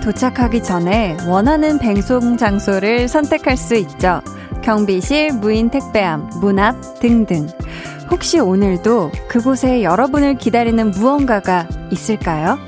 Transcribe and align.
도착하기 0.00 0.62
전에 0.62 1.16
원하는 1.26 1.78
배송 1.78 2.36
장소를 2.36 3.08
선택할 3.08 3.56
수 3.56 3.74
있죠. 3.76 4.20
경비실, 4.62 5.32
무인 5.34 5.70
택배함, 5.70 6.30
문 6.40 6.58
앞 6.58 7.00
등등. 7.00 7.46
혹시 8.10 8.38
오늘도 8.38 9.12
그곳에 9.28 9.82
여러분을 9.82 10.36
기다리는 10.36 10.90
무언가가 10.90 11.66
있을까요? 11.90 12.58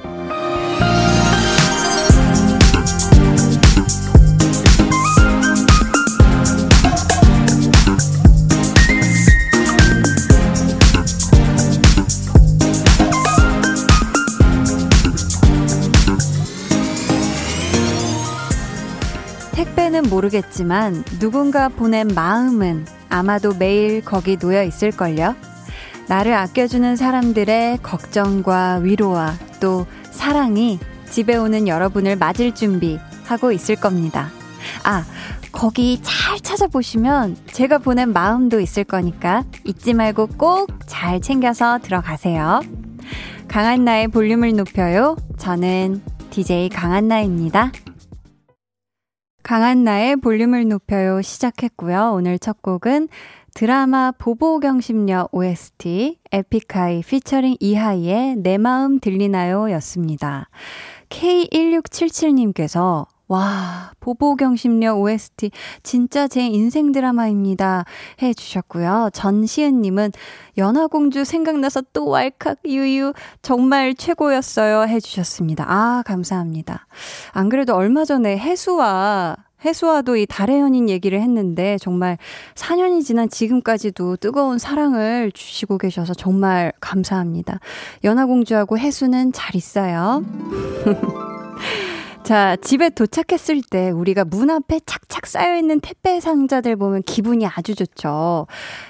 모르겠지만 20.17 21.05
누군가 21.19 21.69
보낸 21.69 22.09
마음은 22.09 22.87
아마도 23.09 23.55
매일 23.55 24.03
거기 24.05 24.37
놓여 24.37 24.63
있을걸요? 24.63 25.35
나를 26.09 26.35
아껴주는 26.35 26.97
사람들의 26.97 27.79
걱정과 27.83 28.77
위로와 28.77 29.35
또 29.61 29.87
사랑이 30.11 30.79
집에 31.11 31.37
오는 31.37 31.69
여러분을 31.69 32.17
맞을 32.17 32.55
준비 32.55 32.99
하고 33.25 33.53
있을 33.53 33.77
겁니다. 33.77 34.31
아, 34.85 35.05
거기 35.53 36.01
잘 36.03 36.41
찾아보시면 36.41 37.37
제가 37.53 37.79
보낸 37.79 38.13
마음도 38.13 38.61
있을 38.61 38.85
거니까 38.85 39.45
잊지 39.65 39.95
말고 39.95 40.29
꼭 40.39 40.77
잘 40.87 41.21
챙겨서 41.21 41.79
들어가세요. 41.83 42.63
강한나의 43.49 44.09
볼륨을 44.09 44.57
높여요. 44.57 45.17
저는 45.37 46.03
DJ 46.31 46.71
강한나입니다. 46.71 47.71
강한 49.47 49.85
나의 49.85 50.17
볼륨을 50.17 50.67
높여요 50.67 51.23
시작했고요. 51.23 52.15
오늘 52.15 52.37
첫 52.37 52.63
곡은 52.63 53.07
드라마 53.55 54.11
보보경심녀 54.11 55.29
OST 55.31 56.19
에픽하이 56.33 57.03
피처링 57.03 57.57
이하이의 57.61 58.39
내 58.39 58.59
마음 58.59 58.99
들리나요 58.99 59.71
였습니다. 59.71 60.49
K1677님께서 61.11 63.07
와, 63.29 63.91
보보경심녀 63.99 64.95
OST 64.95 65.51
진짜 65.83 66.29
제 66.29 66.47
인생 66.47 66.93
드라마입니다. 66.93 67.85
해 68.23 68.33
주셨고요. 68.33 69.11
전시은 69.13 69.83
님은 69.83 70.13
연하공주 70.57 71.25
생각나서 71.25 71.83
또 71.93 72.09
왈칵 72.09 72.59
유유 72.65 73.15
정말 73.43 73.95
최고였어요 73.95 74.83
해 74.85 75.01
주셨습니다. 75.01 75.65
아, 75.67 76.03
감사합니다. 76.07 76.87
안 77.33 77.49
그래도 77.49 77.75
얼마 77.75 78.05
전에 78.05 78.39
해수와 78.39 79.37
해수와도 79.65 80.17
이 80.17 80.27
달의 80.27 80.61
연인 80.61 80.89
얘기를 80.89 81.21
했는데 81.21 81.79
정말 81.81 82.19
4년이 82.55 83.05
지난 83.05 83.29
지금까지도 83.29 84.17
뜨거운 84.19 84.59
사랑을 84.59 85.33
주시고 85.33 85.79
계셔서 85.79 86.15
정말 86.15 86.73
감사합니다. 86.81 87.59
연하공주하고 88.05 88.79
해수는 88.79 89.33
잘 89.33 89.57
있어요. 89.57 90.23
자, 92.27 92.57
집에 92.57 92.89
도착했을 92.89 93.63
때 93.71 93.91
우리가 93.91 94.25
문 94.25 94.51
앞에 94.51 94.81
착착 94.85 95.29
쌓여있는 95.29 95.79
택배 95.79 96.19
상자들 96.19 96.75
보면 96.75 97.05
기분이 97.05 97.47
아주 97.47 97.77
좋죠. 97.77 98.49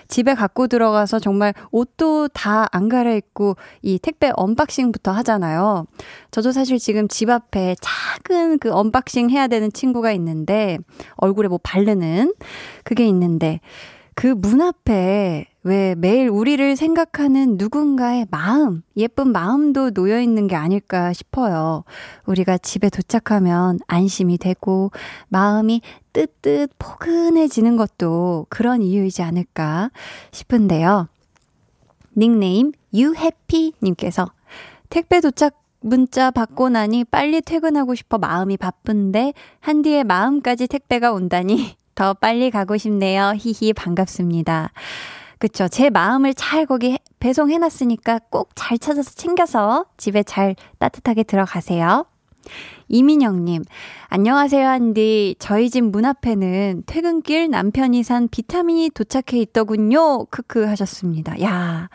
집에 0.09 0.33
갖고 0.33 0.69
들어가서 0.69 1.19
정말 1.19 1.53
옷도 1.71 2.29
다 2.29 2.67
안 2.73 2.89
갈아입고 2.89 3.57
이 3.83 3.99
택배 3.99 4.33
unboxing부터 4.35 5.11
하잖아요. 5.13 5.85
저도 6.31 6.51
사실 6.53 6.79
지금 6.79 7.09
집 7.09 7.29
앞에 7.29 7.77
작은 7.83 8.59
그 8.59 8.73
unboxing 8.73 9.29
해야 9.29 9.49
되는 9.49 9.71
친구가 9.71 10.13
있는데 10.13 10.79
얼굴에 11.17 11.49
뭐 11.49 11.59
바르는 11.63 12.33
그게 12.85 13.07
있는데 13.07 13.61
그 14.17 14.29
문 14.35 14.63
앞에 14.63 15.47
왜 15.63 15.95
매일 15.95 16.29
우리를 16.31 16.75
생각하는 16.75 17.59
누군가의 17.59 18.27
마음, 18.31 18.83
예쁜 18.97 19.31
마음도 19.31 19.91
놓여 19.91 20.21
있는 20.21 20.47
게 20.47 20.57
아닐까 20.57 21.13
싶어요. 21.13 21.85
우리가 22.25 22.57
집에 22.57 22.89
도착하면 22.89 23.79
안심이 23.87 24.39
되고 24.39 24.91
마음이 25.29 25.83
뜨뜻 26.15 26.71
포근해지는 26.79 27.77
것도 27.77 28.47
그런 28.49 28.81
이유이지 28.81 29.23
않을까 29.23 29.91
싶은데요. 30.33 31.09
닉네임 32.17 32.73
유해피님께서 32.95 34.31
택배 34.89 35.21
도착 35.21 35.63
문자 35.81 36.31
받고 36.31 36.71
나니 36.71 37.05
빨리 37.05 37.43
퇴근하고 37.43 37.95
싶어 37.95 38.17
마음이 38.17 38.57
바쁜데 38.57 39.35
한디의 39.61 40.05
마음까지 40.05 40.69
택배가 40.69 41.13
온다니 41.13 41.77
더 41.97 42.15
빨리 42.15 42.51
가고 42.53 42.77
싶네요. 42.77 43.33
히히 43.37 43.73
반갑습니다. 43.73 44.71
그쵸. 45.39 45.67
제 45.67 45.91
마음을 45.91 46.35
잘 46.35 46.65
거기 46.67 46.99
배송해놨으니까 47.19 48.21
꼭 48.31 48.51
잘 48.55 48.79
찾아서 48.79 49.11
챙겨서 49.15 49.87
집에 49.97 50.23
잘 50.23 50.55
따뜻하게 50.79 51.25
들어가세요. 51.25 52.07
이민영님, 52.89 53.65
안녕하세요, 54.09 54.69
한디. 54.69 55.35
저희 55.41 55.69
집 55.71 55.81
문 55.83 56.05
앞에는 56.05 56.85
퇴근길 56.87 57.51
남편이 57.51 58.03
산 58.05 58.29
비타민이 58.29 58.91
도착해 58.91 59.41
있더군요. 59.41 60.27
크크 60.27 60.65
하셨습니다. 60.67 61.41
야, 61.43 61.89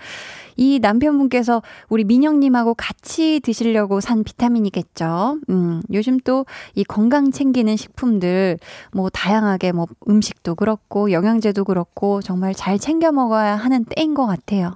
이 0.55 0.79
남편분께서 0.79 1.61
우리 1.89 2.03
민영님하고 2.03 2.73
같이 2.75 3.39
드시려고 3.41 4.01
산 4.01 4.23
비타민이겠죠. 4.23 5.39
음, 5.49 5.81
요즘 5.91 6.19
또 6.19 6.45
이 6.75 6.83
건강 6.83 7.31
챙기는 7.31 7.75
식품들, 7.75 8.59
뭐, 8.93 9.09
다양하게 9.09 9.71
뭐, 9.71 9.87
음식도 10.09 10.55
그렇고, 10.55 11.11
영양제도 11.11 11.63
그렇고, 11.63 12.21
정말 12.21 12.53
잘 12.53 12.79
챙겨 12.79 13.11
먹어야 13.11 13.55
하는 13.55 13.85
때인 13.85 14.13
것 14.13 14.25
같아요. 14.25 14.75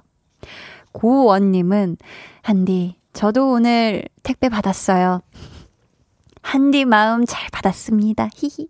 고원님은, 0.92 1.96
한디, 2.42 2.96
저도 3.12 3.50
오늘 3.52 4.04
택배 4.22 4.48
받았어요. 4.48 5.20
한디 6.42 6.84
마음 6.84 7.24
잘 7.26 7.48
받았습니다. 7.50 8.28
히히. 8.34 8.68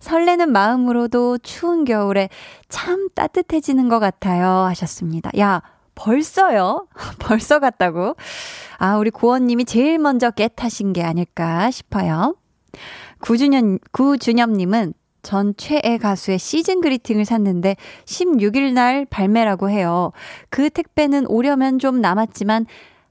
설레는 0.00 0.50
마음으로도 0.50 1.38
추운 1.38 1.84
겨울에 1.84 2.30
참 2.70 3.08
따뜻해지는 3.14 3.88
것 3.90 3.98
같아요. 3.98 4.46
하셨습니다. 4.46 5.30
야, 5.38 5.60
벌써요? 5.98 6.86
벌써 7.18 7.58
갔다고? 7.58 8.14
아, 8.78 8.96
우리 8.96 9.10
고원님이 9.10 9.64
제일 9.64 9.98
먼저 9.98 10.30
깨타신 10.30 10.92
게 10.92 11.02
아닐까 11.02 11.70
싶어요. 11.72 12.36
구준현, 13.20 13.80
구준엽님은 13.90 14.94
전 15.22 15.54
최애 15.56 15.98
가수의 15.98 16.38
시즌 16.38 16.80
그리팅을 16.80 17.24
샀는데 17.24 17.74
16일 18.04 18.72
날 18.72 19.04
발매라고 19.06 19.68
해요. 19.68 20.12
그 20.48 20.70
택배는 20.70 21.26
오려면 21.26 21.80
좀 21.80 22.00
남았지만 22.00 22.66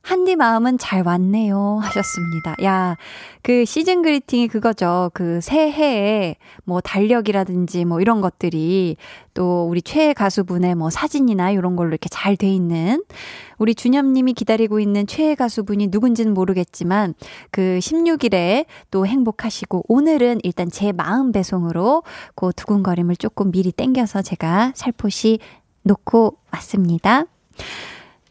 한디 0.07 0.37
마음은 0.37 0.77
잘 0.77 1.05
왔네요. 1.05 1.79
하셨습니다. 1.81 2.55
야, 2.63 2.95
그 3.41 3.65
시즌 3.65 4.01
그리팅이 4.01 4.47
그거죠. 4.47 5.11
그 5.13 5.41
새해에 5.41 6.37
뭐 6.63 6.79
달력이라든지 6.79 7.83
뭐 7.83 7.99
이런 7.99 8.21
것들이 8.21 8.95
또 9.33 9.67
우리 9.67 9.81
최애 9.81 10.13
가수분의 10.13 10.75
뭐 10.75 10.89
사진이나 10.89 11.51
이런 11.51 11.75
걸로 11.75 11.89
이렇게 11.89 12.07
잘 12.07 12.37
돼 12.37 12.47
있는 12.47 13.03
우리 13.57 13.75
준엽님이 13.75 14.31
기다리고 14.31 14.79
있는 14.79 15.07
최애 15.07 15.35
가수분이 15.35 15.87
누군지는 15.87 16.33
모르겠지만 16.33 17.13
그 17.51 17.79
16일에 17.81 18.65
또 18.91 19.05
행복하시고 19.05 19.87
오늘은 19.89 20.39
일단 20.43 20.71
제 20.71 20.93
마음 20.93 21.33
배송으로 21.33 22.03
그 22.33 22.51
두근거림을 22.55 23.17
조금 23.17 23.51
미리 23.51 23.73
땡겨서 23.73 24.21
제가 24.21 24.71
살포시 24.73 25.39
놓고 25.83 26.37
왔습니다. 26.53 27.25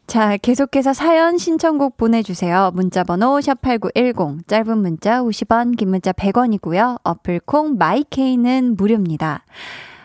자, 0.07 0.37
계속해서 0.37 0.93
사연 0.93 1.37
신청곡 1.37 1.97
보내주세요. 1.97 2.71
문자번호 2.75 3.41
샵8910, 3.41 4.47
짧은 4.47 4.79
문자 4.79 5.21
50원, 5.21 5.77
긴 5.77 5.91
문자 5.91 6.13
100원이고요. 6.13 7.01
어플 7.03 7.47
콩 7.47 7.77
my 7.77 8.05
K는 8.05 8.77
무료입니다. 8.77 9.45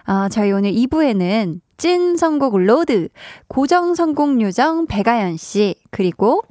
어, 0.07 0.27
저희 0.29 0.51
오늘 0.51 0.71
2부에는 0.71 1.61
찐 1.77 2.17
선곡 2.17 2.57
road, 2.57 3.09
고정 3.47 3.93
선곡 3.93 4.41
요정 4.41 4.87
배가연 4.87 5.37
씨, 5.37 5.75
그리고 5.91 6.41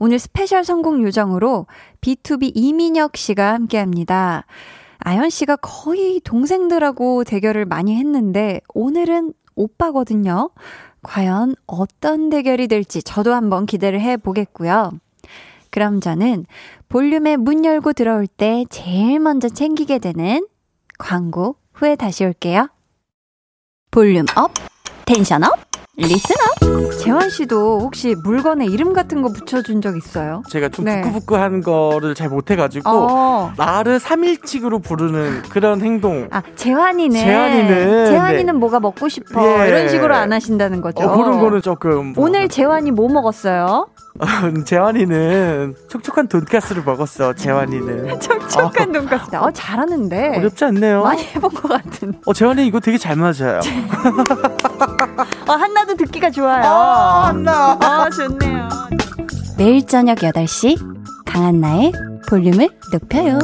오늘 0.00 0.18
special 0.18 0.64
선곡 0.64 1.00
요정으로 1.00 1.66
BTOB 2.00 2.50
이민혁 2.52 3.16
씨가 3.16 3.54
함께 3.54 3.78
합니다. 3.78 4.44
가연 4.98 5.30
씨가 5.30 5.54
거의 5.56 6.20
동생들하고 6.24 7.22
대결을 7.22 7.64
많이 7.64 7.94
했는데 7.94 8.60
오늘은 8.74 9.34
오빠거든요. 9.54 10.50
과연 11.08 11.54
어떤 11.66 12.28
대결이 12.28 12.68
될지 12.68 13.02
저도 13.02 13.32
한번 13.32 13.64
기대를 13.64 13.98
해 13.98 14.18
보겠고요. 14.18 14.92
그럼 15.70 16.02
저는 16.02 16.44
볼륨에 16.90 17.36
문 17.36 17.64
열고 17.64 17.94
들어올 17.94 18.26
때 18.26 18.66
제일 18.68 19.18
먼저 19.18 19.48
챙기게 19.48 20.00
되는 20.00 20.46
광고 20.98 21.56
후에 21.72 21.96
다시 21.96 22.26
올게요. 22.26 22.68
volume 23.90 24.26
up, 24.36 24.52
tension 25.06 25.44
up, 25.44 25.67
up. 26.02 26.92
재환 26.98 27.28
씨도 27.28 27.80
혹시 27.80 28.14
물건에 28.22 28.66
이름 28.66 28.92
같은 28.92 29.20
거 29.22 29.28
붙여준 29.32 29.80
적 29.82 29.96
있어요? 29.96 30.42
제가 30.48 30.68
좀 30.68 30.84
네. 30.84 31.00
부끄부끄한 31.02 31.62
거를 31.62 32.14
잘 32.14 32.28
못해가지고 32.28 32.88
어. 32.88 33.52
나를 33.56 33.98
3일칙으로 33.98 34.82
부르는 34.82 35.42
그런 35.50 35.80
행동. 35.80 36.28
아 36.30 36.42
재환이는 36.54 37.18
재환이는 37.20 38.06
재환이는 38.06 38.46
네. 38.46 38.52
뭐가 38.52 38.78
먹고 38.80 39.08
싶어 39.08 39.64
예. 39.64 39.68
이런 39.68 39.88
식으로 39.88 40.14
안 40.14 40.32
하신다는 40.32 40.80
거죠. 40.80 41.04
어, 41.04 41.16
그런 41.16 41.40
거는 41.40 41.62
조금. 41.62 42.14
오늘 42.16 42.48
재환이 42.48 42.90
뭐 42.92 43.08
먹었어요? 43.08 43.88
재환이는 44.64 45.74
촉촉한 45.88 46.28
돈가스를 46.28 46.82
먹었어. 46.84 47.34
재환이는. 47.34 48.18
촉촉한 48.20 48.90
어. 48.90 48.92
돈가스. 48.92 49.36
어 49.36 49.50
잘하는데. 49.52 50.38
어렵지 50.38 50.64
않네요. 50.66 51.02
많이 51.02 51.22
해본 51.24 51.50
것 51.50 51.68
같은. 51.68 52.14
어 52.24 52.32
재환이 52.32 52.66
이거 52.66 52.78
되게 52.80 52.98
잘 52.98 53.16
맞아요. 53.16 53.60
어 55.48 55.52
한나도 55.52 55.94
듣기가 55.96 56.30
좋아요. 56.30 56.64
어, 56.64 57.26
한나. 57.26 57.78
아 57.80 58.08
좋네요. 58.10 58.68
매일 59.56 59.86
저녁 59.86 60.18
8시 60.18 61.24
강한나의 61.26 61.92
볼륨을 62.28 62.68
높여요. 62.92 63.38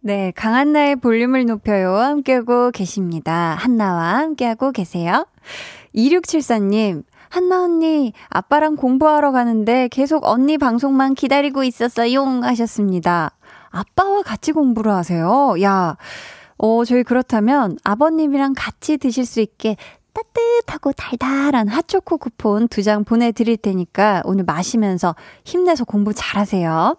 네, 0.00 0.32
강한나의 0.34 0.96
볼륨을 0.96 1.46
높여요. 1.46 1.94
함께하고 1.96 2.70
계십니다. 2.70 3.54
한나와 3.58 4.18
함께하고 4.18 4.72
계세요. 4.72 5.26
2674님, 5.94 7.04
한나 7.28 7.62
언니, 7.64 8.12
아빠랑 8.30 8.76
공부하러 8.76 9.32
가는데 9.32 9.88
계속 9.88 10.24
언니 10.24 10.56
방송만 10.56 11.14
기다리고 11.14 11.62
있었어요. 11.62 12.24
하셨습니다. 12.42 13.32
아빠와 13.70 14.22
같이 14.22 14.52
공부를 14.52 14.92
하세요? 14.92 15.54
야, 15.62 15.96
어, 16.58 16.84
저희 16.84 17.02
그렇다면 17.02 17.78
아버님이랑 17.84 18.54
같이 18.56 18.96
드실 18.98 19.24
수 19.24 19.40
있게 19.40 19.76
따뜻하고 20.12 20.92
달달한 20.92 21.68
핫초코 21.68 22.18
쿠폰 22.18 22.66
두 22.68 22.82
장 22.82 23.04
보내드릴 23.04 23.56
테니까 23.56 24.22
오늘 24.24 24.44
마시면서 24.44 25.14
힘내서 25.44 25.84
공부 25.84 26.12
잘하세요. 26.12 26.96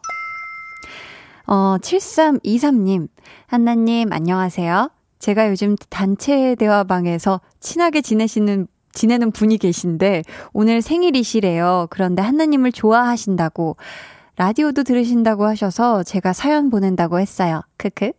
어, 1.48 1.78
7323님, 1.82 3.08
한나님, 3.48 4.14
안녕하세요. 4.14 4.92
제가 5.18 5.50
요즘 5.50 5.76
단체 5.90 6.56
대화방에서 6.56 7.42
친하게 7.60 8.02
지내시는 8.02 8.68
지내는 8.94 9.32
분이 9.32 9.58
계신데 9.58 10.24
오늘 10.54 10.82
생일이시래요. 10.82 11.88
그런데 11.90 12.22
하나님을 12.22 12.72
좋아하신다고 12.72 13.76
라디오도 14.38 14.84
들으신다고 14.84 15.46
하셔서 15.46 16.04
제가 16.04 16.32
사연 16.34 16.70
보낸다고 16.70 17.20
했어요. 17.20 17.62
크크. 17.78 18.12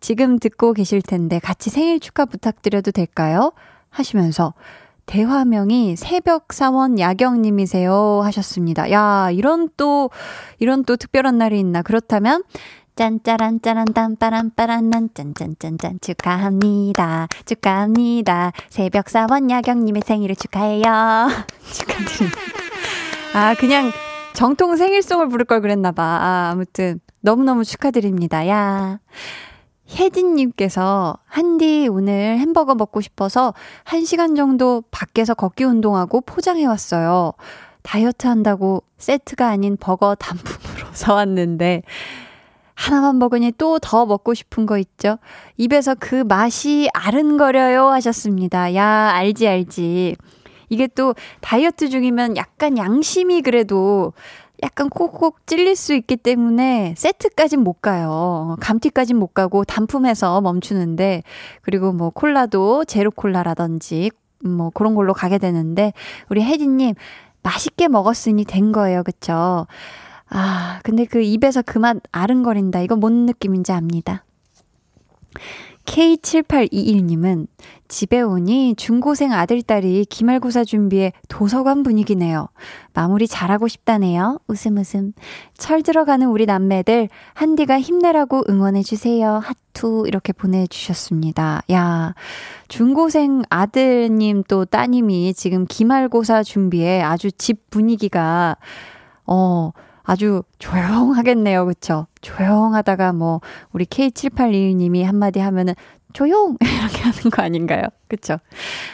지금 0.00 0.38
듣고 0.38 0.72
계실 0.72 1.02
텐데 1.02 1.38
같이 1.38 1.70
생일 1.70 2.00
축하 2.00 2.24
부탁드려도 2.24 2.90
될까요? 2.90 3.52
하시면서 3.90 4.54
대화명이 5.06 5.96
새벽 5.96 6.52
사원 6.52 6.98
야경님이세요 6.98 8.20
하셨습니다. 8.24 8.90
야, 8.90 9.30
이런 9.32 9.68
또, 9.76 10.10
이런 10.58 10.84
또 10.84 10.96
특별한 10.96 11.38
날이 11.38 11.60
있나. 11.60 11.82
그렇다면 11.82 12.42
짠짜란 12.96 13.60
짜란 13.60 13.84
딴빠란 13.84 14.52
빠란 14.56 14.90
난 14.90 15.10
짠짠짠짠 15.14 16.00
축하합니다. 16.00 17.28
축하합니다. 17.44 18.52
새벽 18.70 19.10
사원 19.10 19.50
야경님의 19.50 20.02
생일을 20.04 20.34
축하해요. 20.34 20.82
축하드립니다. 21.72 22.40
아, 23.34 23.54
그냥 23.54 23.92
정통 24.32 24.76
생일송을 24.76 25.28
부를 25.28 25.44
걸 25.44 25.60
그랬나봐. 25.60 26.02
아, 26.02 26.50
아무튼 26.52 27.00
너무너무 27.20 27.64
축하드립니다. 27.64 28.48
야. 28.48 28.98
혜진님께서 29.90 31.16
한디 31.26 31.88
오늘 31.90 32.38
햄버거 32.38 32.74
먹고 32.74 33.00
싶어서 33.00 33.54
1시간 33.84 34.36
정도 34.36 34.82
밖에서 34.90 35.34
걷기 35.34 35.64
운동하고 35.64 36.20
포장해왔어요. 36.22 37.32
다이어트 37.82 38.26
한다고 38.26 38.82
세트가 38.98 39.48
아닌 39.48 39.76
버거 39.78 40.16
단품으로 40.16 40.88
사왔는데 40.92 41.82
하나만 42.74 43.18
먹으니 43.18 43.52
또 43.52 43.78
더 43.78 44.04
먹고 44.06 44.34
싶은 44.34 44.66
거 44.66 44.76
있죠? 44.78 45.18
입에서 45.56 45.94
그 45.98 46.16
맛이 46.16 46.88
아른거려요 46.92 47.86
하셨습니다. 47.88 48.74
야, 48.74 49.10
알지, 49.14 49.48
알지. 49.48 50.16
이게 50.68 50.86
또 50.88 51.14
다이어트 51.40 51.88
중이면 51.88 52.36
약간 52.36 52.76
양심이 52.76 53.40
그래도 53.42 54.12
약간 54.62 54.88
콕콕 54.88 55.46
찔릴 55.46 55.76
수 55.76 55.94
있기 55.94 56.16
때문에 56.16 56.94
세트까진 56.96 57.60
못 57.60 57.80
가요. 57.82 58.56
감튀까진 58.60 59.16
못 59.16 59.34
가고 59.34 59.64
단품에서 59.64 60.40
멈추는데 60.40 61.22
그리고 61.62 61.92
뭐 61.92 62.10
콜라도 62.10 62.84
제로 62.84 63.10
콜라라든지 63.10 64.10
뭐 64.44 64.70
그런 64.70 64.94
걸로 64.94 65.12
가게 65.12 65.38
되는데 65.38 65.92
우리 66.30 66.42
혜진님 66.42 66.94
맛있게 67.42 67.88
먹었으니 67.88 68.44
된 68.44 68.72
거예요. 68.72 69.02
그쵸? 69.02 69.66
아, 70.28 70.80
근데 70.82 71.04
그 71.04 71.20
입에서 71.20 71.62
그 71.62 71.78
맛 71.78 71.98
아른거린다. 72.10 72.80
이거 72.80 72.96
뭔 72.96 73.26
느낌인지 73.26 73.72
압니다. 73.72 74.24
K7821님은 75.86 77.46
집에 77.88 78.20
오니 78.20 78.74
중고생 78.76 79.32
아들딸이 79.32 80.04
기말고사 80.06 80.64
준비에 80.64 81.12
도서관 81.28 81.82
분위기네요. 81.82 82.48
마무리 82.92 83.26
잘하고 83.26 83.68
싶다네요. 83.68 84.38
웃음 84.48 84.76
웃음. 84.76 85.12
철 85.56 85.82
들어가는 85.82 86.26
우리 86.26 86.44
남매들 86.44 87.08
한디가 87.34 87.80
힘내라고 87.80 88.42
응원해주세요. 88.48 89.40
하투 89.42 90.04
이렇게 90.06 90.32
보내주셨습니다. 90.32 91.62
야, 91.70 92.14
중고생 92.68 93.42
아들님 93.48 94.42
또 94.48 94.64
따님이 94.64 95.32
지금 95.34 95.66
기말고사 95.66 96.42
준비에 96.42 97.00
아주 97.02 97.30
집 97.30 97.70
분위기가 97.70 98.56
어, 99.26 99.70
아주 100.06 100.44
조용하겠네요. 100.60 101.66
그쵸? 101.66 102.06
조용하다가 102.22 103.12
뭐, 103.12 103.40
우리 103.72 103.84
K7821님이 103.84 105.02
한마디 105.02 105.40
하면은 105.40 105.74
조용! 106.12 106.56
이렇게 106.62 107.02
하는 107.02 107.30
거 107.30 107.42
아닌가요? 107.42 107.82
그쵸? 108.08 108.38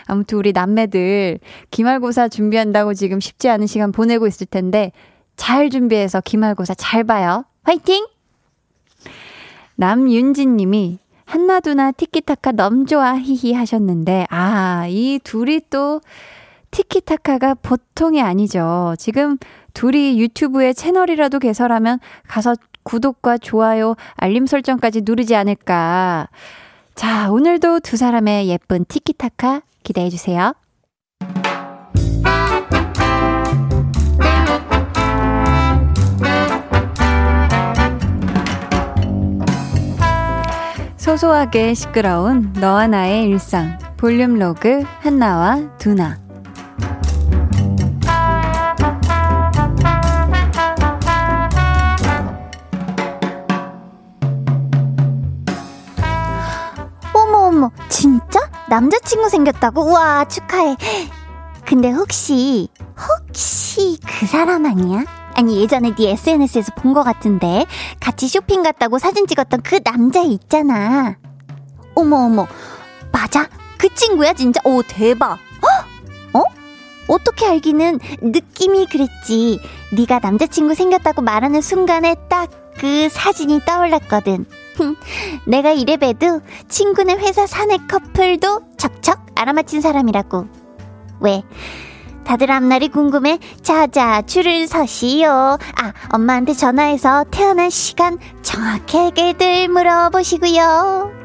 아무튼 0.07 0.39
우리 0.39 0.53
남매들 0.53 1.39
기말고사 1.71 2.29
준비한다고 2.29 2.95
지금 2.95 3.21
쉽지 3.21 3.49
않은 3.49 3.67
시간 3.67 3.93
보내고 3.93 4.27
있을 4.27 4.47
텐데 4.47 4.91
잘 5.37 5.71
준비해서 5.71 6.21
기말고사 6.21 6.75
잘 6.75 7.05
봐요. 7.05 7.45
화이팅! 7.63 8.07
남윤진 9.77 10.57
님이 10.57 10.99
한나두나 11.27 11.93
티키타카 11.93 12.53
넘 12.53 12.87
좋아 12.87 13.17
히히 13.19 13.53
하셨는데 13.53 14.27
아, 14.31 14.87
이 14.89 15.21
둘이 15.23 15.61
또 15.71 16.01
티키타카가 16.73 17.55
보통이 17.55 18.21
아니죠. 18.21 18.95
지금 18.99 19.39
둘이 19.75 20.21
유튜브에 20.21 20.73
채널이라도 20.73 21.39
개설하면 21.39 21.99
가서 22.29 22.55
구독과 22.83 23.39
좋아요, 23.39 23.95
알림 24.17 24.47
설정까지 24.47 25.03
누르지 25.05 25.37
않을까. 25.37 26.29
자, 26.95 27.31
오늘도 27.31 27.81
두 27.81 27.97
사람의 27.97 28.49
예쁜 28.49 28.85
티키타카 28.85 29.63
기대해 29.83 30.11
주세요. 30.11 30.55
소소하게 40.97 41.75
시끄러운 41.75 42.53
너와 42.61 42.87
나의 42.87 43.25
일상 43.25 43.77
볼륨 43.97 44.39
로그 44.39 44.85
한나와 45.01 45.77
두나 45.77 46.22
어머, 57.63 57.71
진짜? 57.89 58.41
남자친구 58.69 59.29
생겼다고? 59.29 59.83
우와, 59.85 60.25
축하해. 60.25 60.77
근데 61.65 61.91
혹시, 61.91 62.69
혹시 62.99 63.99
그 64.05 64.27
사람 64.27 64.67
아니야? 64.67 65.05
아니, 65.35 65.61
예전에 65.61 65.95
네 65.95 66.11
SNS에서 66.11 66.73
본 66.75 66.93
것 66.93 67.05
같은데, 67.05 67.65
같이 68.01 68.27
쇼핑 68.27 68.65
갔다고 68.65 68.99
사진 68.99 69.29
찍었던 69.29 69.63
그 69.63 69.81
남자 69.85 70.23
있잖아. 70.23 71.15
어머, 71.95 72.17
어머. 72.25 72.47
맞아? 73.13 73.49
그 73.79 73.89
친구야, 73.95 74.33
진짜? 74.33 74.61
오, 74.65 74.83
대박. 74.83 75.35
어? 76.33 76.39
어? 76.39 76.43
어떻게 77.07 77.47
알기는 77.47 78.01
느낌이 78.23 78.87
그랬지. 78.87 79.61
네가 79.93 80.19
남자친구 80.21 80.75
생겼다고 80.75 81.23
말하는 81.23 81.61
순간에 81.61 82.17
딱 82.29 82.51
그 82.79 83.09
사진이 83.11 83.61
떠올랐거든. 83.67 84.47
내가 85.47 85.73
이래 85.73 85.97
봬도 85.97 86.41
친구네 86.69 87.15
회사 87.15 87.47
사내 87.47 87.79
커플도 87.89 88.63
척척 88.77 89.27
알아맞힌 89.35 89.81
사람이라고. 89.81 90.47
왜? 91.21 91.43
다들 92.25 92.51
앞날이 92.51 92.89
궁금해. 92.89 93.39
자자, 93.63 94.23
줄을 94.23 94.67
서시오. 94.67 95.29
아, 95.29 95.93
엄마한테 96.13 96.55
전화해서 96.55 97.25
태어난 97.31 97.71
시간 97.71 98.19
정확하게들 98.43 99.69
물어보시고요. 99.69 101.22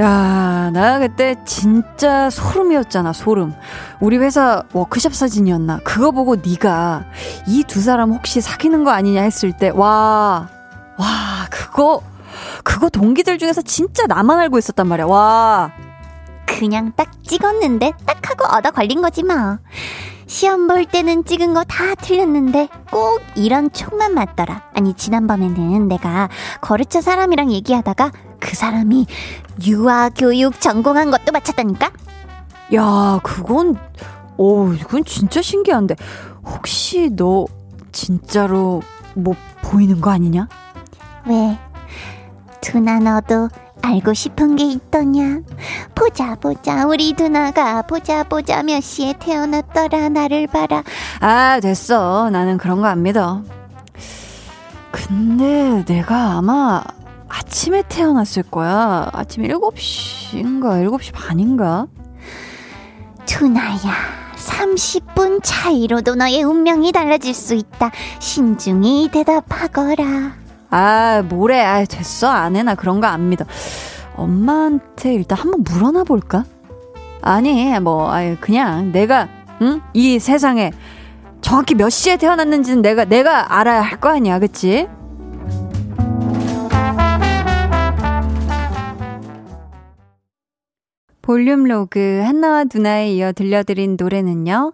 야, 0.00 0.70
나 0.72 0.98
그때 0.98 1.34
진짜 1.44 2.30
소름이었잖아, 2.30 3.12
소름. 3.12 3.54
우리 4.00 4.16
회사 4.18 4.62
워크숍 4.72 5.14
사진이었나? 5.14 5.80
그거 5.84 6.10
보고 6.10 6.36
네가 6.36 7.04
이 7.46 7.64
두 7.64 7.80
사람 7.82 8.12
혹시 8.12 8.40
사귀는 8.40 8.84
거 8.84 8.92
아니냐 8.92 9.20
했을 9.22 9.52
때, 9.52 9.68
와, 9.68 10.48
와, 10.96 11.06
그거, 11.50 12.00
그거 12.64 12.88
동기들 12.88 13.36
중에서 13.38 13.60
진짜 13.62 14.06
나만 14.06 14.38
알고 14.38 14.58
있었단 14.58 14.86
말이야, 14.86 15.06
와. 15.06 15.72
그냥 16.46 16.92
딱 16.96 17.10
찍었는데 17.22 17.92
딱 18.06 18.30
하고 18.30 18.44
얻어 18.56 18.70
걸린 18.70 19.02
거지 19.02 19.22
뭐. 19.22 19.58
시험 20.26 20.66
볼 20.68 20.84
때는 20.86 21.24
찍은 21.24 21.54
거 21.54 21.64
다 21.64 21.94
틀렸는데 21.96 22.68
꼭 22.90 23.20
이런 23.34 23.70
촉만 23.72 24.14
맞더라. 24.14 24.62
아니 24.74 24.94
지난번에는 24.94 25.88
내가 25.88 26.28
거르처 26.60 27.00
사람이랑 27.00 27.50
얘기하다가 27.50 28.10
그 28.40 28.56
사람이 28.56 29.06
유아 29.66 30.10
교육 30.10 30.60
전공한 30.60 31.10
것도 31.10 31.32
맞췄다니까? 31.32 31.90
야, 32.74 33.20
그건, 33.22 33.76
오, 34.36 34.72
이건 34.72 35.04
진짜 35.04 35.42
신기한데. 35.42 35.96
혹시 36.44 37.10
너 37.14 37.46
진짜로 37.92 38.82
뭐 39.14 39.34
보이는 39.62 40.00
거 40.00 40.10
아니냐? 40.10 40.48
왜? 41.26 41.58
두나 42.60 42.98
너도 42.98 43.48
알고 43.82 44.14
싶은 44.14 44.56
게 44.56 44.64
있더냐? 44.64 45.40
보자, 45.94 46.34
보자, 46.36 46.86
우리 46.86 47.14
누나가 47.18 47.82
보자, 47.82 48.22
보자, 48.24 48.62
몇 48.62 48.80
시에 48.82 49.14
태어났더라, 49.18 50.08
나를 50.10 50.46
봐라. 50.46 50.82
아, 51.20 51.58
됐어. 51.60 52.30
나는 52.30 52.56
그런 52.58 52.80
거 52.80 52.86
안 52.88 53.02
믿어. 53.02 53.42
근데 54.92 55.84
내가 55.86 56.32
아마 56.38 56.82
아침에 57.30 57.82
태어났을 57.88 58.42
거야. 58.42 59.08
아침 59.12 59.44
7시인가 59.44 60.84
7시 60.84 61.12
반인가? 61.14 61.86
투나야, 63.26 63.76
30분 64.36 65.40
차이로도 65.42 66.16
너의 66.16 66.42
운명이 66.42 66.90
달라질 66.92 67.32
수 67.32 67.54
있다. 67.54 67.92
신중히 68.18 69.08
대답하거라. 69.12 70.32
아, 70.70 71.22
뭐래. 71.28 71.60
아, 71.60 71.84
됐어. 71.84 72.28
안 72.28 72.56
해. 72.56 72.62
나 72.62 72.74
그런 72.74 73.00
거 73.00 73.06
안 73.06 73.28
믿어. 73.28 73.44
엄마한테 74.16 75.14
일단 75.14 75.38
한번 75.38 75.62
물어나 75.64 76.04
볼까? 76.04 76.44
아니, 77.22 77.78
뭐, 77.80 78.10
아유, 78.12 78.36
그냥 78.40 78.92
내가, 78.92 79.28
응? 79.62 79.80
이 79.94 80.18
세상에 80.18 80.72
정확히 81.40 81.74
몇 81.74 81.90
시에 81.90 82.16
태어났는지는 82.16 82.82
내가, 82.82 83.04
내가 83.04 83.56
알아야 83.58 83.80
할 83.82 84.00
거 84.00 84.08
아니야. 84.10 84.38
그치? 84.38 84.88
볼륨 91.30 91.62
로그 91.62 92.22
한나와 92.24 92.64
두나에 92.64 93.12
이어 93.12 93.30
들려드린 93.30 93.96
노래는요. 93.96 94.72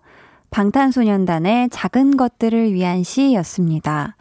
방탄소년단의 0.50 1.68
작은 1.68 2.16
것들을 2.16 2.72
위한 2.72 3.02
시였습니다. 3.02 4.16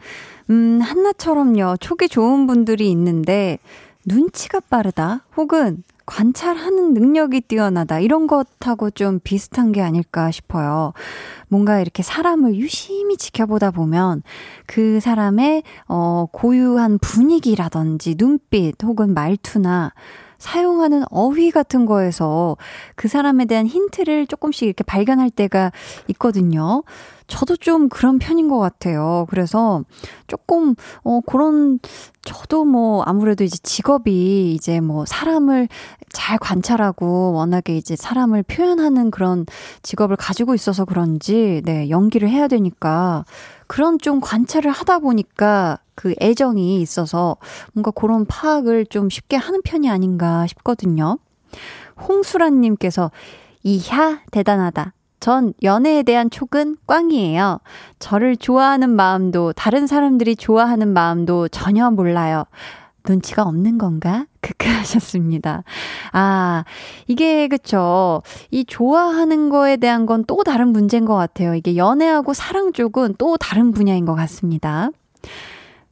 음, 0.50 0.78
한나처럼요. 0.82 1.78
촉이 1.78 2.10
좋은 2.10 2.46
분들이 2.46 2.90
있는데 2.90 3.58
눈치가 4.04 4.60
빠르다 4.60 5.24
혹은 5.38 5.82
관찰하는 6.04 6.92
능력이 6.92 7.40
뛰어나다 7.40 8.00
이런 8.00 8.26
것하고 8.26 8.90
좀 8.90 9.18
비슷한 9.24 9.72
게 9.72 9.80
아닐까 9.80 10.30
싶어요. 10.30 10.92
뭔가 11.48 11.80
이렇게 11.80 12.02
사람을 12.02 12.56
유심히 12.56 13.16
지켜보다 13.16 13.70
보면 13.70 14.22
그 14.66 15.00
사람의 15.00 15.62
어 15.88 16.26
고유한 16.30 16.98
분위기라든지 16.98 18.14
눈빛 18.14 18.84
혹은 18.84 19.14
말투나 19.14 19.94
사용하는 20.38 21.04
어휘 21.10 21.50
같은 21.50 21.86
거에서 21.86 22.56
그 22.94 23.08
사람에 23.08 23.44
대한 23.46 23.66
힌트를 23.66 24.26
조금씩 24.26 24.66
이렇게 24.66 24.84
발견할 24.84 25.30
때가 25.30 25.72
있거든요. 26.08 26.82
저도 27.26 27.56
좀 27.56 27.88
그런 27.88 28.18
편인 28.18 28.48
것 28.48 28.58
같아요. 28.58 29.26
그래서 29.30 29.82
조금, 30.26 30.74
어, 31.02 31.20
그런, 31.26 31.80
저도 32.22 32.64
뭐 32.64 33.02
아무래도 33.02 33.42
이제 33.42 33.56
직업이 33.62 34.54
이제 34.54 34.80
뭐 34.80 35.04
사람을 35.06 35.68
잘 36.10 36.38
관찰하고 36.38 37.32
워낙에 37.32 37.76
이제 37.76 37.96
사람을 37.96 38.44
표현하는 38.44 39.10
그런 39.10 39.44
직업을 39.82 40.16
가지고 40.16 40.54
있어서 40.54 40.84
그런지, 40.84 41.62
네, 41.64 41.90
연기를 41.90 42.28
해야 42.28 42.46
되니까 42.46 43.24
그런 43.66 43.98
좀 43.98 44.20
관찰을 44.20 44.70
하다 44.70 45.00
보니까 45.00 45.78
그 45.94 46.14
애정이 46.20 46.80
있어서 46.80 47.36
뭔가 47.72 47.90
그런 47.90 48.24
파악을 48.26 48.86
좀 48.86 49.08
쉽게 49.10 49.36
하는 49.36 49.62
편이 49.62 49.90
아닌가 49.90 50.46
싶거든요. 50.46 51.18
홍수란님께서 52.08 53.10
이하 53.62 54.20
대단하다. 54.30 54.92
전 55.18 55.54
연애에 55.62 56.02
대한 56.02 56.30
촉은 56.30 56.76
꽝이에요. 56.86 57.58
저를 57.98 58.36
좋아하는 58.36 58.90
마음도 58.90 59.52
다른 59.52 59.86
사람들이 59.86 60.36
좋아하는 60.36 60.88
마음도 60.88 61.48
전혀 61.48 61.90
몰라요. 61.90 62.44
눈치가 63.08 63.42
없는 63.44 63.78
건가? 63.78 64.26
크크 64.42 64.68
하셨습니다. 64.68 65.64
아, 66.12 66.64
이게 67.06 67.48
그쵸. 67.48 68.22
이 68.50 68.64
좋아하는 68.64 69.48
거에 69.48 69.76
대한 69.76 70.04
건 70.06 70.24
또 70.26 70.42
다른 70.42 70.68
문제인 70.68 71.04
것 71.04 71.14
같아요. 71.14 71.54
이게 71.54 71.76
연애하고 71.76 72.34
사랑 72.34 72.72
쪽은 72.72 73.14
또 73.18 73.36
다른 73.36 73.72
분야인 73.72 74.04
것 74.04 74.14
같습니다. 74.14 74.90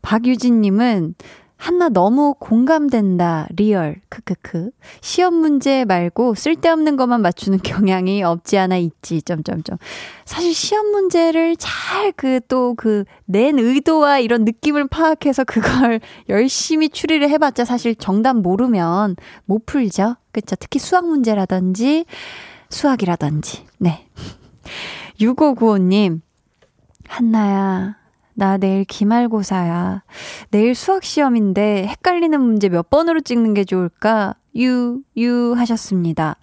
박유진님은 0.03 1.15
한나 1.57 1.89
너무 1.89 2.35
공감된다. 2.39 3.47
real. 3.57 3.97
크크크. 4.11 4.71
시험 5.01 5.35
문제 5.35 5.85
말고 5.87 6.35
쓸데없는 6.35 6.97
것만 6.97 7.23
맞추는 7.23 7.61
경향이 7.65 8.23
없지 8.23 8.59
않아 8.59 8.77
있지. 8.77 9.23
점점점. 9.23 9.79
사실 10.27 10.53
시험 10.53 10.87
문제를 10.91 11.57
잘 11.57 12.13
그 12.13 12.41
또 12.49 12.75
그 12.77 13.05
낸 13.27 13.59
의도와 13.59 14.19
이런 14.19 14.45
느낌을 14.45 14.89
파악해서 14.89 15.45
그걸 15.45 16.01
열심히 16.29 16.91
추리를 16.91 17.27
해 17.31 17.39
봤자 17.39 17.65
사실 17.65 17.95
정답 17.95 18.37
모르면 18.37 19.17
못 19.47 19.65
풀죠. 19.65 20.17
그쵸. 20.33 20.57
특히 20.57 20.79
수학 20.79 21.07
문제라든지 21.07 22.05
수학이라든지. 22.69 23.65
네. 23.79 24.07
6595님. 25.21 26.21
한나야. 27.09 27.97
나 28.35 28.57
내일 28.57 28.85
기말고사야. 28.85 30.03
내일 30.51 30.75
수학 30.75 31.05
시험인데 31.05 31.87
헷갈리는 31.87 32.41
문제 32.41 32.69
몇 32.69 32.91
번으로 32.91 33.21
찍는 33.21 33.55
게 33.55 33.65
좋을까? 33.65 34.35
유, 34.57 35.01
유 35.17 35.55
하셨습니다. 35.57 36.37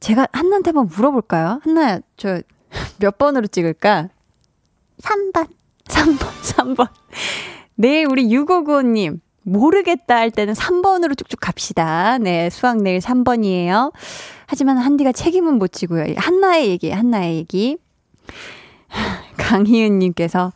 제가 0.00 0.26
한나한테 0.32 0.70
한번 0.70 0.86
물어볼까요? 0.86 1.60
한나야, 1.64 2.00
저 2.16 2.42
몇 2.98 3.18
번으로 3.18 3.46
찍을까? 3.46 4.08
3번. 5.02 5.48
3번, 5.84 6.76
3번. 6.76 6.88
내일 7.74 8.06
우리 8.06 8.28
6595님, 8.28 9.20
모르겠다 9.42 10.16
할 10.16 10.30
때는 10.30 10.54
3번으로 10.54 11.16
쭉쭉 11.16 11.40
갑시다. 11.40 12.18
네, 12.18 12.50
수학 12.50 12.78
내일 12.82 13.00
3번이에요. 13.00 13.92
하지만 14.46 14.78
한디가 14.78 15.12
책임은 15.12 15.54
못 15.54 15.68
지고요. 15.72 16.14
한나의 16.16 16.68
얘기, 16.68 16.90
한나의 16.90 17.36
얘기. 17.36 17.78
강희은님께서 19.38 20.52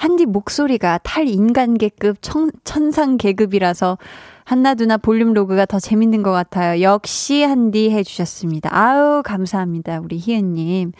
한디 0.00 0.24
목소리가 0.24 0.98
탈인간계급 1.02 2.22
천, 2.22 2.50
천상계급이라서 2.64 3.98
한나두나 4.44 4.96
볼륨 4.96 5.34
로그가 5.34 5.66
더 5.66 5.78
재밌는 5.78 6.22
것 6.22 6.32
같아요. 6.32 6.80
역시 6.80 7.42
한디 7.42 7.90
해주셨습니다. 7.90 8.70
아우, 8.72 9.22
감사합니다. 9.22 10.00
우리 10.00 10.16
희은님. 10.16 10.92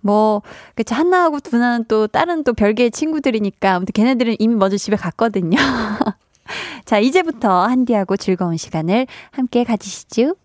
뭐, 0.00 0.42
그쵸. 0.76 0.94
한나하고 0.94 1.40
두나는 1.40 1.86
또 1.88 2.06
다른 2.06 2.44
또 2.44 2.52
별개의 2.52 2.92
친구들이니까 2.92 3.74
아무튼 3.74 3.92
걔네들은 3.92 4.36
이미 4.38 4.54
먼저 4.54 4.76
집에 4.76 4.94
갔거든요. 4.94 5.56
자, 6.84 7.00
이제부터 7.00 7.64
한디하고 7.66 8.16
즐거운 8.16 8.56
시간을 8.56 9.08
함께 9.32 9.64
가지시죠. 9.64 10.36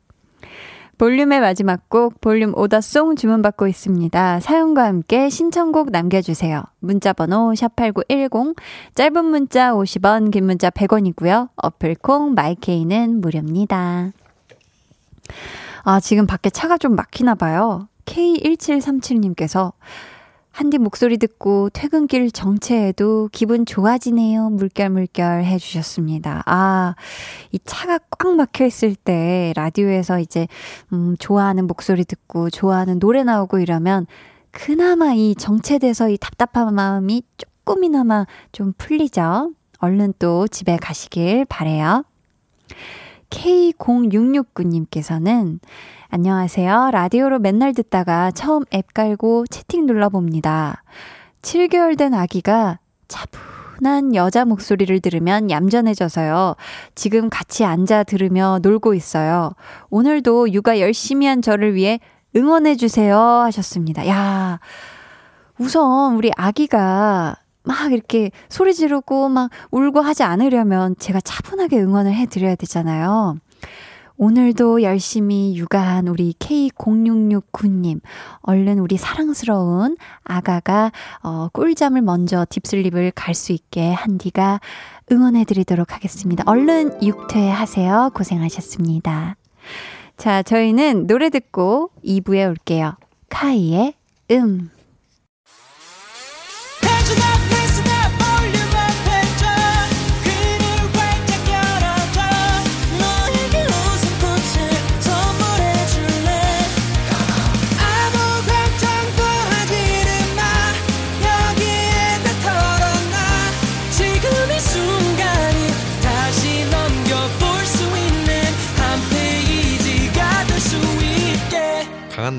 볼륨의 1.01 1.39
마지막 1.39 1.89
곡 1.89 2.21
볼륨 2.21 2.55
오더송 2.55 3.15
주문받고 3.15 3.67
있습니다. 3.67 4.39
사연과 4.39 4.85
함께 4.85 5.29
신청곡 5.29 5.89
남겨주세요. 5.89 6.61
문자번호 6.77 7.53
샵8910 7.53 8.55
짧은 8.93 9.25
문자 9.25 9.73
50원 9.73 10.29
긴 10.29 10.45
문자 10.45 10.69
100원이고요. 10.69 11.49
어플콩 11.55 12.35
마이케이는 12.35 13.19
무료입니다. 13.19 14.11
아 15.81 15.99
지금 15.99 16.27
밖에 16.27 16.51
차가 16.51 16.77
좀 16.77 16.93
막히나 16.93 17.33
봐요. 17.33 17.87
K1737님께서 18.05 19.71
한디 20.51 20.77
목소리 20.77 21.17
듣고 21.17 21.69
퇴근길 21.69 22.29
정체해도 22.31 23.29
기분 23.31 23.65
좋아지네요. 23.65 24.49
물결물결 24.49 25.45
해주셨습니다. 25.45 26.43
아, 26.45 26.95
이 27.51 27.59
차가 27.63 27.99
꽉 28.19 28.35
막혀 28.35 28.65
있을 28.65 28.95
때 28.95 29.53
라디오에서 29.55 30.19
이제, 30.19 30.49
음, 30.91 31.15
좋아하는 31.17 31.67
목소리 31.67 32.03
듣고 32.03 32.49
좋아하는 32.49 32.99
노래 32.99 33.23
나오고 33.23 33.59
이러면 33.59 34.07
그나마 34.51 35.13
이 35.13 35.35
정체돼서 35.35 36.09
이 36.09 36.17
답답한 36.17 36.75
마음이 36.75 37.23
조금이나마 37.37 38.25
좀 38.51 38.73
풀리죠. 38.77 39.53
얼른 39.79 40.15
또 40.19 40.47
집에 40.47 40.75
가시길 40.77 41.45
바래요. 41.45 42.03
K0669님께서는 43.29 45.59
안녕하세요. 46.13 46.89
라디오로 46.91 47.39
맨날 47.39 47.73
듣다가 47.73 48.31
처음 48.31 48.65
앱 48.73 48.93
깔고 48.93 49.45
채팅 49.49 49.85
눌러봅니다. 49.85 50.83
7개월 51.41 51.97
된 51.97 52.13
아기가 52.13 52.79
차분한 53.07 54.13
여자 54.15 54.43
목소리를 54.43 54.99
들으면 54.99 55.49
얌전해져서요. 55.49 56.57
지금 56.95 57.29
같이 57.29 57.63
앉아 57.63 58.03
들으며 58.03 58.59
놀고 58.61 58.93
있어요. 58.93 59.53
오늘도 59.89 60.51
육아 60.51 60.81
열심히 60.81 61.27
한 61.27 61.41
저를 61.41 61.75
위해 61.75 62.01
응원해주세요 62.35 63.17
하셨습니다. 63.17 64.05
야, 64.09 64.59
우선 65.57 66.17
우리 66.17 66.29
아기가 66.35 67.37
막 67.63 67.93
이렇게 67.93 68.31
소리 68.49 68.73
지르고 68.73 69.29
막 69.29 69.49
울고 69.71 70.01
하지 70.01 70.23
않으려면 70.23 70.93
제가 70.99 71.21
차분하게 71.21 71.79
응원을 71.79 72.13
해드려야 72.13 72.55
되잖아요. 72.55 73.37
오늘도 74.21 74.83
열심히 74.83 75.55
육아한 75.55 76.07
우리 76.07 76.33
K0669님, 76.33 78.01
얼른 78.41 78.77
우리 78.77 78.95
사랑스러운 78.95 79.97
아가가, 80.23 80.91
어, 81.23 81.47
꿀잠을 81.51 82.03
먼저 82.03 82.45
딥슬립을 82.47 83.13
갈 83.15 83.33
수 83.33 83.51
있게 83.51 83.91
한디가 83.93 84.59
응원해드리도록 85.11 85.93
하겠습니다. 85.95 86.43
얼른 86.45 87.01
육퇴하세요. 87.01 88.11
고생하셨습니다. 88.13 89.37
자, 90.17 90.43
저희는 90.43 91.07
노래 91.07 91.31
듣고 91.31 91.89
2부에 92.05 92.47
올게요. 92.47 92.93
카이의 93.29 93.95
음. 94.29 94.69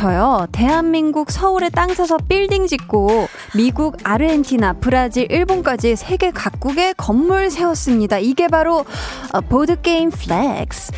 저요, 0.00 0.46
대한민국 0.50 1.30
서울에 1.30 1.68
땅 1.68 1.92
사서 1.92 2.16
빌딩 2.26 2.66
짓고 2.66 3.28
미국, 3.54 3.98
아르헨티나, 4.02 4.76
브라질, 4.80 5.30
일본까지 5.30 5.94
세계 5.94 6.30
각국에 6.30 6.94
건물 6.96 7.50
세웠습니다. 7.50 8.16
이게 8.16 8.48
바로 8.48 8.86
어, 9.34 9.40
보드게임 9.42 10.08
flex. 10.08 10.92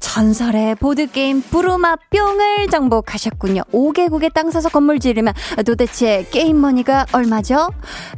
전설의 0.00 0.76
보드게임 0.76 1.42
부루마 1.42 1.96
뿅을 2.10 2.68
정복하셨군요. 2.70 3.62
5개국에 3.72 4.32
땅 4.32 4.50
사서 4.50 4.68
건물 4.68 4.98
지으면 4.98 5.34
도대체 5.64 6.26
게임머니가 6.30 7.06
얼마죠? 7.12 7.70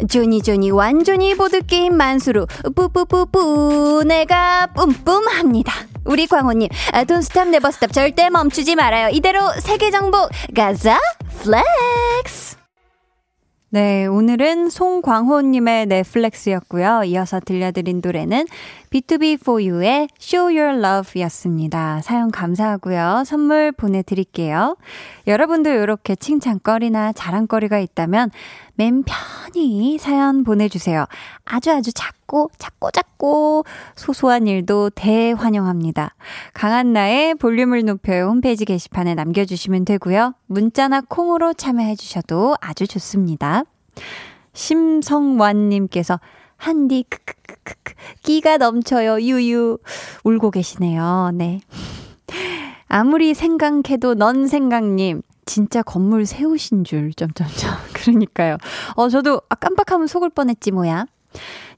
조니 0.08 0.42
조니 0.42 0.70
완전히 0.70 1.34
보드게임 1.34 1.96
만수르 1.96 2.46
뿌뿌뿌뿌 2.74 4.04
내가 4.06 4.68
뿜뿜합니다. 4.74 5.72
우리 6.04 6.26
광호님 6.26 6.68
don't 7.06 7.30
stop 7.30 7.48
never 7.48 7.73
stop 7.73 7.92
절대 7.92 8.30
멈추지 8.30 8.74
말아요. 8.76 9.08
이대로 9.10 9.40
세계 9.60 9.90
정복 9.90 10.30
가자 10.54 10.98
flex 11.42 12.60
네, 13.72 14.06
오늘은 14.06 14.68
송광호님의 14.68 15.86
Netflex였고요. 15.86 17.04
이어서 17.04 17.38
들려드린 17.38 18.00
노래는 18.04 18.46
BTOB 18.90 19.49
4U의 19.49 20.08
Show 20.20 20.58
Your 20.58 20.84
Love 20.84 21.22
였습니다. 21.22 22.00
사연 22.02 22.30
감사하고요. 22.32 23.22
선물 23.24 23.70
보내드릴게요. 23.70 24.76
여러분도 25.28 25.70
이렇게 25.70 26.16
칭찬거리나 26.16 27.12
자랑거리가 27.12 27.78
있다면 27.78 28.32
맘 28.74 29.04
편히 29.04 29.96
사연 29.98 30.42
보내주세요. 30.42 31.06
아주 31.44 31.70
아주 31.70 31.92
작고, 31.92 32.50
작고, 32.58 32.90
작고, 32.90 33.64
소소한 33.94 34.48
일도 34.48 34.90
대환영합니다. 34.90 36.16
강한나의 36.52 37.36
볼륨을 37.36 37.84
높여요 37.84 38.26
홈페이지 38.26 38.64
게시판에 38.64 39.14
남겨주시면 39.14 39.84
되고요. 39.84 40.34
문자나 40.46 41.02
콩으로 41.02 41.54
참여해주셔도 41.54 42.56
아주 42.60 42.88
좋습니다. 42.88 43.62
심성완님께서 44.52 46.18
한디 46.56 47.04
크크크크 47.08 47.39
끼가 48.22 48.56
넘쳐요 48.58 49.20
유유 49.20 49.78
울고 50.24 50.50
계시네요. 50.50 51.30
네. 51.34 51.60
아무리 52.88 53.34
생각해도 53.34 54.14
넌 54.14 54.46
생각님 54.46 55.22
진짜 55.46 55.82
건물 55.82 56.26
세우신 56.26 56.84
줄 56.84 57.12
점점점 57.14 57.70
그러니까요. 57.94 58.56
어 58.96 59.08
저도 59.08 59.40
아, 59.48 59.54
깜빡하면 59.54 60.06
속을 60.06 60.30
뻔했지 60.30 60.70
뭐야. 60.70 61.06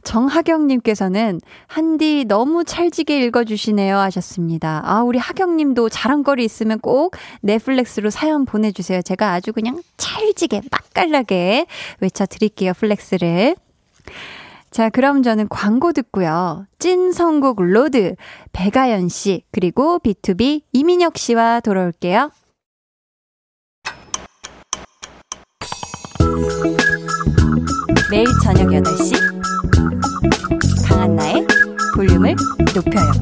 정하경님께서는 0.05 1.41
한디 1.67 2.25
너무 2.27 2.65
찰지게 2.65 3.25
읽어주시네요 3.25 3.97
하셨습니다. 3.99 4.83
아, 4.85 5.03
우리 5.03 5.19
하경님도 5.19 5.89
자랑거리 5.91 6.45
있으면 6.45 6.81
꼭 6.81 7.15
Netflex로 7.43 8.11
사연 8.11 8.45
보내주세요. 8.45 9.03
제가 9.03 9.33
아주 9.33 9.53
그냥 9.53 9.81
찰지게 9.97 10.63
맛깔나게 10.71 11.67
외쳐드릴게요, 12.01 12.73
flex를. 12.75 13.55
자, 14.73 14.89
그럼 14.89 15.23
저는 15.23 15.49
광고 15.51 15.93
듣고요. 15.93 16.67
찐 16.79 17.13
선곡 17.13 17.61
road, 17.63 18.17
배가연 18.53 19.11
씨, 19.11 19.45
그리고 19.53 19.99
BTOB 19.99 20.63
이민혁 20.73 21.19
씨와 21.19 21.61
돌아올게요. 21.61 22.31
매일 28.11 28.27
저녁 28.43 28.69
8시 28.69 29.15
강한나의 30.89 31.47
볼륨을 31.95 32.35
높여요. 32.75 33.13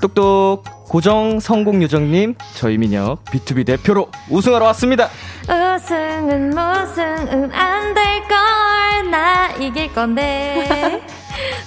똑똑 0.00 0.64
고정 0.88 1.38
성공 1.40 1.82
요정님 1.82 2.34
저희 2.56 2.76
민혁 2.78 3.24
B2B 3.26 3.64
대표로 3.66 4.08
우승하러 4.28 4.64
왔습니다. 4.66 5.08
우승은 5.44 6.50
무승은 6.50 7.52
안 7.52 7.94
될 7.94 8.20
걸 8.28 9.10
나 9.10 9.48
이길 9.58 9.92
건데. 9.92 11.02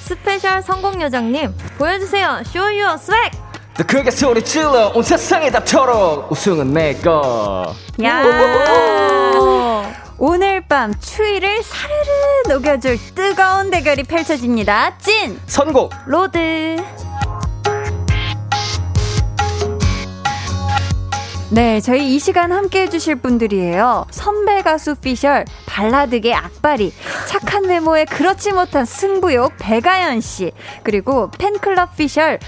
스페셜 0.02 0.62
선곡 0.62 1.02
요정님 1.02 1.54
보여주세요. 1.78 2.42
Show 2.48 2.70
your 2.82 2.94
swag. 2.96 3.32
크게 3.88 4.12
소리 4.12 4.44
질러 4.44 4.92
온 4.94 5.02
세상에 5.04 5.50
닿도록 5.52 6.32
우승은 6.32 6.74
내거. 6.74 7.74
야. 8.04 8.24
오늘 10.20 10.62
밤 10.62 10.94
추위를 11.00 11.64
사르르 11.64 12.54
녹여줄 12.54 12.98
뜨거운 13.16 13.72
대결이 13.72 14.04
펼쳐집니다. 14.04 14.98
찐 15.00 15.38
선곡 15.48 15.92
road. 16.06 16.78
네, 21.54 21.80
저희 21.82 22.16
이 22.16 22.18
시간 22.18 22.52
함께 22.52 22.82
해주실 22.82 23.18
분들이에요. 23.18 24.08
선배 24.10 24.64
가수 24.64 24.96
피셜, 24.96 25.46
발라드계 25.68 26.34
악바리, 26.34 26.92
착한 27.28 27.66
외모에 27.66 28.06
그렇지 28.06 28.54
못한 28.54 28.86
승부욕 28.86 29.54
백아연 29.60 30.20
씨, 30.20 30.52
그리고 30.82 31.30
팬클럽 31.38 31.96
피셜, 31.96 32.40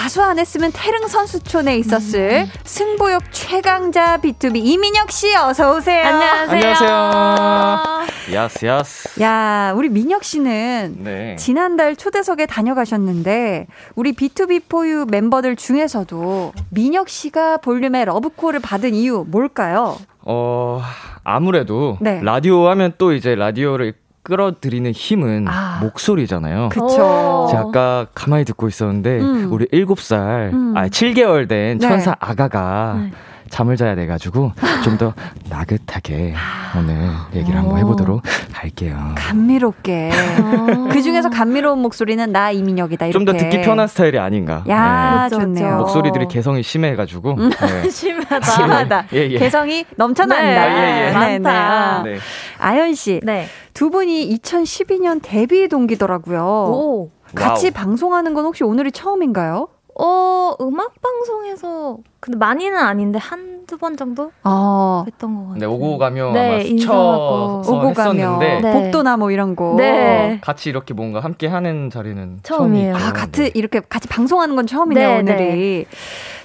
가수 0.00 0.22
안 0.22 0.38
했으면 0.38 0.70
태릉 0.72 1.08
선수촌에 1.08 1.76
있었을 1.76 2.46
음. 2.46 2.50
승부욕 2.64 3.22
최강자 3.32 4.16
B2B 4.16 4.56
이민혁 4.64 5.10
씨 5.10 5.36
어서 5.36 5.76
오세요. 5.76 6.06
안녕하세요. 6.06 6.74
안녕하세요. 6.86 8.34
Yes 8.34 8.64
yes. 8.64 9.20
야, 9.20 9.74
우리 9.76 9.90
민혁 9.90 10.24
씨는 10.24 10.96
네. 11.00 11.36
지난달 11.36 11.96
초대석에 11.96 12.46
다녀가셨는데 12.46 13.66
우리 13.94 14.14
B2B4U 14.14 15.10
멤버들 15.10 15.54
중에서도 15.54 16.54
민혁 16.70 17.10
씨가 17.10 17.58
볼륨의 17.58 18.06
러브콜을 18.06 18.60
받은 18.60 18.94
이유 18.94 19.26
뭘까요? 19.28 19.98
어, 20.22 20.80
아무래도 21.24 21.98
네. 22.00 22.22
라디오 22.22 22.70
하면 22.70 22.94
또 22.96 23.12
이제 23.12 23.34
라디오를 23.34 23.92
끌어들이는 24.22 24.92
힘은 24.92 25.46
아. 25.48 25.78
목소리잖아요. 25.82 26.68
그쵸. 26.70 27.48
제가 27.50 27.60
아까 27.68 28.06
가만히 28.14 28.44
듣고 28.44 28.68
있었는데 28.68 29.20
음. 29.20 29.52
우리 29.52 29.66
7살, 29.66 30.52
음. 30.52 30.74
아 30.76 30.88
7개월 30.88 31.48
된 31.48 31.78
네. 31.78 31.88
천사 31.88 32.16
아가가 32.20 32.98
네. 33.02 33.10
잠을 33.50 33.76
자야 33.76 33.94
돼 33.94 34.06
가지고 34.06 34.52
좀 34.84 34.96
더 34.96 35.12
나긋하게 35.48 36.34
오늘 36.76 37.08
얘기를 37.34 37.58
한번 37.58 37.78
해 37.78 37.84
보도록 37.84 38.22
할게요. 38.52 38.96
감미롭게. 39.16 40.10
아. 40.12 40.88
그 40.90 41.00
중에서 41.02 41.30
감미로운 41.30 41.78
목소리는 41.80 42.30
나 42.32 42.50
이민혁이다. 42.50 43.10
좀 43.10 43.24
더 43.24 43.32
듣기 43.32 43.60
편한 43.62 43.86
스타일이 43.88 44.18
아닌가. 44.18 44.64
야, 44.68 45.26
그렇죠, 45.28 45.44
좋네요. 45.44 45.76
목소리들이 45.78 46.28
개성이 46.28 46.62
심해가지고. 46.62 47.36
네. 47.38 47.88
심하다. 47.90 48.40
심하다. 48.42 49.04
예, 49.14 49.30
예. 49.30 49.38
개성이 49.38 49.84
넘쳐난다. 49.96 50.42
네, 50.68 51.02
예, 51.02 51.06
예. 51.06 51.10
네, 51.10 51.38
많다. 51.38 52.02
네. 52.04 52.12
네. 52.12 52.18
아연 52.58 52.94
씨, 52.94 53.20
네. 53.22 53.46
두 53.74 53.90
분이 53.90 54.36
2012년 54.38 55.20
데뷔 55.22 55.68
동기더라고요. 55.68 56.40
오. 56.42 57.10
같이 57.34 57.66
wow. 57.66 57.72
방송하는 57.72 58.34
건 58.34 58.44
혹시 58.44 58.64
오늘이 58.64 58.92
처음인가요? 58.92 59.68
어, 60.02 60.54
음악 60.60 60.92
방송에서 61.02 61.98
근데 62.20 62.36
많이는 62.38 62.76
아닌데 62.78 63.18
한두 63.18 63.76
번 63.78 63.96
정도 63.96 64.30
어, 64.44 65.04
했던 65.06 65.34
것 65.34 65.40
같아요. 65.42 65.58
네, 65.58 65.66
오고 65.66 65.98
가며 65.98 66.32
네, 66.32 66.48
아마 66.48 66.56
인사하고. 66.62 67.62
스쳐서 67.62 67.78
오고 67.78 67.88
했었는데 67.90 68.60
네. 68.60 68.72
복도나 68.72 69.16
뭐 69.16 69.30
이런 69.30 69.56
거. 69.56 69.74
네. 69.76 70.38
같이 70.42 70.68
이렇게 70.70 70.92
뭔가 70.94 71.20
함께 71.20 71.46
하는 71.46 71.88
자리는 71.90 72.40
처음이에요. 72.42 72.92
처음이죠. 72.94 73.08
아, 73.08 73.12
같이 73.12 73.50
이렇게 73.54 73.80
같이 73.80 74.08
방송하는 74.08 74.56
건 74.56 74.66
처음이네요, 74.66 75.08
네, 75.08 75.18
오늘이. 75.20 75.86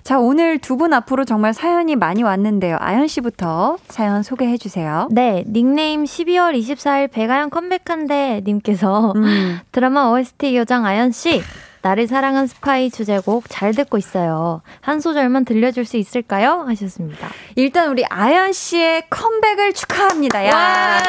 자, 0.03 0.19
오늘 0.19 0.59
두 0.59 0.75
분 0.75 0.93
앞으로 0.93 1.23
정말 1.25 1.53
사연이 1.53 1.95
많이 1.95 2.21
왔는데요. 2.21 2.77
아연 2.79 3.07
씨부터 3.07 3.77
사연 3.87 4.23
소개해 4.23 4.57
주세요. 4.57 5.07
네, 5.11 5.43
닉네임 5.47 6.03
12월 6.03 6.53
24일 6.57 7.09
배가연 7.11 7.49
컴백한데 7.49 8.41
님께서 8.45 9.13
음. 9.15 9.59
드라마 9.71 10.09
OST 10.11 10.55
요정 10.57 10.85
아연 10.85 11.11
씨 11.11 11.41
나를 11.85 12.07
사랑한 12.07 12.47
스파이 12.47 12.89
주제곡 12.89 13.43
잘 13.47 13.71
듣고 13.71 13.99
있어요. 13.99 14.63
한 14.81 14.99
소절만 14.99 15.45
들려줄 15.45 15.85
수 15.85 15.97
있을까요? 15.97 16.65
하셨습니다. 16.67 17.29
일단 17.55 17.91
우리 17.91 18.03
아연 18.09 18.53
씨의 18.53 19.03
컴백을 19.11 19.71
축하합니다. 19.73 20.47
야. 20.47 21.03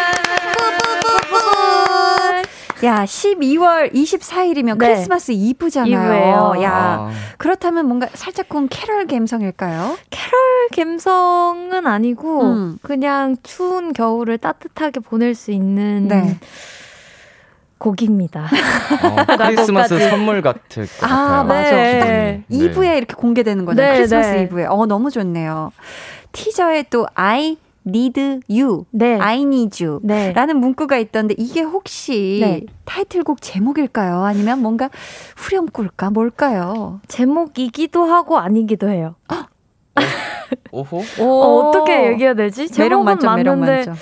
야, 2.84 3.04
12월 3.06 3.94
24일이면 3.94 4.76
네. 4.76 4.88
크리스마스 4.88 5.32
이브잖아요. 5.32 5.94
이브예요. 5.94 6.62
야, 6.62 6.72
아, 6.74 7.10
그렇다면 7.38 7.86
뭔가 7.86 8.08
살짝쿵 8.12 8.68
캐럴 8.68 9.06
감성일까요? 9.06 9.96
캐럴 10.10 10.68
감성은 10.76 11.86
아니고 11.86 12.42
음. 12.42 12.78
그냥 12.82 13.36
추운 13.42 13.94
겨울을 13.94 14.36
따뜻하게 14.36 15.00
보낼 15.00 15.34
수 15.34 15.52
있는 15.52 16.06
네. 16.08 16.38
곡입니다. 17.78 18.42
어, 18.44 19.36
크리스마스. 19.36 20.08
선물 20.10 20.42
같을 20.42 20.86
것 20.86 21.04
아, 21.04 21.08
같아요. 21.08 21.44
맞아. 21.44 21.70
네. 21.76 21.98
딱 22.00 22.06
네. 22.06 22.44
2부에 22.50 22.96
이렇게 22.96 23.14
공개되는 23.14 23.64
거잖아요. 23.64 23.92
네, 23.92 23.98
크리스마스 23.98 24.28
네. 24.30 24.48
2부에. 24.48 24.66
어, 24.70 24.86
너무 24.86 25.10
좋네요. 25.10 25.72
티저에 26.32 26.84
또 26.90 27.06
I 27.14 27.56
need 27.86 28.40
you, 28.48 28.84
네. 28.90 29.18
I 29.20 29.42
need 29.42 29.84
you. 29.84 30.00
네. 30.02 30.32
라는 30.32 30.56
문구가 30.58 30.96
있던데 30.98 31.34
이게 31.38 31.60
혹시 31.62 32.38
네. 32.42 32.62
타이틀곡 32.84 33.40
제목일까요? 33.40 34.24
아니면 34.24 34.60
뭔가 34.60 34.90
후렴구일까? 35.36 36.10
뭘까요? 36.10 37.00
제목이기도 37.08 38.04
하고 38.04 38.38
아니기도 38.38 38.88
해요. 38.88 39.14
오호? 40.72 41.02
어, 41.20 41.24
어떻게 41.68 42.08
얘기해야 42.08 42.34
되지? 42.34 42.62
매력 42.62 42.72
제목은 42.74 43.04
만점, 43.04 43.36
매력 43.36 43.58
맞는데 43.58 43.76
만점. 43.76 43.94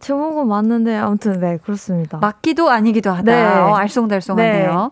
제목은 0.00 0.48
맞는데 0.48 0.96
아무튼 0.96 1.40
네 1.40 1.58
그렇습니다. 1.58 2.18
맞기도 2.18 2.70
아니기도 2.70 3.10
하다. 3.10 3.22
네. 3.22 3.42
어, 3.44 3.74
알쏭달쏭하네요. 3.76 4.90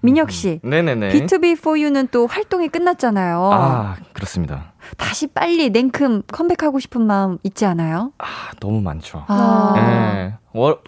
민혁 0.00 0.30
씨. 0.30 0.60
네네네. 0.62 1.08
B2B4U는 1.10 2.08
또 2.10 2.26
활동이 2.26 2.68
끝났잖아요. 2.68 3.50
아, 3.52 3.96
그렇습니다. 4.12 4.72
다시 4.96 5.26
빨리 5.26 5.70
냉큼 5.70 6.22
컴백하고 6.32 6.78
싶은 6.78 7.02
마음 7.06 7.38
있지 7.42 7.64
않아요? 7.66 8.12
아, 8.18 8.24
너무 8.60 8.80
많죠. 8.80 9.24
아. 9.26 9.72
네. 9.76 10.34
월- 10.52 10.78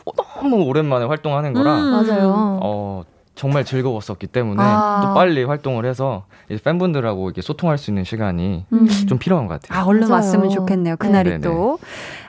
너무 0.41 0.63
오랜만에 0.65 1.05
활동하는 1.07 1.53
거라 1.53 1.75
음. 1.77 1.91
맞아요. 1.91 2.59
어, 2.63 3.03
정말 3.39 3.65
즐거웠었기 3.65 4.27
때문에 4.27 4.61
아. 4.61 5.01
또 5.03 5.15
빨리 5.15 5.45
활동을 5.45 5.87
해서 5.87 6.25
이제 6.51 6.61
팬분들하고 6.63 7.29
이렇게 7.29 7.41
소통할 7.41 7.79
수 7.79 7.91
있는 7.93 8.03
시간이 8.03 8.65
음. 8.73 8.87
좀 9.09 9.19
필요한 9.19 9.47
것 9.47 9.61
같아요. 9.61 9.79
아, 9.79 9.85
얼른 9.87 10.09
맞아요. 10.09 10.15
왔으면 10.15 10.51
좋겠네요. 10.51 10.97
그날이 10.97 11.31
네. 11.31 11.39
또. 11.39 11.79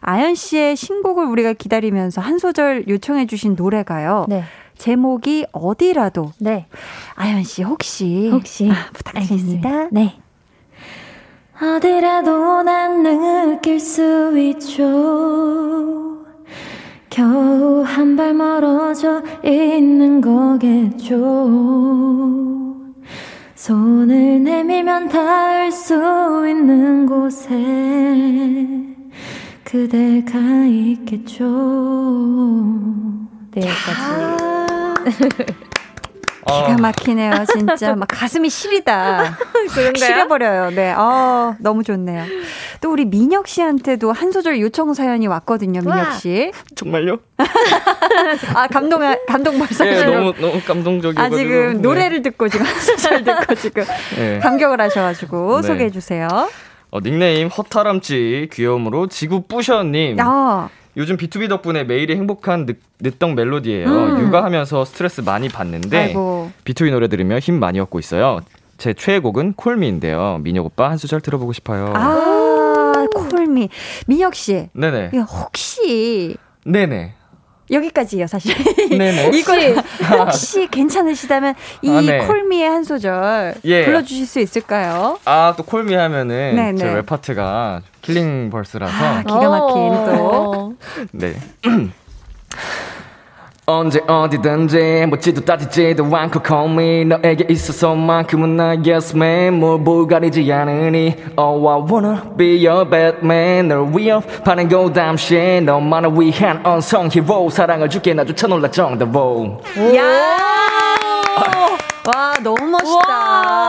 아연 0.01 0.35
씨의 0.35 0.75
신곡을 0.75 1.25
우리가 1.25 1.53
기다리면서 1.53 2.21
한 2.21 2.37
소절 2.37 2.85
요청해 2.87 3.25
주신 3.25 3.55
노래가요. 3.55 4.27
네. 4.29 4.43
제목이 4.77 5.47
어디라도. 5.51 6.31
네. 6.39 6.67
아연 7.15 7.43
씨 7.43 7.63
혹시 7.63 8.29
혹시 8.31 8.69
아, 8.71 8.91
부탁드립니다. 8.93 9.87
네. 9.91 10.15
어디라도 11.59 12.61
난 12.61 13.01
느낄 13.03 13.79
수 13.79 14.37
있죠. 14.37 16.08
겨우 17.19 17.83
한 17.83 18.15
발 18.15 18.33
멀어져 18.33 19.21
있는 19.43 20.21
거겠죠. 20.21 21.17
손을 23.55 24.41
내밀면 24.41 25.09
닿을 25.09 25.69
수 25.69 25.95
있는 26.47 27.05
곳에 27.05 27.49
그대가 29.65 30.39
있겠죠. 30.65 31.43
네, 33.51 33.67
여기까지. 33.67 33.99
기가 36.49 36.77
막히네요, 36.79 37.45
진짜. 37.51 37.95
막 37.95 38.07
가슴이 38.07 38.49
시리다. 38.49 39.37
그런가요? 39.73 39.93
시려버려요. 39.95 40.69
네. 40.71 40.91
어, 40.93 41.55
너무 41.59 41.83
좋네요. 41.83 42.25
또 42.81 42.91
우리 42.91 43.05
민혁 43.05 43.47
씨한테도 43.47 44.11
한 44.11 44.31
소절 44.31 44.59
요청 44.59 44.93
사연이 44.93 45.27
왔거든요, 45.27 45.81
민혁. 45.81 46.13
씨. 46.13 46.51
정말요? 46.75 47.17
아, 48.55 48.67
감동, 48.67 49.01
감동 49.27 49.57
벌써. 49.57 49.83
네, 49.83 50.03
너무 50.05 50.33
너무 50.39 50.61
감동적이어가지고. 50.65 51.35
아, 51.35 51.37
지금 51.37 51.73
네. 51.75 51.79
노래를 51.81 52.21
듣고 52.21 52.49
지금 52.49 52.65
한 52.65 52.79
소절 52.79 53.23
듣고 53.23 53.55
지금 53.55 53.83
네. 54.15 54.39
감격을 54.39 54.79
하셔가지고 54.81 55.61
네. 55.61 55.67
소개해 55.67 55.91
주세요. 55.91 56.27
어, 56.91 56.99
닉네임 57.01 57.49
허타람쥐 57.49 58.49
귀여움으로 58.51 59.07
지구 59.07 59.41
뿌셔님. 59.43 60.17
아, 60.19 60.69
요즘 60.97 61.17
B2B 61.17 61.49
덕분에 61.49 61.83
매일이 61.83 62.15
행복한 62.15 62.65
늦, 62.65 62.79
늦덕 62.99 63.33
멜로디예요. 63.35 63.87
음. 63.87 64.19
육아하면서 64.21 64.85
스트레스 64.85 65.21
많이 65.21 65.47
받는데 65.47 65.97
아이고. 65.97 66.51
B2B 66.65 66.91
노래 66.91 67.07
들으며 67.07 67.39
힘 67.39 67.59
많이 67.59 67.79
얻고 67.79 67.99
있어요. 67.99 68.41
제 68.77 68.93
최애곡은 68.93 69.53
Call 69.53 69.80
me인데요. 69.80 70.39
민혁 70.41 70.65
오빠 70.65 70.89
한 70.89 70.97
소절 70.97 71.21
들어보고 71.21 71.53
싶어요. 71.53 71.93
아, 71.95 73.05
Call 73.13 73.45
me. 73.45 73.69
민혁 74.07 74.35
씨. 74.35 74.69
네네. 74.73 75.11
혹시 75.19 76.35
네네. 76.65 77.13
여기까지예요, 77.71 78.25
사실. 78.25 78.55
네네. 78.89 79.29
이거 79.37 79.53
혹시 80.17 80.67
괜찮으시다면 80.71 81.53
이 81.83 81.89
아, 81.91 82.01
네. 82.01 82.25
Call 82.25 82.46
me의 82.46 82.67
한 82.67 82.83
소절 82.83 83.55
예. 83.63 83.85
불러주실 83.85 84.25
수 84.25 84.39
있을까요? 84.39 85.19
아, 85.25 85.53
또 85.55 85.63
Call 85.63 85.83
me 85.83 85.93
하면은 85.93 86.55
네네. 86.55 86.77
제 86.77 86.85
랩 86.87 87.05
파트가 87.05 87.81
killing 88.01 88.49
verse라서 88.49 88.93
아, 88.93 89.23
기가 89.23 89.49
막힌 89.49 90.05
또. 90.05 90.73
네. 91.11 91.35
언제 93.71 94.01
어디든지 94.07 95.05
묻지도 95.07 95.45
따지지도 95.45 96.03
않고 96.03 96.41
call 96.43 96.71
me 96.71 97.05
너에게 97.05 97.45
있어서만큼은 97.47 98.57
나 98.57 98.69
yes 98.69 99.15
man 99.15 99.59
뭘뭘 99.59 100.07
가리지 100.07 100.51
않으니 100.51 101.15
Oh 101.37 101.69
I 101.69 101.79
wanna 101.87 102.35
be 102.35 102.65
your 102.67 102.89
Batman 102.89 103.67
널 103.67 103.91
위협하는 103.95 104.67
고담 104.67 105.13
shit 105.13 105.63
너만을 105.65 106.09
위한 106.19 106.65
언성 106.65 107.09
히로 107.11 107.51
사랑을 107.51 107.87
줄게 107.91 108.15
나조차 108.15 108.47
놀라 108.47 108.71
정답로 108.71 109.61
야! 109.95 110.39
와, 112.09 112.33
너무 112.41 112.65
멋있다. 112.71 113.68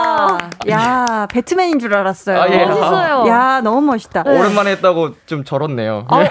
야, 0.69 1.27
배트맨인 1.31 1.79
줄 1.79 1.95
알았어요. 1.95 2.39
아, 2.41 2.49
예. 2.49 2.65
멋있어요. 2.65 3.25
야, 3.27 3.61
너무 3.61 3.81
멋있다. 3.81 4.23
오랜만에 4.25 4.71
했다고 4.71 5.11
좀 5.25 5.43
절었네요 5.43 6.05
아, 6.09 6.23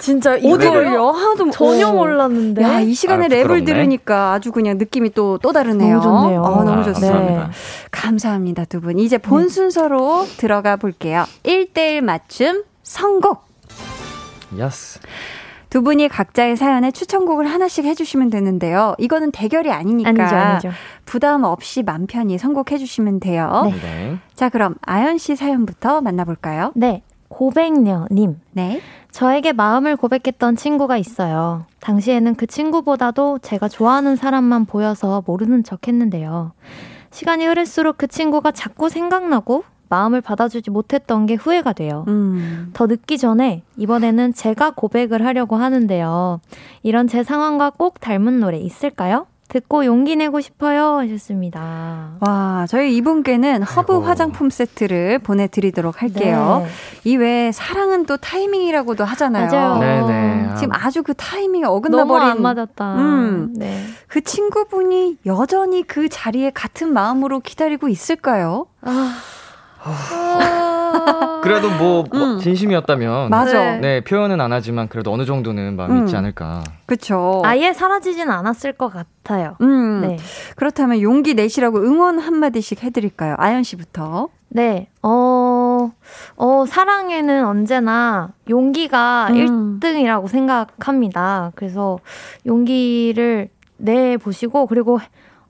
진짜 0.00 0.32
어디 0.34 0.46
이거요? 0.46 0.70
걸려? 0.70 1.10
하나도 1.10 1.50
전혀 1.50 1.88
어. 1.88 1.92
몰랐는데. 1.92 2.62
야, 2.62 2.80
이 2.80 2.94
시간에 2.94 3.26
아, 3.26 3.28
랩을. 3.28 3.64
들으니까 3.66 4.32
아주 4.32 4.52
그냥 4.52 4.78
느낌이 4.78 5.10
또, 5.10 5.38
또 5.38 5.52
다르네요. 5.52 6.00
너무 6.00 6.22
좋네요. 6.22 6.42
어, 6.42 6.64
너무 6.64 6.80
아, 6.80 6.84
좋습니다. 6.84 7.12
감사합니다. 7.12 7.50
감사합니다, 7.90 8.64
두 8.66 8.80
분. 8.80 8.98
이제 8.98 9.18
본 9.18 9.48
순서로 9.48 10.26
들어가 10.36 10.76
볼게요. 10.76 11.24
1대1 11.44 12.00
맞춤 12.00 12.64
선곡. 12.82 13.44
Yes 14.58 15.00
두 15.74 15.82
분이 15.82 16.06
각자의 16.06 16.56
사연에 16.56 16.92
추천곡을 16.92 17.46
하나씩 17.50 17.84
해주시면 17.84 18.30
되는데요. 18.30 18.94
이거는 18.98 19.32
대결이 19.32 19.72
아니니까 19.72 20.08
아니죠, 20.08 20.36
아니죠. 20.36 20.70
부담 21.04 21.42
없이 21.42 21.82
맘 21.82 22.06
편히 22.06 22.38
선곡해 22.38 22.78
주시면 22.78 23.18
돼요. 23.18 23.62
네. 23.64 23.80
네. 23.80 24.18
자, 24.36 24.48
그럼 24.48 24.76
아연 24.82 25.18
씨 25.18 25.34
사연부터 25.34 26.00
만나볼까요? 26.00 26.70
네. 26.76 27.02
고백녀님. 27.26 28.40
네. 28.52 28.80
저에게 29.10 29.52
마음을 29.52 29.96
고백했던 29.96 30.54
친구가 30.54 30.96
있어요. 30.96 31.66
당시에는 31.80 32.36
그 32.36 32.46
친구보다도 32.46 33.40
제가 33.40 33.66
좋아하는 33.66 34.14
사람만 34.14 34.66
보여서 34.66 35.24
모르는 35.26 35.64
척 35.64 35.88
했는데요. 35.88 36.52
시간이 37.10 37.46
흐를수록 37.46 37.98
그 37.98 38.06
친구가 38.06 38.52
자꾸 38.52 38.88
생각나고 38.88 39.64
마음을 39.88 40.20
받아주지 40.20 40.70
못했던 40.70 41.26
게 41.26 41.34
후회가 41.34 41.72
돼요. 41.72 42.04
음. 42.08 42.70
더 42.72 42.86
늦기 42.86 43.18
전에 43.18 43.62
이번에는 43.76 44.34
제가 44.34 44.72
고백을 44.72 45.24
하려고 45.24 45.56
하는데요. 45.56 46.40
이런 46.82 47.06
제 47.08 47.22
상황과 47.22 47.70
꼭 47.70 48.00
닮은 48.00 48.40
노래 48.40 48.58
있을까요? 48.58 49.26
듣고 49.48 49.84
용기 49.84 50.16
내고 50.16 50.40
싶어요 50.40 50.96
하셨습니다. 50.98 52.12
와, 52.20 52.66
저희 52.68 52.96
이분께는 52.96 53.62
허브 53.62 53.92
아이고. 53.92 54.04
화장품 54.04 54.50
세트를 54.50 55.18
보내드리도록 55.20 56.02
할게요. 56.02 56.64
네. 56.64 57.10
이 57.10 57.16
외에 57.16 57.52
사랑은 57.52 58.06
또 58.06 58.16
타이밍이라고도 58.16 59.04
하잖아요. 59.04 59.78
네네. 59.78 60.48
아, 60.48 60.54
지금 60.56 60.72
아주 60.72 61.02
그 61.02 61.14
타이밍이 61.14 61.62
너무 61.62 61.76
어긋나버린 61.76 62.26
안 62.28 62.42
맞았다. 62.42 62.96
음. 62.96 63.54
네. 63.54 63.84
그 64.08 64.22
친구분이 64.22 65.18
여전히 65.26 65.82
그 65.82 66.08
자리에 66.08 66.50
같은 66.50 66.92
마음으로 66.92 67.40
기다리고 67.40 67.88
있을까요? 67.88 68.66
아. 68.80 69.14
그래도 71.42 71.68
뭐, 71.68 72.04
뭐 72.10 72.24
음. 72.24 72.38
진심이었다면 72.38 73.28
맞아. 73.28 73.52
네. 73.52 73.78
네 73.78 74.00
표현은 74.00 74.40
안 74.40 74.52
하지만 74.52 74.88
그래도 74.88 75.12
어느 75.12 75.26
정도는 75.26 75.76
마음이 75.76 76.00
음. 76.00 76.04
있지 76.04 76.16
않을까. 76.16 76.64
그쵸. 76.86 77.42
아예 77.44 77.72
사라지진 77.72 78.30
않았을 78.30 78.72
것 78.72 78.88
같아요. 78.88 79.56
음. 79.60 80.00
네. 80.00 80.16
그렇다면 80.56 81.02
용기 81.02 81.34
내시라고 81.34 81.78
응원 81.78 82.18
한마디씩 82.18 82.82
해드릴까요? 82.82 83.34
아연 83.38 83.62
씨부터. 83.62 84.28
네, 84.54 84.88
어, 85.02 85.90
어, 86.36 86.64
사랑에는 86.68 87.44
언제나 87.44 88.30
용기가 88.48 89.26
음. 89.30 89.80
1등이라고 89.80 90.28
생각합니다. 90.28 91.50
그래서 91.56 91.98
용기를 92.46 93.48
내보시고, 93.78 94.66
그리고, 94.66 95.00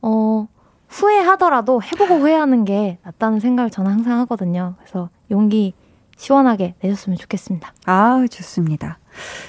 어, 0.01 0.49
후회하더라도 0.94 1.83
해보고 1.83 2.20
후회하는 2.20 2.64
게 2.64 2.98
낫다는 3.02 3.40
생각을 3.40 3.70
저는 3.70 3.90
항상 3.90 4.20
하거든요. 4.20 4.74
그래서 4.78 5.11
용기 5.30 5.74
시원하게 6.16 6.74
내셨으면 6.80 7.18
좋겠습니다. 7.18 7.72
아 7.87 8.24
좋습니다. 8.30 8.98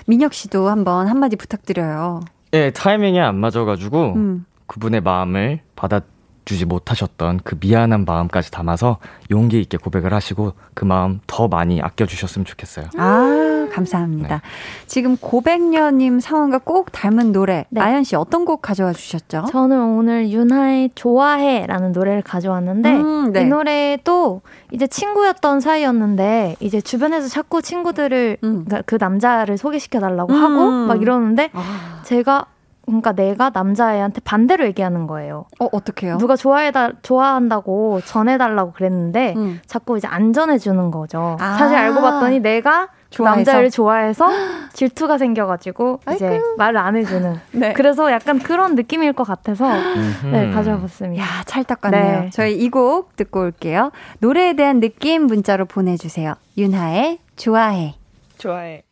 민혁 0.08 0.34
씨도 0.34 0.67
한번 0.69 1.08
한마디 1.08 1.36
부탁드려요. 1.36 2.21
예, 2.53 2.71
타이밍이 2.71 3.19
안 3.19 3.36
맞아가지고 3.36 4.13
음. 4.15 4.45
그분의 4.65 5.01
마음을 5.01 5.60
받아 5.75 6.01
주지 6.45 6.65
못하셨던 6.65 7.41
그 7.43 7.58
미안한 7.60 8.05
마음까지 8.05 8.51
담아서 8.51 8.99
용기 9.31 9.60
있게 9.60 9.77
고백을 9.77 10.13
하시고 10.13 10.53
그 10.75 10.86
마음 10.86 11.19
더 11.27 11.47
많이 11.47 11.81
아껴주셨으면 11.81 12.45
좋겠어요. 12.45 12.86
아, 12.97 13.67
감사합니다. 13.73 14.41
지금 14.86 15.17
고백녀님 15.17 16.19
상황과 16.19 16.60
꼭 16.60 16.91
닮은 16.91 17.31
노래. 17.31 17.65
네. 17.69 17.81
아연 17.81 18.03
씨 18.03 18.15
어떤 18.15 18.45
곡 18.45 18.62
가져와 18.62 18.93
주셨죠? 18.93 19.45
저는 19.49 19.79
오늘 19.97 20.29
윤하의 20.29 20.91
좋아해라는 20.93 21.91
노래를 21.91 22.21
가져왔는데, 22.21 22.95
음, 22.95 23.34
네. 23.34 23.41
이 23.41 23.45
노래도 23.45 24.41
이제 24.71 24.86
친구였던 24.88 25.60
사이였는데 25.60 26.58
이제 26.60 26.79
주변에서 26.79 27.27
자꾸 27.27 27.62
친구들을 27.62 28.38
음. 28.43 28.65
그러니까 28.65 28.84
그 28.86 28.97
남자를 28.99 29.58
소개시켜 29.58 29.99
달라고 29.99 30.34
음. 30.34 30.43
하고 30.43 30.71
막 30.88 31.01
이러는데 31.01 31.49
아, 31.53 32.01
제가 32.03 32.45
그러니까 32.86 33.12
내가 33.13 33.52
남자애한테 33.54 34.21
반대로 34.24 34.65
얘기하는 34.65 35.08
거예요. 35.08 35.45
어, 35.60 35.67
어떡해요? 35.71 36.17
누가 36.17 36.36
좋아해다 36.36 36.91
좋아한다고 37.02 38.02
전해달라고 38.06 38.71
그랬는데 38.74 39.34
음. 39.36 39.60
자꾸 39.65 39.98
이제 39.98 40.08
안 40.08 40.34
전해주는 40.34 40.91
거죠. 40.91 41.38
아. 41.39 41.56
사실 41.58 41.76
알고 41.78 42.02
봤더니 42.02 42.39
내가 42.39 42.88
그 42.88 42.91
좋아해서? 43.17 43.36
남자를 43.38 43.69
좋아해서 43.69 44.28
질투가 44.74 45.17
생겨가지고 45.17 46.02
이제 46.15 46.28
아이고. 46.28 46.56
말을 46.58 46.78
안 46.78 46.95
해주는. 46.98 47.36
네. 47.54 47.74
그래서 47.74 48.12
약간 48.12 48.39
그런 48.39 48.76
느낌일 48.76 49.13
것 49.13 49.24
같아서 49.26 49.67
네 49.71 50.43
음흠. 50.43 50.54
가져와 50.54 50.80
봤습니다. 50.82 51.24
야, 51.24 51.28
찰떡 51.45 51.82
같네요. 51.82 52.21
네. 52.24 52.30
저희 52.32 52.56
이 52.62 52.69
곡 52.69 53.15
듣고 53.15 53.39
올게요. 53.41 53.91
노래에 54.19 54.54
대한 54.54 54.82
느낌 54.82 55.28
문자로 55.28 55.65
보내주세요. 55.65 56.34
윤하의 56.58 57.19
좋아해. 57.38 57.95
좋아해. 58.38 58.84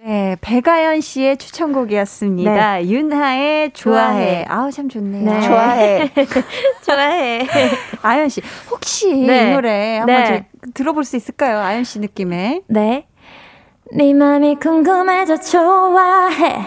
네, 0.00 0.36
배가연 0.40 1.00
씨의 1.00 1.38
추천곡이었습니다. 1.38 2.86
윤하의 2.86 3.72
좋아해. 3.72 4.44
좋아해. 4.44 4.44
아우, 4.48 4.70
참 4.70 4.88
좋네요. 4.88 5.24
네. 5.24 5.40
좋아해. 5.40 6.12
좋아해. 6.86 7.46
아연 8.02 8.28
씨, 8.28 8.40
혹시 8.70 9.12
네. 9.12 9.50
이 9.50 9.54
노래 9.54 9.98
한번 9.98 10.16
네. 10.16 10.46
좀 10.62 10.72
들어볼 10.72 11.02
수 11.04 11.16
있을까요? 11.16 11.58
아연 11.58 11.82
씨 11.82 11.98
느낌에. 11.98 12.62
네. 12.68 13.08
네 13.90 14.14
맘이 14.14 14.56
궁금해져 14.60 15.40
좋아해. 15.40 16.64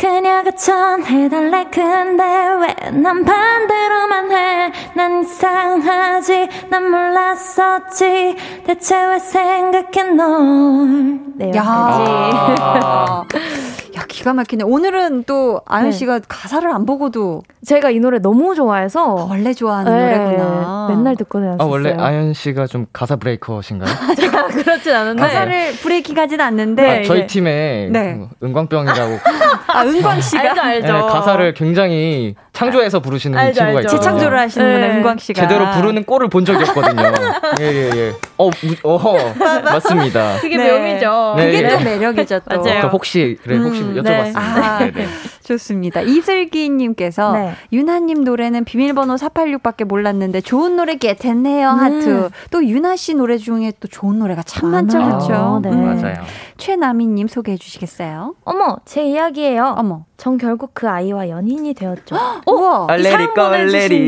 그녀가 0.00 0.50
전해달래 0.52 1.66
근데 1.70 2.24
왜 2.24 2.90
난 2.92 3.24
반대로만 3.24 4.32
해. 4.32 4.72
난 4.94 5.22
이상하지. 5.22 6.48
난 6.68 6.90
몰랐었지. 6.90 8.36
대체 8.66 9.06
왜 9.06 9.18
생각해 9.18 10.10
널. 10.14 11.20
네, 11.36 11.52
야. 11.54 11.62
여기까지. 11.62 12.82
아. 12.82 13.24
야, 14.00 14.04
기가 14.08 14.32
막히네. 14.32 14.64
오늘은 14.64 15.24
또 15.24 15.60
아연 15.66 15.90
네. 15.90 15.92
씨가 15.92 16.20
가사를 16.26 16.70
안 16.70 16.86
보고도 16.86 17.42
제가 17.66 17.90
이 17.90 18.00
노래 18.00 18.18
너무 18.18 18.54
좋아해서 18.54 19.26
원래 19.28 19.52
좋아하는 19.52 19.92
네, 19.92 20.16
노래구나. 20.18 20.86
맨날 20.88 21.16
듣고 21.16 21.40
다녔어요. 21.40 21.58
아 21.60 21.70
원래 21.70 21.94
아연 21.98 22.32
씨가 22.32 22.66
좀 22.66 22.86
가사 22.92 23.16
breaker신가요? 23.16 23.90
그렇진 24.50 24.94
않은데. 24.94 25.22
가사를 25.22 25.72
breaking 25.82 26.16
하진 26.16 26.40
않는데. 26.40 26.82
네, 26.82 27.00
아, 27.00 27.02
저희 27.04 27.20
네. 27.20 27.26
팀에 27.26 27.88
네. 27.90 28.18
그 28.40 28.46
은광병이라고 28.46 29.18
아, 29.66 29.82
은광 29.84 30.20
씨가 30.20 30.42
알죠, 30.42 30.60
알죠. 30.62 30.92
네, 30.92 31.00
가사를 31.00 31.54
굉장히 31.54 32.34
창조해서 32.60 33.00
부르시는 33.00 33.38
알죠, 33.38 33.54
친구가 33.54 33.78
알죠. 33.78 33.88
있어요. 33.88 34.00
재창조를 34.00 34.38
하시는구나, 34.38 34.86
네. 34.86 34.94
은광 34.94 35.18
씨가. 35.18 35.40
제대로 35.40 35.70
부르는 35.70 36.04
꼴을 36.04 36.28
본 36.28 36.44
적이 36.44 36.64
없거든요. 36.64 37.12
예, 37.60 37.64
예, 37.64 37.90
예. 37.94 38.12
어, 38.36 38.50
무, 38.50 38.76
어, 38.82 39.34
맞습니다. 39.64 40.36
그게 40.40 40.58
네. 40.58 40.70
묘미죠. 40.70 41.34
네, 41.38 41.46
그게 41.46 41.64
예. 41.64 41.68
또 41.70 41.80
매력이죠, 41.82 42.40
또. 42.50 42.62
맞아요. 42.62 42.82
그 42.82 42.86
혹시, 42.88 43.38
그래, 43.42 43.56
혹시 43.56 43.80
음, 43.80 43.94
여쭤봤습니다. 43.94 44.36
아, 44.36 44.78
네, 44.80 44.90
네. 44.92 45.06
좋습니다. 45.54 46.00
이슬기님께서 46.02 47.32
네. 47.32 47.52
유나님 47.72 48.22
노래는 48.22 48.64
비밀번호 48.64 49.16
486밖에 49.16 49.84
몰랐는데 49.84 50.40
좋은 50.42 50.76
노래 50.76 50.94
겟했네요. 50.96 51.68
하트. 51.68 52.30
또 52.50 52.64
유나 52.64 52.94
씨 52.96 53.14
노래 53.14 53.36
중에 53.36 53.72
또 53.80 53.88
좋은 53.88 54.18
노래가 54.20 54.42
참 54.42 54.70
많죠. 54.70 54.98
그렇죠? 54.98 55.60
네. 55.62 55.70
맞아요. 55.70 56.14
최나미님 56.56 57.26
소개해 57.26 57.56
주시겠어요? 57.56 58.34
어머, 58.44 58.76
제 58.84 59.04
이야기예요. 59.04 59.74
어머. 59.78 60.04
전 60.20 60.36
결국 60.36 60.72
그 60.74 60.86
아이와 60.86 61.30
연인이 61.30 61.72
되었죠. 61.72 62.14
우와. 62.46 62.84
얼레리 62.90 63.08
이 63.08 63.10
사연 63.10 63.32
보내주신 63.34 63.80
껄레리. 63.80 63.98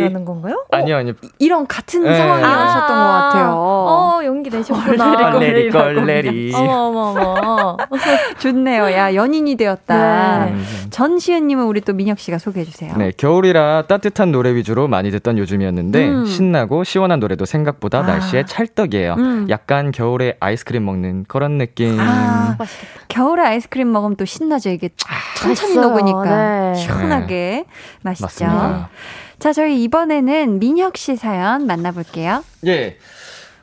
분이라는 0.00 0.24
건가요? 0.24 0.64
아니요, 0.72 0.96
아니요. 0.96 1.14
이런 1.38 1.68
같은 1.68 2.02
네. 2.02 2.16
상황이셨던 2.16 2.88
것 2.88 2.94
같아요. 2.94 3.52
어, 3.56 4.20
용기 4.24 4.50
내셨구나. 4.50 5.36
얼레리 5.36 5.70
껄레리. 5.70 6.52
어머, 6.56 6.72
어머, 6.72 7.34
어머. 7.40 7.76
좋네요. 8.40 8.90
야, 8.90 9.14
연인이 9.14 9.54
되었다. 9.54 10.46
네. 10.46 10.56
음. 10.90 10.92
전시은님은 10.92 11.64
우리 11.64 11.80
또 11.80 11.92
민혁 11.92 12.18
씨가 12.18 12.38
소개해 12.38 12.64
주세요. 12.64 12.94
네, 12.96 13.12
겨울이라 13.16 13.86
따뜻한 13.86 14.32
노래 14.32 14.54
위주로 14.54 14.88
많이 14.88 15.10
듣던 15.10 15.38
요즘이었는데 15.38 16.08
음. 16.08 16.26
신나고 16.26 16.84
시원한 16.84 17.20
노래도 17.20 17.44
생각보다 17.44 18.00
아. 18.00 18.02
날씨에 18.02 18.44
찰떡이에요. 18.44 19.14
음. 19.18 19.46
약간 19.50 19.92
겨울에 19.92 20.36
아이스크림 20.40 20.84
먹는 20.84 21.24
그런 21.28 21.58
느낌. 21.58 21.98
아, 22.00 22.56
맛있겠다. 22.58 23.04
겨울에 23.08 23.42
아이스크림 23.42 23.90
먹으면 23.92 24.16
또 24.16 24.24
신나죠. 24.24 24.70
이게 24.70 24.90
천천히 25.38 25.74
맛있어요. 25.76 25.88
녹으니까 25.88 26.72
네. 26.72 26.74
시원하게 26.74 27.64
맛있죠. 28.02 28.24
맞습니다. 28.26 28.90
자, 29.38 29.52
저희 29.52 29.82
이번에는 29.84 30.58
민혁 30.58 30.96
씨 30.98 31.16
사연 31.16 31.66
만나볼게요. 31.66 32.44
예. 32.66 32.98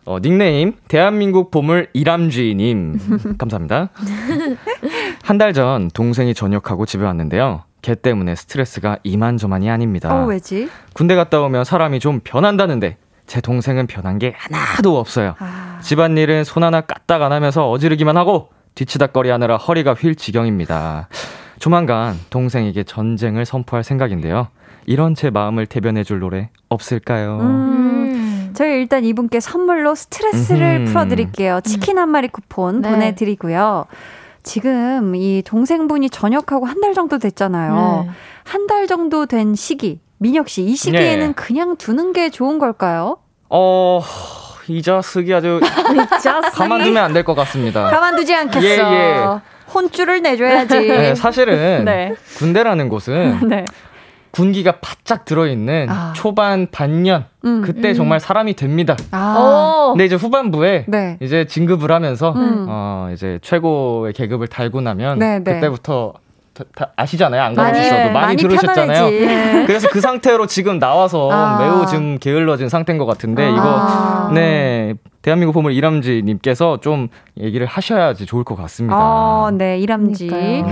어, 0.06 0.20
닉네임 0.22 0.74
대한민국 0.88 1.52
보물 1.52 1.90
이람쥐님 1.92 3.36
감사합니다. 3.38 3.90
한 5.28 5.38
달 5.38 5.54
전 5.54 5.90
동생이 5.94 6.34
전역하고 6.34 6.86
집에 6.86 7.04
왔는데요. 7.04 7.64
걔 7.82 7.96
때문에 7.96 8.36
스트레스가 8.36 8.98
이만저만이 9.04 9.70
아닙니다. 9.70 10.14
어, 10.24 10.26
왜지? 10.26 10.70
군대 10.94 11.16
갔다 11.16 11.42
오면 11.42 11.64
사람이 11.66 12.00
좀 12.00 12.22
변한다는데 12.24 12.98
제 13.26 13.42
동생은 13.42 13.88
변한 13.88 14.20
게 14.20 14.34
하나도 14.38 14.98
없어요. 14.98 15.36
아, 15.40 15.80
집안일은 15.84 16.44
손 16.46 16.64
하나 16.64 16.80
까딱 16.82 17.22
안 17.22 17.32
하면서 17.34 17.70
어지르기만 17.70 18.16
하고 18.16 18.50
뒤치다거리 18.76 19.30
하느라 19.30 19.58
허리가 19.58 19.94
휠 19.94 20.16
지경입니다. 20.16 21.10
조만간 21.60 22.16
동생에게 22.30 22.84
전쟁을 22.84 23.46
선포할 23.46 23.84
생각인데요. 23.84 24.48
이런 24.86 25.14
제 25.14 25.30
마음을 25.30 25.66
대변해줄 25.66 26.20
노래 26.20 26.50
없을까요? 26.70 27.40
음. 27.42 27.46
음. 27.46 28.54
저희 28.54 28.80
일단 28.80 29.04
이분께 29.04 29.40
선물로 29.42 29.94
스트레스를 29.96 30.78
음흠. 30.82 30.92
풀어드릴게요. 30.94 31.60
치킨 31.66 32.00
한 32.00 32.10
마리 32.10 32.28
쿠폰 32.30 32.82
네. 32.82 32.90
보내드리고요. 32.90 33.86
지금 34.48 35.14
이 35.16 35.42
동생분이 35.46 36.10
전역하고 36.10 36.66
한 36.66 36.78
달 36.82 36.94
정도 36.94 37.18
됐잖아요. 37.18 38.06
네. 38.08 38.12
한달 38.44 38.88
정도 38.88 39.26
된 39.26 39.56
시기. 39.56 40.00
민혁 40.20 40.48
씨, 40.50 40.64
이 40.64 40.76
시기에는 40.76 41.28
네. 41.28 41.34
그냥 41.34 41.76
두는 41.76 42.14
게 42.14 42.30
좋은 42.30 42.58
걸까요? 42.60 43.18
어, 43.50 44.02
이 44.68 44.82
자식이 44.82 45.34
아주 45.34 45.60
가만두면 46.54 47.04
안 47.04 47.14
될 47.14 47.24
것 47.24 47.36
같습니다. 47.36 47.90
가만두지 47.90 48.34
않겠어. 48.34 48.66
예, 48.66 48.78
예. 48.80 49.26
혼줄을 49.74 50.22
내줘야지. 50.22 50.80
네, 50.80 51.14
사실은 51.16 51.86
네. 51.86 52.16
군대라는 52.38 52.90
곳은 52.90 53.42
네. 53.50 53.66
군기가 54.38 54.74
바짝 54.82 55.26
들어있는 55.26 55.88
아. 55.90 56.14
초반 56.16 56.68
반년 56.72 57.26
음, 57.44 57.64
그때 57.64 57.90
음. 57.90 57.94
정말 57.96 58.20
사람이 58.20 58.54
됩니다. 58.54 58.96
아. 59.10 59.90
근데 59.94 60.06
이제 60.06 60.16
후반부에 60.16 60.86
네. 60.88 61.18
이제 61.22 61.46
진급을 61.46 61.92
하면서 61.92 62.34
음. 62.34 62.68
어 62.70 63.10
이제 63.12 63.40
최고의 63.42 64.14
계급을 64.14 64.48
달고 64.48 64.82
나면 64.82 65.18
네, 65.18 65.40
네. 65.40 65.56
그때부터 65.56 66.14
다 66.76 66.92
아시잖아요. 66.96 67.42
안 67.42 67.56
가보셨어도 67.56 67.98
많이, 67.98 68.14
많이 68.14 68.38
들으셨잖아요. 68.38 69.10
네. 69.10 69.66
그래서 69.68 69.88
그 69.90 70.02
상태로 70.02 70.46
지금 70.46 70.78
나와서 70.78 71.30
아. 71.32 71.58
매우 71.60 71.88
지금 71.88 72.20
게을러진 72.20 72.70
상태인 72.70 73.00
것 73.00 73.08
같은데 73.08 73.44
아. 73.44 73.50
이거 73.50 74.34
네 74.36 74.94
대한민국 75.24 75.54
보물 75.54 75.74
이람지님께서 75.74 76.80
좀 76.80 77.10
얘기를 77.38 77.68
하셔야지 77.68 78.26
좋을 78.26 78.44
것 78.44 78.56
같습니다. 78.56 78.96
아, 78.98 79.52
네, 79.54 79.78
이람지. 79.78 80.28
네. 80.28 80.64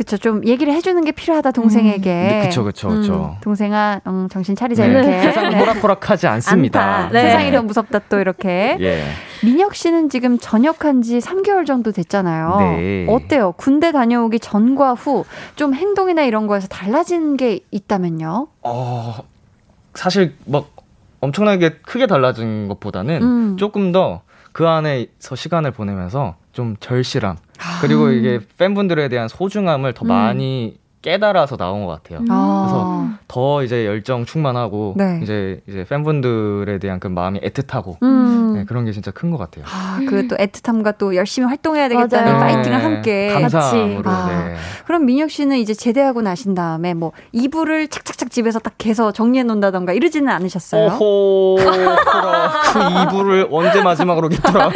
그쵸, 0.00 0.16
좀 0.16 0.46
얘기를 0.46 0.72
해주는 0.72 1.04
게 1.04 1.12
필요하다, 1.12 1.50
동생에게. 1.50 2.10
음. 2.10 2.28
네, 2.28 2.42
그쵸, 2.46 2.64
그쵸, 2.64 2.88
그쵸. 2.88 3.34
음, 3.36 3.40
동생아, 3.42 4.00
음, 4.06 4.28
정신 4.30 4.56
차리자, 4.56 4.86
네. 4.86 4.92
이렇게. 4.92 5.20
세상은 5.20 5.60
호락호락하지 5.60 6.26
않습니다. 6.26 7.10
네. 7.12 7.20
세상이 7.24 7.52
더 7.52 7.60
무섭다, 7.60 7.98
또 8.08 8.18
이렇게. 8.18 8.78
예. 8.80 9.04
민혁 9.44 9.74
씨는 9.74 10.08
지금 10.08 10.38
전역한 10.38 11.02
지 11.02 11.18
3개월 11.18 11.66
정도 11.66 11.92
됐잖아요. 11.92 12.56
네. 12.60 13.06
어때요? 13.10 13.52
군대 13.58 13.92
다녀오기 13.92 14.40
전과 14.40 14.94
후 14.94 15.26
좀 15.56 15.74
행동이나 15.74 16.22
이런 16.22 16.46
거에서 16.46 16.66
달라진 16.68 17.36
게 17.36 17.60
있다면요? 17.70 18.46
어, 18.62 19.14
사실 19.92 20.34
막 20.46 20.70
엄청나게 21.20 21.80
크게 21.82 22.06
달라진 22.06 22.68
것보다는 22.68 23.22
음. 23.22 23.56
조금 23.58 23.92
더 23.92 24.22
그 24.52 24.66
안에서 24.66 25.36
시간을 25.36 25.70
보내면서 25.70 26.34
좀 26.52 26.74
절실함 26.80 27.36
아. 27.36 27.49
그리고 27.80 28.10
이게 28.10 28.40
팬분들에 28.58 29.08
대한 29.08 29.28
소중함을 29.28 29.92
더 29.92 30.04
음. 30.04 30.08
많이 30.08 30.78
깨달아서 31.02 31.56
나온 31.56 31.86
것 31.86 32.02
같아요. 32.02 32.24
아. 32.28 32.66
그래서 32.66 33.20
더 33.26 33.62
이제 33.62 33.86
열정 33.86 34.24
충만하고 34.24 34.94
네. 34.96 35.20
이제 35.22 35.62
이제 35.66 35.84
팬분들에 35.88 36.78
대한 36.78 37.00
그 37.00 37.06
마음이 37.06 37.40
애틋하고 37.40 38.02
음. 38.02 38.49
네, 38.60 38.64
그런 38.66 38.84
게 38.84 38.92
진짜 38.92 39.10
큰 39.10 39.30
것 39.30 39.38
같아요. 39.38 39.64
아, 39.68 40.00
그또 40.08 40.36
애틋함과 40.36 40.98
또 40.98 41.14
열심히 41.14 41.46
활동해야 41.48 41.88
되겠다는 41.88 42.32
맞아요. 42.32 42.40
파이팅을 42.54 42.78
네. 42.78 42.82
함께 42.82 43.28
감사함으로. 43.32 44.10
아. 44.10 44.26
네. 44.28 44.56
그럼 44.86 45.06
민혁 45.06 45.30
씨는 45.30 45.56
이제 45.58 45.72
제대하고 45.74 46.20
나신 46.22 46.54
다음에 46.54 46.94
뭐 46.94 47.12
이불을 47.32 47.88
착착착 47.88 48.30
집에서 48.30 48.58
딱 48.58 48.74
개서 48.78 49.12
정리해 49.12 49.44
놓는다던가 49.44 49.92
이러지는 49.92 50.28
않으셨어요? 50.32 50.86
오호, 51.00 51.56
그 51.56 52.78
이불을 53.02 53.48
언제 53.50 53.80
마지막으로 53.82 54.28
겠더라. 54.28 54.70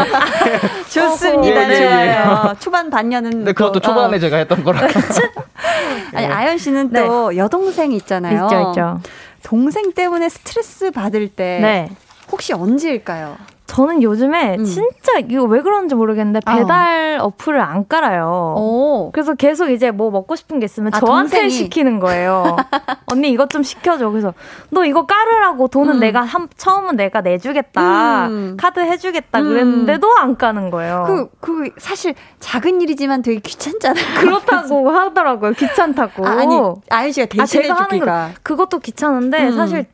좋습니다. 0.90 1.66
네. 1.68 2.24
초반 2.60 2.90
반년은 2.90 3.44
네, 3.44 3.52
그것도 3.52 3.80
초반에 3.80 4.16
어. 4.16 4.18
제가 4.20 4.36
했던 4.38 4.62
거라. 4.64 4.80
아니 6.14 6.26
아연 6.26 6.58
씨는 6.58 6.90
네. 6.92 7.04
또 7.04 7.36
여동생 7.36 7.92
있잖아요. 7.92 8.44
있죠, 8.44 8.68
있죠. 8.70 9.00
동생 9.42 9.92
때문에 9.92 10.28
스트레스 10.28 10.90
받을 10.90 11.28
때 11.28 11.58
네. 11.60 11.90
혹시 12.30 12.52
언제일까요? 12.52 13.36
저는 13.66 14.02
요즘에 14.02 14.56
음. 14.58 14.64
진짜 14.64 15.18
이거 15.28 15.44
왜 15.44 15.62
그러는지 15.62 15.94
모르겠는데 15.94 16.40
어. 16.46 16.54
배달 16.54 17.18
어. 17.20 17.32
플을 17.36 17.60
안 17.60 17.88
깔아요. 17.88 18.54
오. 18.58 19.10
그래서 19.12 19.34
계속 19.34 19.70
이제 19.70 19.90
뭐 19.90 20.10
먹고 20.10 20.36
싶은 20.36 20.60
게 20.60 20.66
있으면 20.66 20.92
아, 20.94 21.00
저한테 21.00 21.40
동생이. 21.40 21.50
시키는 21.50 21.98
거예요. 21.98 22.56
언니 23.10 23.30
이것 23.30 23.50
좀 23.50 23.62
시켜줘. 23.62 24.10
그래서 24.10 24.34
너 24.70 24.84
이거 24.84 25.06
깔으라고 25.06 25.68
돈은 25.68 25.94
음. 25.94 26.00
내가 26.00 26.22
한, 26.22 26.48
처음은 26.56 26.96
내가 26.96 27.22
내주겠다. 27.22 28.28
음. 28.28 28.56
카드 28.58 28.80
해주겠다. 28.80 29.40
음. 29.40 29.48
그랬는데도 29.48 30.08
안 30.18 30.36
까는 30.36 30.70
거예요. 30.70 31.04
그, 31.06 31.28
그 31.40 31.70
사실 31.78 32.14
작은 32.40 32.82
일이지만 32.82 33.22
되게 33.22 33.40
귀찮잖아요. 33.40 34.04
그렇다고 34.20 34.90
하더라고요. 34.90 35.52
귀찮다고. 35.52 36.26
아, 36.26 36.44
니 36.44 36.54
아연 36.90 37.12
씨가 37.12 37.26
대신해 37.26 37.70
아, 37.70 37.76
주기가. 37.88 38.30
그것도 38.42 38.80
귀찮은데 38.80 39.46
음. 39.48 39.56
사실 39.56 39.86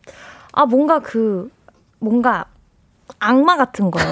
아 0.52 0.66
뭔가 0.66 0.98
그 0.98 1.50
뭔가 2.00 2.46
악마 3.20 3.56
같은 3.56 3.90
거예요. 3.90 4.09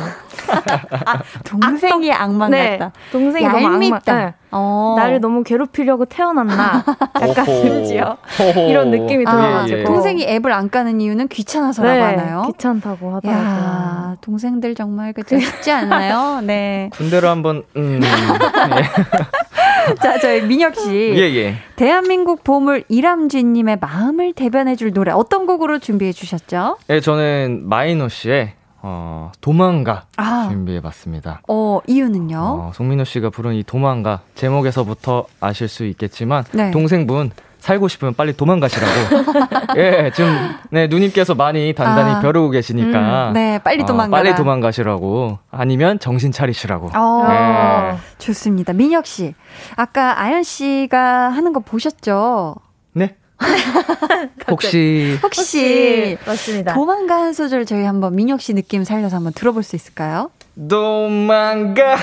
아, 1.04 1.18
동생이 1.44 2.12
악덕, 2.12 2.22
악마 2.22 2.48
네, 2.48 2.78
같다. 2.78 2.92
동생이 3.10 3.44
얄밉다. 3.44 3.60
너무 3.68 3.84
악마. 3.84 4.00
네. 4.26 4.34
어. 4.50 4.94
나를 4.98 5.20
너무 5.20 5.42
괴롭히려고 5.42 6.04
태어났나? 6.04 6.84
약간 7.20 7.44
심지어 7.44 8.16
이런 8.68 8.90
느낌이 8.90 9.24
들어요. 9.24 9.66
예, 9.68 9.78
예. 9.80 9.84
동생이 9.84 10.24
앱을 10.24 10.52
안 10.52 10.70
까는 10.70 11.00
이유는 11.00 11.28
귀찮아서라고 11.28 11.94
네, 11.94 12.00
하나요? 12.02 12.42
귀찮다고 12.52 13.16
하더라고요. 13.16 13.46
야, 13.46 14.16
동생들 14.20 14.74
정말 14.74 15.12
그죠 15.12 15.38
쉽지 15.38 15.70
않나요? 15.70 16.40
네. 16.42 16.90
군대로 16.96 17.28
한번 17.28 17.64
음. 17.76 18.00
예. 18.02 19.94
자, 20.02 20.18
저희 20.18 20.42
민혁 20.42 20.76
씨. 20.76 20.90
예, 20.90 21.34
예. 21.34 21.54
대한민국 21.76 22.44
보물 22.44 22.84
이람쥐님의 22.88 23.78
마음을 23.80 24.34
대변해 24.34 24.76
줄 24.76 24.92
노래 24.92 25.12
어떤 25.12 25.46
곡으로 25.46 25.78
준비해 25.78 26.12
주셨죠? 26.12 26.76
예, 26.90 27.00
저는 27.00 27.62
마이노 27.64 28.08
씨의 28.08 28.52
어, 28.80 29.32
도망가 29.40 30.04
아. 30.16 30.48
준비해봤습니다. 30.50 31.42
어, 31.48 31.80
이유는요? 31.86 32.38
어, 32.38 32.70
송민호 32.74 33.04
씨가 33.04 33.30
부른 33.30 33.54
이 33.54 33.62
도망가 33.64 34.20
제목에서부터 34.34 35.26
아실 35.40 35.68
수 35.68 35.84
있겠지만 35.86 36.44
네. 36.52 36.70
동생분 36.70 37.32
살고 37.58 37.88
싶으면 37.88 38.14
빨리 38.14 38.36
도망가시라고. 38.36 38.92
예, 39.78 40.12
지금 40.14 40.32
네 40.70 40.86
누님께서 40.86 41.34
많이 41.34 41.74
단단히 41.74 42.12
아. 42.12 42.20
벼르고 42.20 42.50
계시니까. 42.50 43.28
음, 43.28 43.32
네, 43.34 43.58
빨리 43.58 43.84
도망가. 43.84 44.16
어, 44.16 44.20
빨리 44.22 44.34
도망가시라고. 44.34 45.38
아니면 45.50 45.98
정신 45.98 46.30
차리시라고. 46.30 46.90
어, 46.94 47.26
네. 47.28 47.98
좋습니다. 48.18 48.72
민혁 48.72 49.06
씨, 49.06 49.34
아까 49.76 50.20
아연 50.20 50.44
씨가 50.44 51.30
하는 51.30 51.52
거 51.52 51.60
보셨죠? 51.60 52.54
네. 53.40 54.28
혹시 54.50 55.18
혹시 55.22 56.18
맞습니다. 56.26 56.74
도망가 56.74 57.16
한 57.20 57.32
소절 57.32 57.66
저희 57.66 57.84
한번 57.84 58.16
민혁 58.16 58.40
씨 58.40 58.54
느낌 58.54 58.84
살려서 58.84 59.16
한번 59.16 59.32
들어볼 59.32 59.62
수 59.62 59.76
있을까요? 59.76 60.30
도망가 60.68 61.96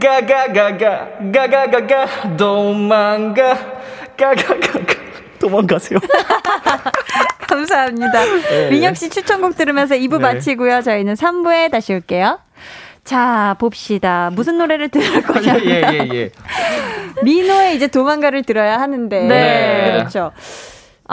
가가가가 0.00 1.08
가가가가 1.32 2.36
도망가 2.36 3.58
가가가가 4.16 5.02
도망가세요. 5.38 5.98
감사합니다. 7.48 8.24
네. 8.24 8.70
민혁 8.70 8.96
씨 8.96 9.10
추천곡 9.10 9.56
들으면서 9.56 9.94
2부 9.94 10.18
네. 10.18 10.18
마치고요. 10.18 10.82
저희는 10.82 11.14
3부에 11.14 11.70
다시 11.70 11.92
올게요. 11.92 12.38
자, 13.04 13.56
봅시다. 13.58 14.30
무슨 14.32 14.58
노래를 14.58 14.88
들을 14.88 15.22
거냐. 15.22 15.58
예, 15.64 15.82
예, 15.92 16.08
예. 16.14 16.30
민호의 17.22 17.76
이제 17.76 17.88
도망가를 17.88 18.44
들어야 18.44 18.80
하는데. 18.80 19.26
네. 19.26 19.92
그렇죠. 19.92 20.30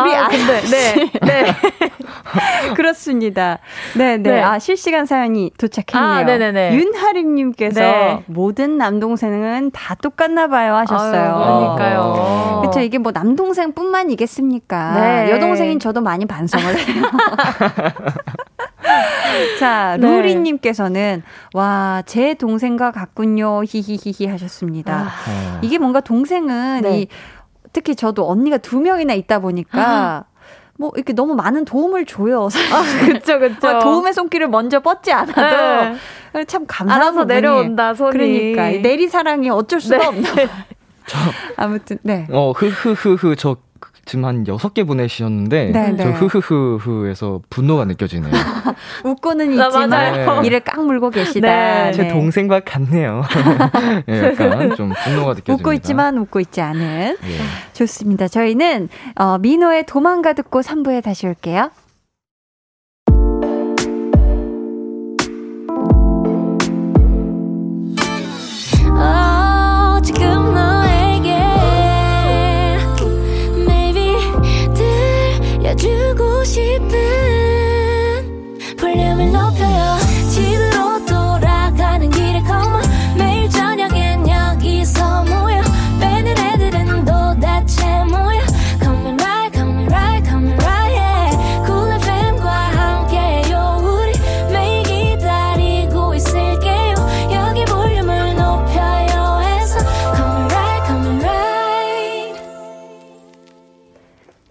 우리 0.02 0.16
아, 0.16 0.28
근데 0.28 0.62
네. 0.70 1.12
네. 1.22 1.56
그렇습니다. 2.76 3.60
네, 3.96 4.18
네, 4.18 4.32
네. 4.32 4.42
아, 4.42 4.60
실시간 4.60 5.06
사연이 5.06 5.52
도착했네요. 5.58 6.12
아, 6.12 6.24
네네네. 6.24 6.76
윤하림 6.76 7.36
님께서 7.36 7.80
네. 7.80 8.24
모든 8.28 8.78
남동생은 8.78 9.72
다 9.72 9.96
똑같나 9.96 10.48
봐요 10.48 10.76
하셨어요. 10.76 11.36
아유, 11.36 11.78
그러니까요. 11.78 12.60
그렇죠. 12.62 12.80
이게 12.82 12.98
뭐 12.98 13.12
남동생뿐만이겠습니까? 13.12 15.00
네. 15.00 15.32
여동생인 15.32 15.80
저도 15.80 16.02
많이 16.02 16.26
반성을 16.26 16.66
해요. 16.78 17.04
자, 19.60 19.98
네. 20.00 20.08
루리님께서는, 20.08 21.24
와, 21.54 22.02
제 22.06 22.34
동생과 22.34 22.92
같군요. 22.92 23.62
히히히히 23.64 24.28
하셨습니다. 24.28 25.08
아. 25.08 25.60
이게 25.62 25.78
뭔가 25.78 26.02
동생은 26.02 26.82
네. 26.82 27.02
이, 27.02 27.08
특히 27.74 27.96
저도 27.96 28.30
언니가 28.30 28.58
두 28.58 28.80
명이나 28.80 29.14
있다 29.14 29.40
보니까, 29.40 29.82
아. 29.82 30.24
뭐 30.78 30.92
이렇게 30.96 31.12
너무 31.14 31.36
많은 31.36 31.66
도움을 31.66 32.06
줘요. 32.06 32.48
아, 32.72 33.06
그쵸, 33.06 33.38
그쵸. 33.40 33.80
도움의 33.80 34.14
손길을 34.14 34.48
먼저 34.48 34.80
뻗지 34.80 35.12
않아도 35.12 35.42
네. 36.34 36.46
참 36.46 36.66
감사한 36.66 37.14
서 37.14 37.26
내려온다 37.26 37.94
손이. 37.94 38.12
그러니까 38.12 38.82
내리 38.82 39.10
사랑이 39.10 39.50
어쩔 39.50 39.82
수가 39.82 39.98
네. 39.98 40.08
없나. 40.08 40.30
저 41.06 41.18
아무튼 41.58 41.98
네. 42.04 42.28
어 42.32 42.52
흐흐흐흐 42.52 43.36
저 43.36 43.58
지금 44.10 44.26
한 44.26 44.48
여섯 44.48 44.74
개 44.74 44.84
보내주셨는데 44.84 45.66
네, 45.72 45.96
저 45.96 46.06
네. 46.06 46.12
흐흐흐흐에서 46.14 47.42
분노가 47.52 47.86
느껴지네요. 47.86 48.32
웃고는 49.06 49.60
아, 49.60 49.68
있지만 49.68 49.90
네. 50.42 50.48
이를 50.48 50.62
깍 50.62 50.84
물고 50.84 51.12
계시다. 51.12 51.48
네. 51.48 51.92
제 51.94 52.08
동생과 52.08 52.62
같네요. 52.62 53.24
네, 54.08 54.34
약간 54.34 54.76
좀 54.76 54.92
분노가 55.04 55.36
느껴집니다. 55.36 55.54
웃고 55.54 55.74
있지만 55.74 56.18
웃고 56.18 56.40
있지 56.40 56.60
않은. 56.60 57.18
예. 57.24 57.38
좋습니다. 57.74 58.28
저희는 58.28 58.90
어, 59.16 59.38
민호의 59.38 59.86
도망가 59.86 60.34
듣고 60.34 60.62
3부에 60.62 61.04
다시 61.04 61.28
올게요. 61.28 61.70
싶은 76.50 77.09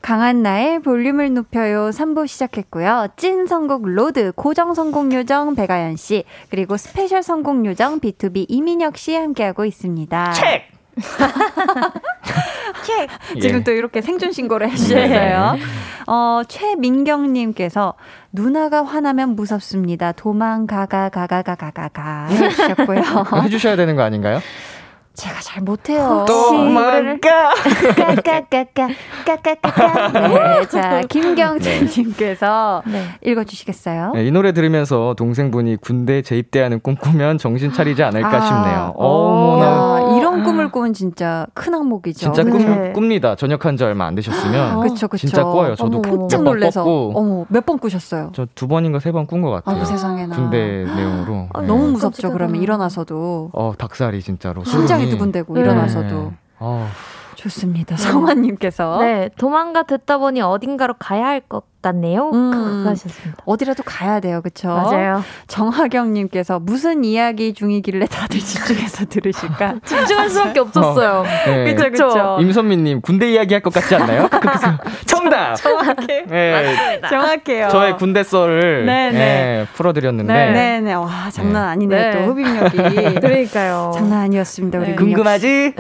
강한나의 0.09 0.81
볼륨을 0.81 1.35
높여요 1.35 1.91
3부 1.91 2.27
시작했고요. 2.27 3.09
찐 3.19 3.47
선곡 3.47 3.87
road, 3.87 4.33
고정 4.35 4.73
선곡 4.73 5.13
요정 5.13 5.55
백아연 5.55 5.97
씨, 5.97 6.25
그리고 6.49 6.79
스페셜 6.79 7.23
선곡 7.23 7.67
요정 7.67 8.01
B2B 8.01 8.47
이민혁 8.49 8.97
씨 8.97 9.15
함께하고 9.15 9.67
있습니다. 9.67 10.33
책! 10.33 10.63
책! 12.87 13.09
예. 13.37 13.41
지금 13.41 13.63
또 13.65 13.73
이렇게 13.73 14.01
생존 14.01 14.33
신고를 14.33 14.71
해주셨어요. 14.71 15.57
어, 16.07 16.41
최민경님께서 16.49 17.93
누나가 18.33 18.83
화나면 18.83 19.37
무섭습니다. 19.37 20.13
도망가가 20.13 21.11
가가가가가 21.11 22.29
해주셨고요. 22.33 23.03
해주셔야 23.45 23.77
되는 23.77 23.95
거 23.95 24.05
아닌가요? 24.05 24.41
제가 25.19 25.41
잘 25.41 25.65
못해요. 25.65 26.25
도망가! 26.29 27.53
까까까까. 27.97 28.87
네, 30.13 30.69
자 30.69 31.01
김경재님께서 31.09 32.85
네. 32.87 33.03
읽어주시겠어요? 33.23 34.13
네, 34.15 34.27
이 34.27 34.31
노래 34.31 34.53
들으면서 34.53 35.15
동생분이 35.19 35.79
군대 35.81 36.23
재입대하는 36.23 36.79
꿈 36.81 36.95
꾸면 36.95 37.39
정신 37.39 37.73
차리지 37.73 38.05
않을까 38.05 38.29
아, 38.29 38.41
싶네요. 38.41 38.93
어, 38.97 39.07
어머나. 39.07 39.67
야, 39.67 40.19
이런 40.19 40.28
꿈을 40.45 40.71
꾸면 40.71 40.93
진짜 40.93 41.47
큰 41.55 41.75
항목이죠. 41.75 42.19
진짜 42.33 42.43
꿈, 42.45 42.59
네. 42.59 42.93
꿉니다. 42.93 43.35
전역한 43.37 43.77
지 43.77 43.85
얼마 43.85 44.07
안 44.07 44.15
되셨으면. 44.15 44.81
그쵸, 44.81 45.09
그쵸. 45.09 45.27
진짜 45.27 45.45
꿔요. 45.45 45.75
저도. 45.75 46.03
깜짝 46.03 46.39
몇번 46.39 46.45
놀래서. 46.45 46.85
어머, 46.85 47.45
몇 47.49 47.65
번 47.67 47.79
꾸셨어요? 47.79 48.31
저 48.35 48.47
두 48.55 48.67
번인가 48.69 48.99
세 49.01 49.11
번 49.13 49.27
꾼 49.27 49.43
것 49.43 49.51
같아요. 49.51 49.77
아우, 49.81 49.85
세상에나. 49.85 50.35
군대 50.37 50.85
내용으로. 50.97 51.49
아, 51.53 51.61
네. 51.61 51.67
너무 51.67 51.89
무섭죠. 51.93 52.33
그러면 52.33 52.61
일어나서도. 52.63 53.51
어, 53.53 53.73
닭살이 53.79 54.21
진짜로. 54.23 54.65
심장이. 54.65 55.09
두근대고 55.11 55.55
네. 55.55 55.61
일어나서도. 55.61 56.33
어, 56.61 56.89
좋습니다. 57.37 57.97
성화님께서. 57.97 58.99
네, 59.01 59.31
도망가 59.37 59.83
듣다 59.85 60.19
보니 60.19 60.41
어딘가로 60.41 60.95
가야 60.99 61.27
할 61.27 61.41
것 61.49 61.63
같네요. 61.81 62.31
음. 62.33 62.85
하셨습니다. 62.89 63.41
어디라도 63.45 63.83
가야 63.85 64.19
돼요, 64.21 64.41
그쵸? 64.43 64.69
맞아요. 64.69 65.23
정하경님께서 65.47 66.59
무슨 66.59 67.05
이야기 67.05 67.55
중이길래 67.55 68.07
다들 68.07 68.41
집중해서 68.41 69.05
들으실까? 69.07 69.77
집중할 69.87 70.29
수밖에 70.29 70.61
없었어요. 70.61 71.25
네. 71.47 71.75
그쵸, 71.75 71.91
그쵸. 71.91 72.39
임선미님 72.41 73.01
군대 73.01 73.31
이야기 73.31 73.55
할 73.55 73.63
것 73.63 73.73
같지 73.73 73.95
않나요? 73.95 74.29
정답. 75.07 75.55
정확해. 75.55 76.25
네, 76.29 77.01
정확해요. 77.09 77.69
저의 77.69 77.97
군대 77.97 78.23
썰을 78.25 78.85
네, 78.87 79.11
네. 79.11 79.19
네, 79.19 79.67
풀어드렸는데 79.75 80.33
네. 80.33 80.53
네네. 80.53 80.95
와, 80.95 81.29
장난 81.33 81.65
네. 81.65 81.69
아니네요, 81.71 82.01
네. 82.01 82.11
또 82.13 82.33
흡입력이. 82.33 83.21
그러니까요. 83.21 83.93
장난 83.95 84.21
아니었습니다, 84.23 84.79
우리 84.81 84.89
네. 84.89 84.95
궁금하지? 84.97 85.75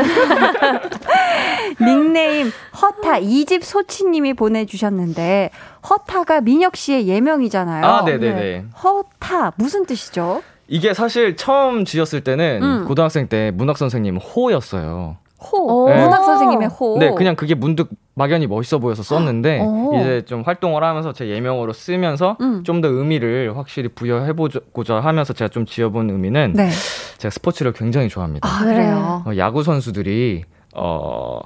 닉네임 1.80 2.50
허타 2.80 3.18
이집 3.18 3.64
소치님이 3.64 4.34
보내주셨는데 4.34 5.50
허타가 5.88 6.40
민혁 6.40 6.76
씨의 6.76 7.08
예명이잖아요. 7.08 7.84
아, 7.84 8.02
네네네. 8.04 8.66
허타 8.82 9.52
무슨 9.56 9.86
뜻이죠? 9.86 10.42
이게 10.68 10.92
사실 10.92 11.36
처음 11.36 11.84
지었을 11.84 12.22
때는 12.22 12.60
음. 12.62 12.84
고등학생 12.86 13.28
때 13.28 13.50
문학 13.54 13.78
선생님 13.78 14.18
호였어요. 14.18 15.16
호 15.40 15.84
오. 15.84 15.88
문학 15.88 16.24
선생님의 16.24 16.68
호. 16.68 16.98
네, 16.98 17.14
그냥 17.14 17.36
그게 17.36 17.54
문득 17.54 17.88
막연히 18.14 18.46
멋있어 18.48 18.78
보여서 18.78 19.02
썼는데 19.02 19.60
오. 19.60 19.94
이제 19.94 20.22
좀 20.26 20.42
활동을 20.42 20.82
하면서 20.82 21.12
제 21.12 21.28
예명으로 21.28 21.72
쓰면서 21.72 22.36
음. 22.40 22.64
좀더 22.64 22.88
의미를 22.88 23.56
확실히 23.56 23.88
부여해보고자 23.88 25.00
하면서 25.00 25.32
제가 25.32 25.48
좀 25.48 25.64
지어본 25.64 26.10
의미는 26.10 26.54
네. 26.54 26.70
제가 27.18 27.30
스포츠를 27.30 27.72
굉장히 27.72 28.08
좋아합니다. 28.08 28.48
아 28.48 28.64
네. 28.64 28.74
그래요. 28.74 29.22
어, 29.24 29.36
야구 29.36 29.62
선수들이 29.62 30.42
어 30.74 31.38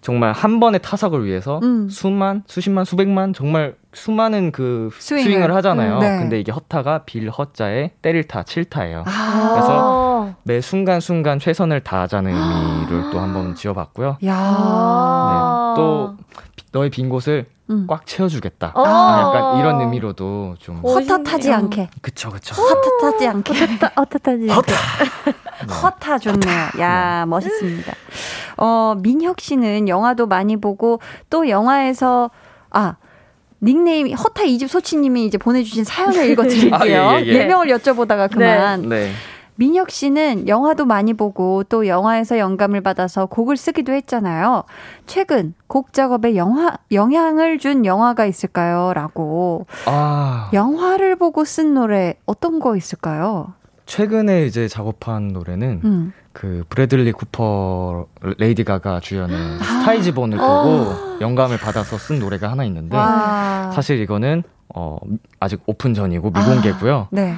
정말 0.00 0.32
한 0.32 0.60
번의 0.60 0.80
타석을 0.82 1.26
위해서 1.26 1.60
음. 1.62 1.88
수만, 1.90 2.42
수십만, 2.46 2.84
수백만 2.84 3.32
정말 3.32 3.74
수많은 3.92 4.52
그 4.52 4.90
스윙을. 4.98 5.24
스윙을, 5.24 5.54
하잖아요. 5.56 5.94
음, 5.94 6.00
네. 6.00 6.18
근데 6.18 6.38
이게 6.38 6.52
허타가 6.52 7.04
빌 7.04 7.28
허자에 7.28 7.90
때릴 8.02 8.26
타, 8.28 8.42
칠타예요. 8.42 9.04
아. 9.06 9.50
그래서 9.52 10.34
매 10.44 10.60
순간 10.60 11.00
순간 11.00 11.38
최선을 11.38 11.80
다하자는 11.80 12.30
의미를 12.32 13.10
또 13.10 13.18
한번 13.20 13.54
지어봤고요. 13.54 14.18
야. 14.24 14.34
아. 14.36 15.74
네, 15.76 15.80
또 15.80 16.16
너의 16.72 16.90
빈 16.90 17.08
곳을 17.08 17.46
음. 17.70 17.86
꽉 17.88 18.06
채워주겠다. 18.06 18.72
어. 18.74 18.84
아, 18.84 19.20
약간 19.20 19.58
이런 19.60 19.80
의미로도 19.80 20.56
좀 20.58 20.82
멋있네요. 20.82 21.54
않게. 21.54 21.90
그쵸 22.02 22.30
그쵸. 22.30 22.54
헛헛하지 22.54 23.26
않게. 23.28 23.52
어떡하지? 23.96 24.48
허타 25.82 26.18
좋네요. 26.18 26.68
야, 26.80 27.26
멋있습니다. 27.26 27.92
어, 28.56 28.94
민혁 28.98 29.40
씨는 29.40 29.88
영화도 29.88 30.26
많이 30.26 30.56
보고 30.56 31.00
또 31.28 31.48
영화에서 31.48 32.30
아, 32.70 32.96
닉네임 33.62 34.12
허타 34.12 34.44
이집 34.44 34.70
소치님이 34.70 35.26
이제 35.26 35.38
보내주신 35.38 35.84
사연을 35.84 36.30
읽어드릴게요. 36.30 36.74
아, 36.80 37.20
예, 37.20 37.24
예, 37.24 37.26
예. 37.26 37.34
예명을 37.40 37.68
여쭤보다가 37.68 38.30
그만. 38.32 38.88
네. 38.88 39.10
민혁 39.60 39.90
씨는 39.90 40.48
영화도 40.48 40.86
많이 40.86 41.12
보고 41.12 41.64
또 41.64 41.86
영화에서 41.86 42.38
영감을 42.38 42.80
받아서 42.80 43.26
곡을 43.26 43.58
쓰기도 43.58 43.92
했잖아요. 43.92 44.64
최근 45.06 45.52
곡 45.66 45.92
작업에 45.92 46.34
영화, 46.34 46.78
영향을 46.92 47.58
준 47.58 47.84
영화가 47.84 48.24
있을까요? 48.24 48.92
라고. 48.94 49.66
아 49.84 50.48
영화를 50.54 51.16
보고 51.16 51.44
쓴 51.44 51.74
노래 51.74 52.14
어떤 52.24 52.58
거 52.58 52.74
있을까요? 52.74 53.52
최근에 53.90 54.46
이제 54.46 54.68
작업한 54.68 55.28
노래는 55.28 55.80
음. 55.82 56.12
그 56.32 56.62
브래들리 56.68 57.10
쿠퍼 57.10 58.06
레이디 58.38 58.62
가가 58.62 59.00
주연의 59.00 59.36
아. 59.36 59.62
Star 59.64 59.87
Is 59.87 59.98
Born을 59.98 60.38
보고 60.38 61.20
영감을 61.20 61.58
받아서 61.58 61.98
쓴 61.98 62.20
노래가 62.20 62.52
하나 62.52 62.62
있는데 62.64 62.96
와. 62.96 63.72
사실 63.72 64.00
이거는 64.00 64.44
어 64.72 64.96
아직 65.40 65.60
오픈 65.66 65.92
전이고 65.94 66.30
미공개고요. 66.30 67.08
네. 67.10 67.34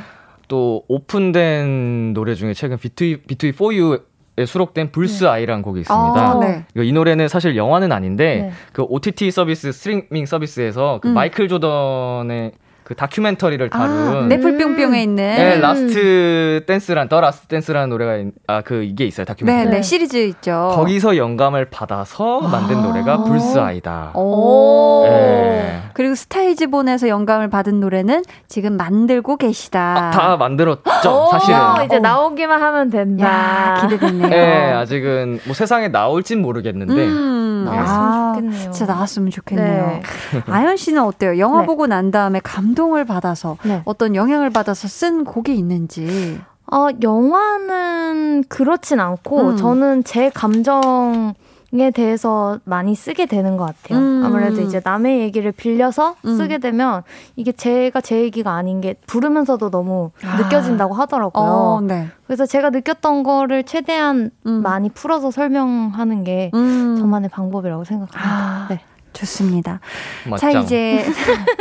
또 0.46 0.84
오픈된 0.88 2.12
노래 2.12 2.34
중에 2.34 2.52
최근 2.52 2.76
비투이 2.76 3.22
비투이 3.22 3.48
for 3.54 3.74
you에 3.74 4.44
수록된 4.44 4.92
Bull's 4.92 5.24
Eye라는 5.24 5.62
곡이 5.62 5.80
있습니다. 5.80 6.20
아, 6.20 6.38
네. 6.38 6.66
이거 6.74 6.82
이 6.82 6.92
노래는 6.92 7.28
사실 7.28 7.56
영화는 7.56 7.92
아닌데 7.92 8.42
네. 8.42 8.52
그 8.74 8.82
OTT 8.82 9.30
서비스 9.30 9.72
스트리밍 9.72 10.26
서비스에서 10.26 10.98
그 11.00 11.08
음. 11.08 11.14
마이클 11.14 11.48
조던의 11.48 12.52
그 12.92 12.96
다큐멘터리를 12.96 13.70
아, 13.72 13.78
다룬 13.78 14.28
넷플뿅뿅에 14.28 15.02
있는. 15.02 15.16
네, 15.16 15.54
음. 15.56 15.60
Last 15.62 16.64
Dance란 16.66 17.08
The 17.08 17.20
Last 17.22 17.46
Dance라는 17.46 17.88
노래가 17.88 18.30
아 18.46 18.60
그 18.62 18.82
이게 18.84 19.04
있어요 19.06 19.24
네, 19.24 19.28
다큐멘터리. 19.32 19.70
네, 19.70 19.76
네. 19.76 19.82
시리즈 19.82 20.16
있죠. 20.18 20.72
거기서 20.74 21.16
영감을 21.16 21.70
받아서 21.70 22.40
만든 22.42 22.76
아. 22.78 22.82
노래가 22.82 23.24
Bull's 23.24 23.58
Eye다. 23.58 24.10
오. 24.14 25.04
네. 25.06 25.80
그리고 25.94 26.14
Star 26.14 26.41
Is 26.41 26.54
Born에서 26.54 27.08
영감을 27.08 27.48
받은 27.48 27.80
노래는 27.80 28.22
지금 28.46 28.76
만들고 28.76 29.36
계시다. 29.36 30.08
아, 30.08 30.10
다 30.10 30.36
만들었죠 30.36 31.28
사실은. 31.32 31.58
어, 31.58 31.82
이제 31.84 31.96
어. 31.96 31.98
나오기만 32.00 32.62
하면 32.62 32.90
된다. 32.90 33.26
야, 33.26 33.80
기대되네요. 33.82 34.28
네, 34.28 34.72
아직은 34.72 35.40
뭐 35.44 35.54
세상에 35.54 35.88
나올진 35.88 36.42
모르겠는데 36.42 37.06
음, 37.06 37.66
네. 37.70 37.76
아, 37.78 37.82
나왔으면 37.82 38.34
좋겠네요. 38.34 38.70
진짜 38.72 38.92
나왔으면 38.92 39.30
좋겠네요. 39.30 39.86
네. 39.86 40.02
아연 40.50 40.76
씨는 40.76 41.02
어때요? 41.02 41.38
영화 41.38 41.60
네. 41.60 41.66
보고 41.66 41.86
난 41.86 42.10
다음에 42.10 42.40
감동 42.42 42.81
을 42.96 43.04
받아서 43.04 43.56
네. 43.64 43.80
어떤 43.84 44.14
영향을 44.14 44.50
받아서 44.50 44.88
쓴 44.88 45.24
곡이 45.24 45.54
있는지. 45.54 46.40
어, 46.70 46.88
영화는 47.02 48.44
그렇진 48.48 48.98
않고 49.00 49.50
음. 49.50 49.56
저는 49.56 50.04
제 50.04 50.30
감정 50.30 51.34
에 51.74 51.90
대해서 51.90 52.58
많이 52.64 52.94
쓰게 52.94 53.24
되는 53.24 53.56
것 53.56 53.64
같아요. 53.64 53.98
음. 53.98 54.22
아무래도 54.22 54.60
이제 54.60 54.82
남의 54.84 55.20
얘기를 55.20 55.52
빌려서 55.52 56.16
음. 56.26 56.36
쓰게 56.36 56.58
되면 56.58 57.02
이게 57.34 57.50
제가 57.50 58.02
제 58.02 58.20
얘기가 58.20 58.52
아닌 58.52 58.82
게 58.82 58.92
부르면서도 59.06 59.70
너무 59.70 60.10
아. 60.22 60.36
느껴진다고 60.36 60.92
하더라고요. 60.92 61.42
어, 61.42 61.80
네. 61.80 62.08
그래서 62.26 62.44
제가 62.44 62.68
느꼈던 62.68 63.22
거를 63.22 63.64
최대한 63.64 64.30
음. 64.44 64.60
많이 64.62 64.90
풀어서 64.90 65.30
설명하는 65.30 66.24
게 66.24 66.50
음. 66.52 66.96
저만의 66.98 67.30
방법이라고 67.30 67.84
생각합니다. 67.84 68.20
아. 68.22 68.66
네. 68.68 68.80
좋습니다. 69.12 69.80
맞짱. 70.28 70.52
자, 70.52 70.60
이제 70.60 71.04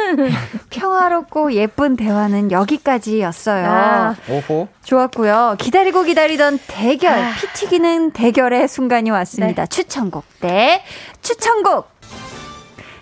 평화롭고 0.69 1.53
예쁜 1.53 1.95
대화는 1.95 2.51
여기까지였어요. 2.51 3.69
아. 3.69 4.15
오호. 4.29 4.67
좋았고요. 4.83 5.55
기다리고 5.59 6.03
기다리던 6.03 6.59
대결, 6.67 7.17
피 7.39 7.47
튀기는 7.53 8.11
대결의 8.11 8.67
순간이 8.67 9.09
왔습니다. 9.11 9.65
추천곡 9.65 10.23
대 10.39 10.83
추천곡. 11.21 11.89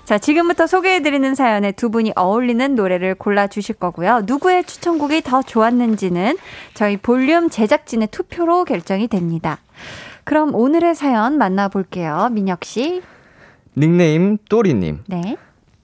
자, 0.06 0.18
지금부터 0.18 0.66
소개해드리는 0.66 1.36
사연에 1.36 1.72
두 1.72 1.92
분이 1.92 2.14
어울리는 2.16 2.74
노래를 2.74 3.14
골라주실 3.14 3.76
거고요. 3.76 4.22
누구의 4.26 4.64
추천곡이 4.64 5.22
더 5.22 5.44
좋았는지는 5.44 6.36
저희 6.74 6.98
볼륨 6.98 7.48
제작진의 7.52 8.08
투표로 8.08 8.66
결정이 8.66 9.08
됩니다. 9.08 9.60
그럼 10.24 10.56
오늘의 10.56 10.96
사연 10.96 11.38
만나볼게요. 11.38 12.30
민혁 12.32 12.66
씨. 12.66 13.04
닉네임 13.80 14.38
또리님. 14.50 15.00
네. 15.08 15.38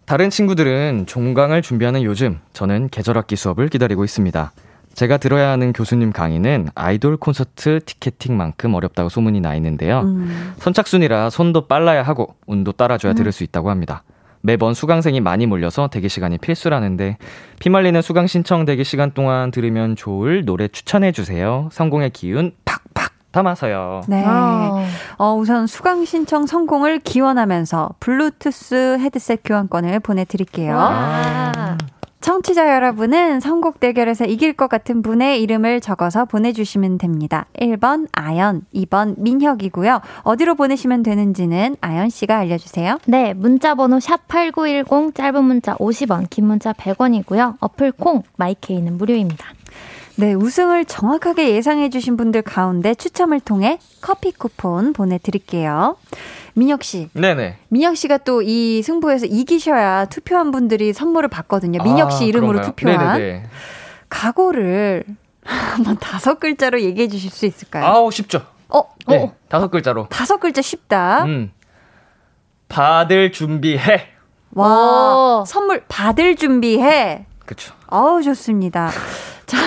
다른 0.05 0.29
친구들은 0.29 1.05
종강을 1.07 1.61
준비하는 1.61 2.03
요즘 2.03 2.39
저는 2.51 2.89
계절학기 2.89 3.37
수업을 3.37 3.69
기다리고 3.69 4.03
있습니다. 4.03 4.51
제가 4.93 5.17
들어야 5.17 5.49
하는 5.49 5.71
교수님 5.71 6.11
강의는 6.11 6.67
아이돌 6.75 7.15
콘서트 7.17 7.79
티켓팅만큼 7.85 8.73
어렵다고 8.73 9.07
소문이 9.07 9.39
나 9.39 9.55
있는데요. 9.55 10.01
음. 10.01 10.53
선착순이라 10.57 11.29
손도 11.29 11.67
빨라야 11.67 12.03
하고 12.03 12.35
운도 12.47 12.73
따라줘야 12.73 13.13
들을 13.13 13.31
수 13.31 13.43
있다고 13.43 13.69
합니다. 13.69 14.03
매번 14.41 14.73
수강생이 14.73 15.21
많이 15.21 15.47
몰려서 15.47 15.87
대기 15.87 16.09
시간이 16.09 16.37
필수라는데 16.37 17.17
피말리는 17.59 18.01
수강 18.01 18.27
신청 18.27 18.65
대기 18.65 18.83
시간 18.83 19.11
동안 19.11 19.51
들으면 19.51 19.95
좋을 19.95 20.45
노래 20.45 20.67
추천해 20.67 21.11
주세요. 21.13 21.69
성공의 21.71 22.11
기운 22.11 22.51
팍팍 22.65 23.13
담아서요. 23.35 24.01
네. 24.07 24.23
아. 24.25 24.85
어, 25.17 25.35
우선 25.35 25.67
수강 25.67 26.05
신청 26.05 26.45
성공을 26.45 26.99
기원하면서 26.99 27.95
블루투스 27.99 28.97
헤드셋 29.01 29.41
교환권을 29.43 29.99
보내드릴게요. 29.99 30.73
와. 30.73 31.77
청취자 32.21 32.73
여러분은 32.73 33.39
선곡 33.39 33.79
대결에서 33.79 34.25
이길 34.25 34.53
것 34.53 34.67
같은 34.67 35.03
분의 35.03 35.43
이름을 35.43 35.79
적어서 35.79 36.25
보내주시면 36.25 36.97
됩니다. 36.97 37.45
1번 37.59 38.07
아연, 38.13 38.61
2번 38.73 39.13
민혁이고요. 39.19 40.01
어디로 40.23 40.55
보내시면 40.55 41.03
되는지는 41.03 41.75
아연 41.81 42.09
씨가 42.09 42.37
알려주세요. 42.37 42.97
네, 43.05 43.35
문자 43.35 43.75
번호 43.75 43.97
샵8910 43.97 45.13
짧은 45.13 45.43
문자 45.43 45.75
50원, 45.75 46.27
긴 46.31 46.47
문자 46.47 46.73
100원이고요. 46.73 47.57
어플 47.59 47.91
콩 47.91 48.23
마이케이는 48.37 48.97
무료입니다. 48.97 49.45
네, 50.17 50.33
우승을 50.33 50.85
정확하게 50.85 51.51
예상해 51.55 51.89
주신 51.89 52.15
분들 52.15 52.41
가운데 52.41 52.93
추첨을 52.95 53.39
통해 53.41 53.79
커피 54.01 54.31
쿠폰 54.31 54.93
보내 54.93 55.17
드릴게요. 55.17 55.97
민혁 56.53 56.83
씨, 56.83 57.09
네네. 57.13 57.57
민혁 57.67 57.97
씨가 57.97 58.19
또 58.19 58.41
이 58.41 58.81
승부에서 58.81 59.25
이기셔야 59.25 60.05
투표한 60.05 60.51
분들이 60.51 60.93
선물을 60.93 61.27
받거든요. 61.29 61.83
민혁 61.83 62.11
씨 62.13 62.23
아, 62.23 62.27
이름으로 62.27 62.59
그런가요? 62.59 62.71
투표한 62.75 63.17
네네네. 63.19 63.43
각오를 64.09 65.03
한번 65.43 65.97
다섯 65.99 66.39
글자로 66.39 66.81
얘기해 66.81 67.07
주실 67.09 67.29
수 67.29 67.45
있을까요? 67.45 67.83
아우 67.85 68.09
쉽죠. 68.11 68.41
어, 68.69 68.83
네, 69.07 69.17
어, 69.23 69.33
다섯 69.49 69.69
글자로. 69.69 70.07
다섯 70.09 70.37
글자 70.39 70.61
쉽다. 70.61 71.25
음. 71.25 71.51
받을 72.69 73.31
준비해. 73.33 74.07
와, 74.51 75.41
오. 75.41 75.45
선물 75.45 75.83
받을 75.89 76.35
준비해. 76.37 77.25
그쵸. 77.45 77.73
어우, 77.87 78.23
좋습니다. 78.23 78.89
자, 79.45 79.57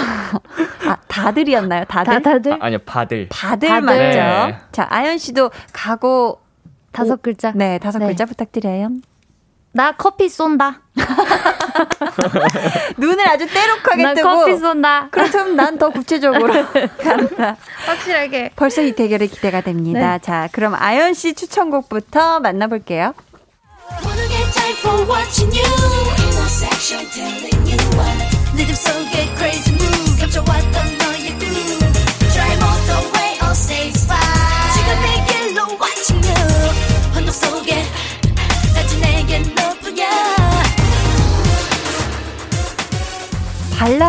아, 0.87 0.97
다들이었나요? 1.09 1.85
다들? 1.87 2.23
다, 2.23 2.33
다들 2.33 2.53
아, 2.55 2.59
아니요, 2.61 2.79
받을. 2.85 3.29
다들 3.29 3.69
다들. 3.69 3.87
맞죠? 3.87 3.99
네. 3.99 4.57
자, 4.73 4.87
아연 4.91 5.19
씨도 5.19 5.51
각오, 5.73 6.39
다섯 6.93 7.23
글자. 7.23 7.53
네, 7.55 7.79
다섯 7.79 7.99
네. 7.99 8.07
글자 8.07 8.25
부탁드려요. 8.25 8.91
나 9.73 9.93
커피 9.93 10.29
쏜다. 10.29 10.81
눈을 12.97 13.29
아주 13.29 13.47
때룩하게 13.47 14.03
나 14.03 14.15
뜨고. 14.15 14.29
커피 14.29 14.57
쏜다. 14.57 15.09
그렇다면 15.11 15.57
난 15.57 15.79
더 15.79 15.91
구체적으로 15.91 16.53
간다. 16.99 17.57
확실하게. 17.87 18.51
벌써 18.57 18.83
이 18.83 18.93
대결이 18.93 19.29
기대가 19.29 19.61
됩니다. 19.61 20.15
네. 20.15 20.19
자, 20.21 20.49
그럼 20.53 20.75
아연 20.75 21.15
씨 21.15 21.35
추천곡부터 21.35 22.41
만나볼게요. 22.41 23.15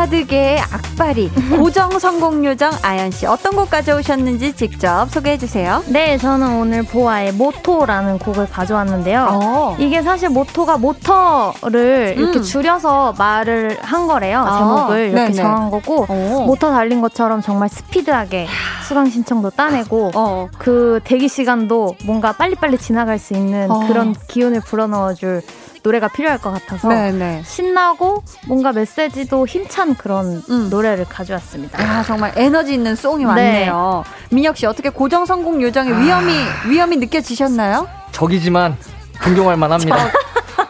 발라드계의 0.09 0.59
악바리, 0.59 1.31
고정 1.57 1.97
성공 1.99 2.43
요정 2.45 2.71
아연 2.83 3.11
씨 3.11 3.25
어떤 3.25 3.55
곡 3.55 3.69
가져오셨는지 3.69 4.53
직접 4.53 5.07
소개해 5.09 5.37
주세요. 5.37 5.83
네, 5.87 6.17
저는 6.17 6.59
오늘 6.59 6.83
보아의 6.83 7.31
모토라는 7.33 8.19
곡을 8.19 8.49
가져왔는데요. 8.49 9.27
어. 9.31 9.77
이게 9.79 10.01
사실 10.01 10.29
모토가 10.29 10.77
모터를 10.77 12.15
이렇게 12.17 12.39
음. 12.39 12.43
줄여서 12.43 13.15
말을 13.17 13.77
한 13.81 14.07
거래요. 14.07 14.39
아, 14.39 14.57
제목을 14.57 14.99
이렇게 15.05 15.31
네네. 15.31 15.33
정한 15.33 15.71
거고 15.71 16.05
어. 16.09 16.43
모터 16.45 16.71
달린 16.71 17.01
것처럼 17.01 17.41
정말 17.41 17.69
스피드하게 17.69 18.47
수강 18.87 19.09
신청도 19.09 19.51
따내고 19.51 20.11
어. 20.15 20.47
그 20.57 20.99
대기 21.03 21.27
시간도 21.27 21.95
뭔가 22.05 22.33
빨리빨리 22.33 22.77
지나갈 22.77 23.19
수 23.19 23.33
있는 23.33 23.69
어. 23.69 23.87
그런 23.87 24.15
기운을 24.27 24.61
불어넣어줄 24.61 25.41
노래가 25.83 26.07
필요할 26.07 26.39
것 26.39 26.51
같아서 26.51 26.89
네네. 26.89 27.43
신나고 27.45 28.23
뭔가 28.47 28.71
메시지도 28.71 29.47
힘찬 29.47 29.95
그런 29.95 30.41
음. 30.49 30.69
노래를 30.69 31.05
가져왔습니다. 31.05 31.79
아, 31.81 32.03
정말 32.03 32.33
에너지 32.35 32.73
있는 32.73 32.95
송이 32.95 33.25
왔네요. 33.25 34.03
민혁 34.31 34.57
씨 34.57 34.65
어떻게 34.65 34.89
고정 34.89 35.25
성공 35.25 35.61
요정의 35.61 35.99
위험이 36.01 36.33
위험이 36.67 36.97
느껴지셨나요? 36.97 37.87
적이지만 38.11 38.77
존경할 39.23 39.57
만합니다. 39.57 39.97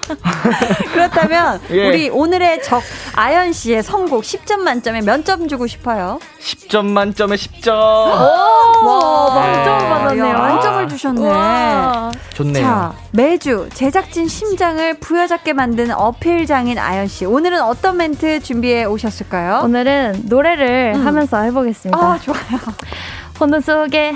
그렇다면 0.93 1.59
예. 1.69 1.87
우리 1.87 2.09
오늘의 2.09 2.63
적 2.63 2.81
아연 3.15 3.53
씨의 3.53 3.83
선곡 3.83 4.23
10점 4.23 4.57
만점에 4.59 5.01
몇 5.01 5.19
점 5.23 5.47
주고 5.47 5.67
싶어요? 5.67 6.19
10점 6.41 6.85
만점에 6.85 7.35
10점. 7.35 7.69
와, 7.71 9.33
네. 9.35 9.39
만점을 9.51 9.89
받았네요. 9.89 10.25
야, 10.25 10.33
만점을 10.33 10.87
주셨네. 10.89 11.21
우와. 11.21 12.11
좋네요. 12.33 12.63
자, 12.63 12.93
매주 13.11 13.67
제작진 13.73 14.27
심장을 14.27 14.93
부여잡게 14.99 15.53
만드는 15.53 15.93
어필 15.95 16.45
장인 16.47 16.79
아연 16.79 17.07
씨. 17.07 17.25
오늘은 17.25 17.61
어떤 17.61 17.97
멘트 17.97 18.41
준비해 18.41 18.85
오셨을까요? 18.85 19.61
오늘은 19.65 20.23
노래를 20.29 20.93
음. 20.95 21.05
하면서 21.05 21.41
해보겠습니다. 21.41 21.97
아, 21.99 22.17
좋아요. 22.19 22.39
혼돈 23.39 23.61
속에 23.61 24.13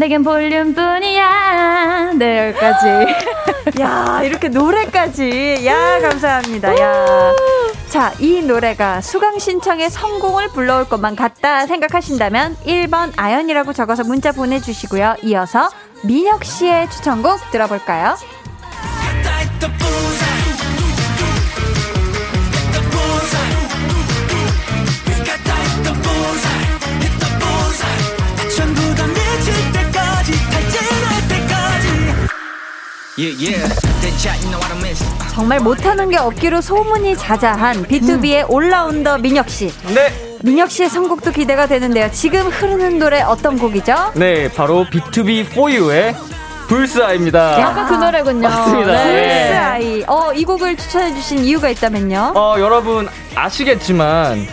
내겐 0.00 0.24
볼륨뿐이야. 0.24 2.12
네, 2.16 2.48
여기까지. 2.48 2.86
야, 3.82 4.22
이렇게 4.24 4.48
노래까지. 4.48 5.66
야, 5.66 6.00
감사합니다. 6.00 6.80
야. 6.80 7.34
자, 7.90 8.10
이 8.18 8.40
노래가 8.40 9.02
수강 9.02 9.38
신청의 9.38 9.90
성공을 9.90 10.48
불러올 10.48 10.88
것만 10.88 11.16
같다 11.16 11.66
생각하신다면 11.66 12.56
1번 12.64 13.12
아연이라고 13.14 13.74
적어서 13.74 14.02
문자 14.02 14.32
보내주시고요. 14.32 15.16
이어서 15.22 15.68
민혁 16.04 16.44
씨의 16.44 16.88
추천곡 16.88 17.50
들어볼까요? 17.50 18.16
정말 35.34 35.60
못하는 35.60 36.08
게 36.08 36.16
없기로 36.16 36.60
소문이 36.62 37.16
자자한 37.18 37.84
B2B의 37.84 38.46
올라운더 38.48 39.18
민혁 39.18 39.50
씨. 39.50 39.70
네. 39.94 40.10
민혁 40.42 40.70
씨의 40.70 40.88
선곡도 40.88 41.32
기대가 41.32 41.66
되는데요. 41.66 42.10
지금 42.12 42.46
흐르는 42.48 42.98
노래 42.98 43.20
어떤 43.20 43.58
곡이죠? 43.58 44.12
네, 44.14 44.50
바로 44.50 44.86
B2B 44.90 45.50
4U의 45.50 46.14
불스아입니다. 46.68 47.56
아까 47.68 47.86
그 47.88 47.94
노래군요. 47.94 48.48
맞습니다. 48.48 48.92
네. 48.92 49.04
네. 49.12 49.48
플스 49.48 49.58
아이. 49.58 50.04
어, 50.06 50.32
이 50.32 50.44
곡을 50.44 50.76
추천해 50.78 51.12
주신 51.14 51.44
이유가 51.44 51.68
있다면요? 51.68 52.32
어, 52.34 52.54
여러분 52.58 53.06
아시겠지만 53.34 54.46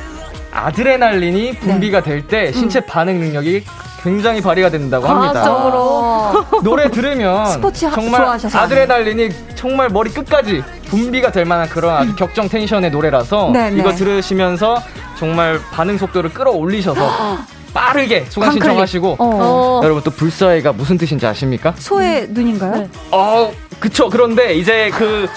아드레날린이 0.52 1.58
분비가 1.60 2.02
될 2.02 2.28
때 2.28 2.52
신체 2.52 2.82
반응 2.82 3.20
능력이 3.20 3.64
굉장히 4.04 4.42
발휘가 4.42 4.70
된다고 4.70 5.08
합니다. 5.08 5.42
과학적으로. 5.42 6.62
노래 6.64 6.90
들으면 6.92 7.46
스포츠 7.48 7.86
하- 7.86 7.92
정말 7.92 8.22
좋아하셔서 8.22 8.58
아드레날린이 8.60 9.30
정말 9.56 9.90
머리 9.90 10.10
끝까지 10.10 10.64
분비가 10.88 11.32
될 11.32 11.46
만한 11.46 11.68
그런 11.70 11.96
아주 11.96 12.16
격정 12.16 12.48
텐션의 12.50 12.92
노래라서 12.92 13.50
네, 13.52 13.70
네. 13.70 13.80
이거 13.80 13.92
들으시면서 13.94 14.82
정말 15.18 15.60
반응 15.72 15.98
속도를 15.98 16.32
끌어올리셔서 16.34 17.00
빠르게 17.74 18.26
광클릭. 18.34 18.52
신청하시고 18.54 19.10
어. 19.10 19.16
어. 19.20 19.82
여러분 19.84 20.02
또 20.04 20.12
불사의가 20.12 20.72
무슨 20.74 20.98
뜻인지 20.98 21.26
아십니까? 21.26 21.74
소의 21.78 22.28
눈인가요? 22.30 22.72
네. 22.78 22.90
어, 23.12 23.52
그쵸. 23.80 24.10
그런데 24.10 24.56
이제 24.56 24.90
그 24.94 25.28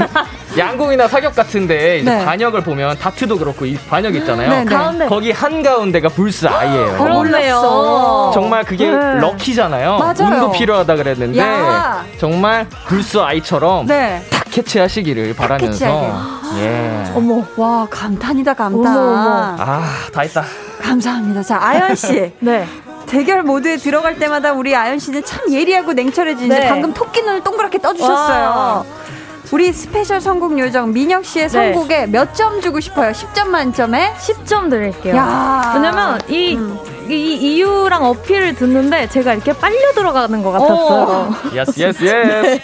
양궁이나 0.56 1.08
사격 1.08 1.34
같은데 1.34 1.98
이제 1.98 2.10
네. 2.10 2.24
반역을 2.24 2.62
보면 2.62 2.98
다트도 2.98 3.38
그렇고 3.38 3.66
이 3.66 3.76
반역 3.90 4.14
있잖아요. 4.16 4.48
네, 4.48 4.64
네. 4.64 4.74
가운데. 4.74 5.06
거기 5.06 5.30
한 5.32 5.62
가운데가 5.62 6.08
불스 6.08 6.46
아이예요. 6.46 6.96
그렇네요. 6.96 8.30
정말 8.32 8.64
그게 8.64 8.90
네. 8.90 9.14
럭키잖아요. 9.20 9.98
맞아요. 9.98 10.34
운도 10.34 10.52
필요하다 10.52 10.96
그랬는데 10.96 11.38
야. 11.38 12.04
정말 12.18 12.66
불스 12.88 13.18
아이처럼 13.18 13.86
네. 13.86 14.22
탁 14.30 14.44
캐치하시기를 14.50 15.34
바라면서 15.34 15.70
캐치하게. 15.70 16.62
예. 16.62 17.04
어머. 17.14 17.44
와, 17.56 17.86
감탄이다, 17.90 18.54
감탄. 18.54 18.96
어머, 18.96 19.08
어머. 19.10 19.56
아, 19.58 19.84
다 20.12 20.20
했다. 20.22 20.44
감사합니다. 20.80 21.42
자, 21.42 21.58
아연 21.60 21.94
씨. 21.94 22.32
네. 22.40 22.66
대결 23.06 23.42
모드에 23.42 23.76
들어갈 23.76 24.18
때마다 24.18 24.52
우리 24.52 24.74
아연 24.74 24.98
씨는 24.98 25.24
참 25.24 25.50
예리하고 25.52 25.92
냉철해지는데 25.92 26.58
네. 26.64 26.68
방금 26.68 26.92
토끼 26.92 27.22
눈을 27.22 27.42
동그랗게 27.42 27.78
떠주셨어요. 27.78 28.44
와. 28.48 28.84
우리 29.52 29.72
스페셜 29.72 30.20
선곡 30.20 30.58
요정 30.58 30.92
민혁 30.92 31.24
씨의 31.24 31.48
네. 31.48 31.72
선곡에 31.72 32.06
몇점 32.06 32.60
주고 32.60 32.80
싶어요? 32.80 33.12
10점 33.12 33.46
만점에? 33.46 34.12
10점 34.18 34.68
드릴게요. 34.70 35.14
야. 35.16 35.72
왜냐면 35.74 36.20
이 36.28 36.56
음. 36.56 36.78
이 37.08 37.34
이유랑 37.36 38.04
어필을 38.04 38.56
듣는데 38.56 39.08
제가 39.08 39.34
이렇게 39.34 39.52
빨려 39.52 39.92
들어가는 39.92 40.42
것 40.42 40.50
같았어요. 40.50 41.32
Yes 41.54 41.80
yes 41.80 42.04
yes. 42.04 42.60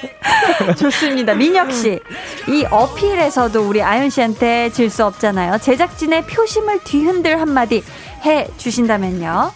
좋습니다. 0.76 1.34
민혁 1.34 1.70
씨. 1.72 2.00
이 2.48 2.66
어필에서도 2.68 3.62
우리 3.62 3.80
아연 3.80 4.10
씨한테 4.10 4.70
질 4.70 4.90
수 4.90 5.04
없잖아요. 5.04 5.58
제작진의 5.58 6.26
표심을 6.26 6.80
뒤흔들 6.82 7.40
한마디 7.40 7.84
해 8.26 8.48
주신다면요. 8.56 9.52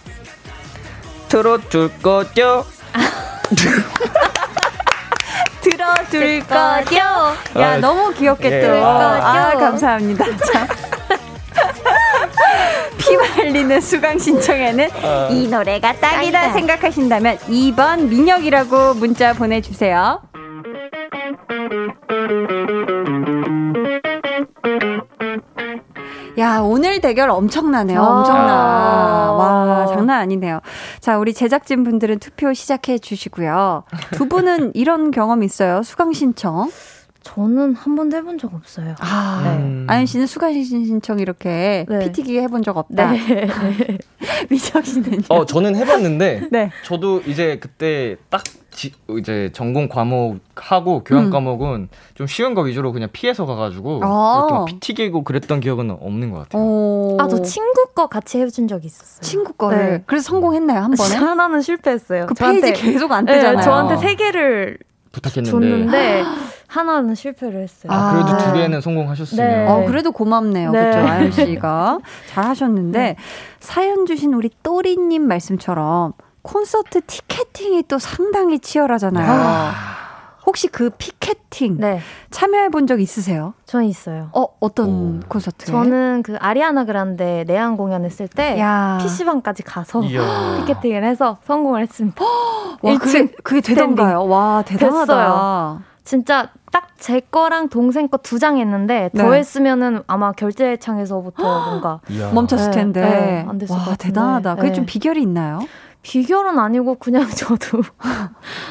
들어줄 1.29 1.91
거죠? 2.03 2.65
들어줄 5.61 6.41
거죠? 6.47 6.97
야, 6.97 7.37
아, 7.55 7.77
너무 7.79 8.13
귀엽게 8.15 8.51
예. 8.51 8.67
또. 8.67 8.73
아, 8.85 9.51
거죠? 9.53 9.59
감사합니다. 9.59 10.25
자. 10.25 10.67
피 12.99 13.17
말리는 13.17 13.81
수강 13.81 14.19
신청에는 14.19 14.89
이 15.31 15.47
노래가 15.49 15.93
딱이다 15.93 16.41
딱이다. 16.41 16.53
생각하신다면 16.53 17.39
2번 17.39 18.09
민혁이라고 18.09 18.95
문자 18.95 19.33
보내주세요. 19.33 20.21
야, 26.39 26.61
오늘 26.61 27.01
대결 27.01 27.31
엄청나네요. 27.31 28.01
아. 28.01 28.19
엄청나. 28.19 29.33
와, 29.33 29.87
장난 29.87 30.21
아니네요. 30.21 30.61
자, 31.01 31.19
우리 31.19 31.33
제작진 31.33 31.85
분들은 31.85 32.19
투표 32.19 32.53
시작해 32.53 32.99
주시고요. 32.99 33.85
두 34.13 34.29
분은 34.29 34.73
이런 34.77 35.11
경험 35.11 35.43
있어요? 35.43 35.83
수강 35.83 36.13
신청? 36.13 36.71
저는 37.23 37.75
한 37.75 37.97
번도 37.97 38.17
해본 38.19 38.39
적 38.39 38.55
없어요. 38.55 38.95
아, 39.01 39.43
네. 39.45 39.85
아연 39.89 40.07
씨는 40.07 40.29
수강 40.29 40.53
신청 40.63 41.19
이렇게 41.19 41.85
네. 41.89 41.99
PT기 41.99 42.39
해본 42.39 42.63
적 42.63 42.77
없다. 42.77 43.11
네. 43.11 43.49
미정 44.49 44.81
씨는요? 44.81 45.23
어 45.31 45.45
저는 45.45 45.75
해봤는데 45.75 46.49
네. 46.53 46.71
저도 46.85 47.23
이제 47.27 47.59
그때 47.61 48.17
딱 48.31 48.45
지, 48.77 48.93
이제 49.19 49.51
전공 49.55 49.89
과목 49.89 50.39
하고 50.55 51.03
교양 51.03 51.25
음. 51.25 51.31
과목은 51.31 51.89
좀 52.15 52.27
쉬운 52.27 52.55
거 52.55 52.61
위주로 52.61 52.93
그냥 52.93 53.09
피해서 53.11 53.47
가가지고 53.47 54.01
아. 54.05 54.37
이렇게 54.39 54.53
막 54.55 54.65
피튀기고 54.67 55.25
그랬던 55.25 55.61
기억은 55.61 55.91
없는 55.91 56.31
것 56.31 56.41
같아요. 56.41 56.63
오. 56.63 57.17
아, 57.19 57.27
저 57.27 57.41
친구 57.41 57.87
거 57.95 58.07
같이 58.07 58.39
해준 58.39 58.69
적이 58.69 58.87
있었어요. 58.89 59.23
친구 59.23 59.55
거를. 59.55 59.79
네. 59.79 60.03
그래서 60.05 60.31
성공했나요, 60.31 60.81
한 60.81 60.91
번에? 60.91 61.15
하나는 61.15 61.63
실패했어요. 61.63 62.27
그 62.27 62.35
페이지 62.35 62.71
계속 62.75 63.11
안 63.13 63.25
네, 63.25 63.37
뜨잖아요. 63.37 63.65
저한테 63.65 63.97
세 63.97 64.15
개를 64.15 64.77
부탁했는데 65.13 65.51
줬는데 65.51 66.25
하나는 66.69 67.15
실패를 67.15 67.63
했어요. 67.63 67.91
아, 67.91 68.13
그래도 68.13 68.29
아. 68.29 68.39
두 68.39 68.53
개는 68.53 68.83
성공하셨으면 68.83 69.49
네. 69.49 69.67
어, 69.67 69.87
그래도 69.87 70.13
고맙네요. 70.13 70.71
네. 70.73 70.85
그죠, 70.85 70.99
아연 70.99 71.33
씨가. 71.33 71.99
잘 72.29 72.45
하셨는데, 72.45 72.99
네. 72.99 73.17
사연 73.59 74.05
주신 74.05 74.35
우리 74.35 74.51
또리 74.63 74.99
님 74.99 75.27
말씀처럼 75.27 76.13
콘서트 76.57 77.01
티켓팅이 77.07 77.83
또 77.89 77.99
상당히 77.99 78.61
치열하잖아요. 78.61 79.71
혹시 80.47 80.69
그 80.69 80.91
피켓팅 80.91 81.79
네, 81.81 81.99
참여해 82.31 82.69
본 82.69 82.87
적 82.87 83.01
있으세요? 83.01 83.55
저는 83.65 83.87
있어요. 83.87 84.29
어, 84.33 84.47
어떤 84.61 84.89
오. 84.89 85.21
콘서트에? 85.29 85.67
저는 85.67 86.23
그 86.23 86.37
아리아나 86.39 86.85
그란데 86.85 87.43
내한 87.49 87.77
공연했을 87.77 88.29
때 88.29 88.57
야. 88.61 88.97
PC방까지 89.03 89.65
가서 89.65 90.05
이야. 90.05 90.59
티켓팅을 90.61 91.03
해서 91.03 91.39
성공을 91.47 91.83
했습니다. 91.83 92.25
와, 92.25 92.97
그게, 92.99 93.25
1층 93.25 93.33
그게 93.43 93.61
되던가요? 93.61 94.25
와, 94.29 94.63
대단하다. 94.65 95.07
됐어요. 95.07 95.81
진짜 96.05 96.51
딱 96.71 96.87
제 96.99 97.21
거랑 97.21 97.69
동생 97.69 98.09
거 98.09 98.17
두 98.19 98.39
장 98.39 98.57
했는데 98.59 99.11
네. 99.13 99.23
더 99.23 99.33
했으면 99.35 100.03
아마 100.07 100.33
결제창에서부터 100.33 101.43
뭔가. 101.71 102.01
멈췄을 102.33 102.71
네, 102.71 102.77
텐데. 102.77 103.01
네, 103.03 103.45
안 103.49 103.59
됐을 103.59 103.75
와. 103.77 103.97
대단하다. 103.99 104.55
그게 104.57 104.69
네. 104.69 104.75
좀 104.75 104.87
비결이 104.87 105.21
있나요? 105.23 105.59
비결은 106.11 106.57
아니고 106.61 106.95
그냥 107.01 107.27
저도 107.35 107.83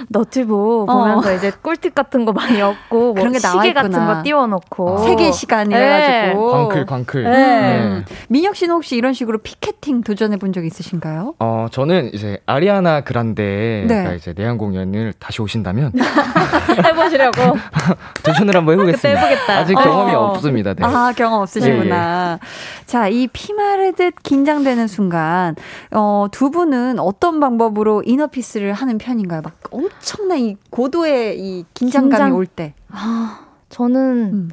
너튜브 0.07 0.85
보면서 0.85 1.33
이제 1.33 1.51
꿀팁 1.61 1.93
같은 1.93 2.23
거 2.23 2.31
많이 2.31 2.61
얻고 2.61 2.97
뭐 2.97 3.13
그런 3.13 3.33
게 3.33 3.39
시계 3.39 3.73
같은 3.73 3.91
있구나. 3.91 4.15
거 4.15 4.23
띄워놓고 4.23 4.97
세계 4.99 5.31
시간 5.33 5.67
네. 5.67 5.75
이래가지고. 5.75 6.51
광클 6.51 6.85
광클. 6.85 7.23
네. 7.25 7.79
음. 7.81 8.05
민혁 8.29 8.55
씨는 8.55 8.75
혹시 8.75 8.95
이런 8.95 9.11
식으로 9.13 9.39
피켓팅 9.39 10.01
도전해 10.03 10.37
본 10.37 10.55
적 10.55 10.63
있으신가요? 10.63 11.33
어 11.39 11.67
저는 11.71 12.11
이제 12.13 12.37
아리아나 12.45 13.01
그란데가 13.01 13.87
네. 13.87 14.15
이제 14.15 14.33
내한 14.37 14.57
공연을 14.57 15.11
다시 15.19 15.41
오신다면 15.41 15.91
해보시려고 16.85 17.57
도전을 18.23 18.55
한번 18.55 18.75
해보겠습니다. 18.75 19.19
해보겠다. 19.19 19.57
아직 19.57 19.77
어. 19.77 19.81
경험이 19.83 20.13
없습니다. 20.13 20.73
네. 20.75 20.85
아, 20.85 21.11
경험 21.17 21.41
없으시구나. 21.41 22.39
자, 22.85 23.07
이 23.09 23.27
피마르듯 23.27 24.13
긴장되는 24.23 24.87
순간, 24.87 25.55
어, 25.91 26.27
두 26.31 26.51
분은 26.51 26.99
어떤 26.99 27.24
방법으로 27.39 28.03
이너피스를 28.05 28.73
하는 28.73 28.97
편인가요? 28.97 29.41
막 29.41 29.53
엄청난 29.71 30.37
이 30.39 30.55
고도의 30.69 31.39
이 31.39 31.65
긴장감이 31.73 32.11
긴장. 32.23 32.35
올 32.35 32.45
때. 32.45 32.73
아, 32.89 33.39
저는 33.69 34.31
음. 34.33 34.49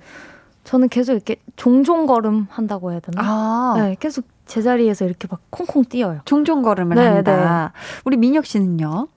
저는 0.65 0.89
계속 0.89 1.13
이렇게 1.13 1.37
종종 1.57 2.07
걸음 2.07 2.47
한다고 2.51 2.93
해야 2.93 3.01
되나? 3.01 3.21
아, 3.23 3.75
네, 3.79 3.97
계속 4.01 4.25
제자리에서 4.47 5.05
이렇게 5.05 5.27
막 5.31 5.41
콩콩 5.51 5.85
뛰어요. 5.85 6.21
종종 6.25 6.63
걸음을 6.63 6.97
네, 6.97 7.07
한다. 7.07 7.73
우리 8.05 8.17
민혁 8.17 8.47
씨는요? 8.47 9.09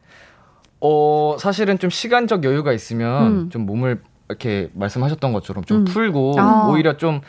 어 0.81 1.35
사실은 1.39 1.79
좀 1.79 1.89
시간적 1.89 2.43
여유가 2.43 2.71
있으면 2.73 3.27
음. 3.27 3.49
좀 3.49 3.65
몸을 3.65 4.01
이렇게 4.29 4.69
말씀하셨던 4.73 5.33
것처럼 5.33 5.63
좀 5.63 5.79
음. 5.79 5.85
풀고 5.85 6.33
아. 6.37 6.67
오히려 6.69 6.97
좀 6.97 7.21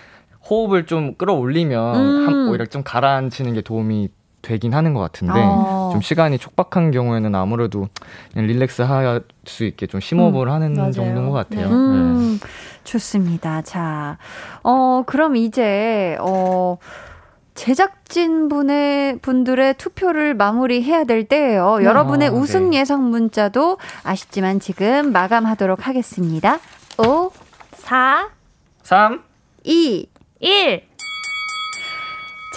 호흡을 0.49 0.87
좀 0.87 1.15
끌어올리면 1.15 1.97
음. 1.97 2.27
한- 2.27 2.49
오히려 2.49 2.67
좀 2.67 2.83
가라앉히는 2.85 3.55
게 3.55 3.61
도움이 3.63 4.09
되긴 4.47 4.75
하는 4.75 4.95
것 4.95 5.01
같은데 5.01 5.35
어. 5.37 5.91
좀 5.93 6.01
시간이 6.01 6.39
촉박한 6.39 6.93
경우에는 6.93 7.35
아무래도 7.35 7.89
그냥 8.33 8.47
릴렉스 8.47 8.83
할 8.83 9.23
수 9.47 9.65
있게 9.65 9.87
좀 9.87 10.01
심호흡을 10.01 10.51
하는 10.51 10.75
맞아요. 10.75 10.93
정도인 10.93 11.27
것 11.27 11.33
같아요. 11.33 11.69
네. 11.69 11.73
음, 11.73 12.41
좋습니다. 12.85 13.63
자, 13.63 14.19
어, 14.63 15.03
그럼 15.07 15.37
이제, 15.37 16.17
어, 16.21 16.79
제작진 17.55 18.49
분의 18.49 19.19
분들의 19.21 19.75
투표를 19.79 20.35
마무리해야 20.35 21.05
될 21.05 21.25
때예요. 21.25 21.79
여러분의 21.83 22.29
아, 22.29 22.33
우승 22.33 22.71
네. 22.71 22.81
예상 22.81 23.09
문자도 23.11 23.79
아쉽지만 24.03 24.61
지금 24.61 25.13
마감하도록 25.13 25.87
하겠습니다. 25.87 26.59
5, 26.99 27.31
4, 27.73 28.29
3 28.83 29.23
2, 29.65 30.07
1. 30.41 30.83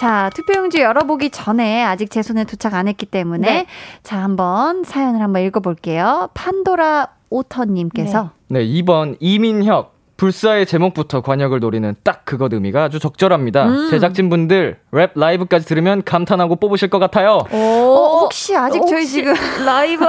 자, 0.00 0.30
투표용지 0.34 0.80
열어보기 0.80 1.28
전에 1.28 1.84
아직 1.84 2.10
제 2.10 2.22
손에 2.22 2.44
도착 2.44 2.72
안 2.72 2.88
했기 2.88 3.04
때문에 3.04 3.46
네. 3.46 3.66
자, 4.02 4.16
한번 4.16 4.82
사연을 4.82 5.20
한번 5.20 5.42
읽어볼게요. 5.42 6.30
판도라 6.32 7.08
오터님께서 7.28 8.30
네, 8.48 8.64
2번 8.66 9.18
이민혁. 9.20 10.00
불사의 10.16 10.64
제목부터 10.64 11.20
관역을 11.20 11.60
노리는 11.60 11.94
딱 12.02 12.24
그것 12.24 12.50
의미가 12.52 12.84
아주 12.84 12.98
적절합니다. 12.98 13.66
음. 13.68 13.90
제작진분들 13.90 14.78
랩 14.92 15.12
라이브까지 15.14 15.66
들으면 15.66 16.02
감탄하고 16.02 16.56
뽑으실 16.56 16.88
것 16.88 16.98
같아요. 16.98 17.40
오, 17.52 17.56
어, 17.56 18.20
혹시 18.20 18.56
아직 18.56 18.80
저희 18.86 19.00
혹시 19.00 19.06
지금 19.06 19.34
라이브 19.66 20.06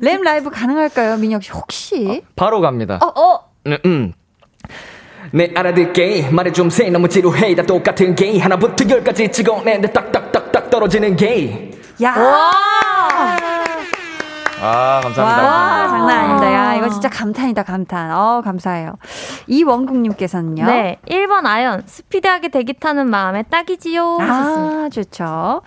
램 0.00 0.22
라이브 0.22 0.50
가능할까요, 0.50 1.16
민혁 1.18 1.44
씨? 1.44 1.52
혹시? 1.52 2.22
바로 2.34 2.60
갑니다. 2.60 2.98
어, 3.00 3.20
어, 3.20 3.50
음, 3.66 3.78
음. 3.84 4.12
내 5.32 5.50
알아들게 5.54 6.30
말해 6.30 6.52
좀세 6.52 6.90
너무 6.90 7.08
지루해 7.08 7.54
다 7.54 7.62
똑같은 7.62 8.14
게 8.14 8.38
하나부터 8.38 8.88
열까지 8.88 9.30
찍어내는데 9.32 9.92
딱딱딱딱 9.92 10.70
떨어지는 10.70 11.16
게. 11.16 11.70
야! 12.02 12.14
아 14.58 15.00
감사합니다. 15.02 15.44
와, 15.44 15.88
장난 15.88 16.18
아닙니다. 16.18 16.52
야, 16.52 16.74
이거 16.76 16.88
진짜 16.88 17.10
감탄이다, 17.10 17.62
감탄. 17.62 18.10
어, 18.10 18.40
감사해요. 18.42 18.96
이원국님께서는요. 19.48 20.64
네, 20.64 20.98
1번 21.08 21.44
아연. 21.44 21.82
스피드하게 21.84 22.48
대기 22.48 22.72
타는 22.72 23.08
마음에 23.10 23.42
딱이지요. 23.42 24.16
하셨습니다. 24.18 24.76
아, 24.78 24.88
좋죠. 24.88 25.62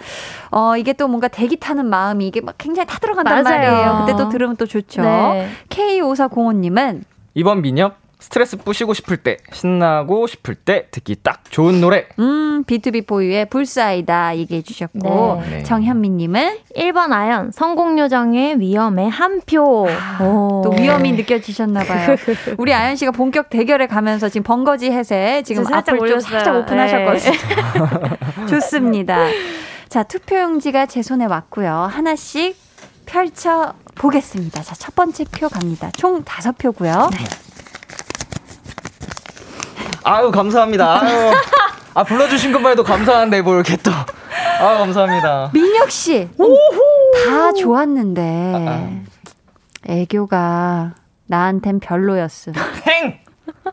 어, 0.51 0.75
이게 0.77 0.93
또 0.93 1.07
뭔가 1.07 1.27
대기 1.27 1.57
타는 1.57 1.85
마음이 1.85 2.27
이게 2.27 2.41
막 2.41 2.55
굉장히 2.57 2.87
타들어간단 2.87 3.43
맞아요. 3.43 3.71
말이에요. 3.71 4.05
그때 4.05 4.17
또 4.17 4.29
들으면 4.29 4.55
또 4.55 4.65
좋죠. 4.65 5.03
네. 5.03 5.49
K5405님은 5.69 7.03
이번 7.35 7.61
민혁 7.61 7.95
스트레스 8.19 8.57
뿌시고 8.57 8.93
싶을 8.93 9.17
때 9.17 9.37
신나고 9.53 10.27
싶을 10.27 10.55
때 10.55 10.87
듣기 10.91 11.15
딱 11.23 11.43
좋은 11.49 11.79
노래. 11.79 12.05
음, 12.19 12.63
B2B 12.65 13.07
보유의 13.07 13.49
불사이다 13.49 14.37
얘기해 14.37 14.61
주셨고 14.61 15.41
네. 15.49 15.63
정현미 15.63 16.09
님은 16.09 16.57
1번 16.75 17.13
아연. 17.13 17.51
성공요정의 17.53 18.59
위험에 18.59 19.07
한 19.07 19.41
표. 19.45 19.87
오. 20.21 20.61
또 20.63 20.73
위험이 20.77 21.13
느껴지셨나 21.13 21.85
봐요. 21.85 22.15
우리 22.59 22.73
아연 22.73 22.97
씨가 22.97 23.11
본격 23.11 23.49
대결에 23.49 23.87
가면서 23.87 24.27
지금 24.27 24.43
번거지 24.43 24.91
해세 24.91 25.41
지금 25.45 25.65
앞을 25.65 25.83
좀 25.83 25.99
올렸어요. 25.99 26.19
살짝 26.19 26.55
오픈하셨거든요. 26.57 27.37
좋습니다. 28.49 29.27
자, 29.87 30.03
투표용지가 30.03 30.85
제 30.87 31.01
손에 31.01 31.25
왔고요. 31.25 31.71
하나씩 31.89 32.55
펼쳐 33.05 33.73
보겠습니다. 33.95 34.61
자, 34.61 34.75
첫 34.75 34.93
번째 34.93 35.23
표 35.31 35.47
갑니다. 35.47 35.89
총 35.95 36.23
다섯 36.23 36.57
표고요. 36.57 37.09
아유 40.03 40.31
감사합니다. 40.31 41.01
아유. 41.01 41.31
아 41.93 42.03
불러주신 42.03 42.51
것만 42.53 42.73
해도 42.73 42.83
감사한데 42.83 43.41
뭐 43.41 43.55
이렇게 43.55 43.75
또 43.77 43.91
아, 43.91 44.77
감사합니다. 44.77 45.51
민혁 45.53 45.91
씨. 45.91 46.27
다 47.27 47.51
좋았는데 47.53 49.01
애교가 49.87 50.93
나한텐 51.27 51.79
별로였음. 51.79 52.53
행! 52.87 53.19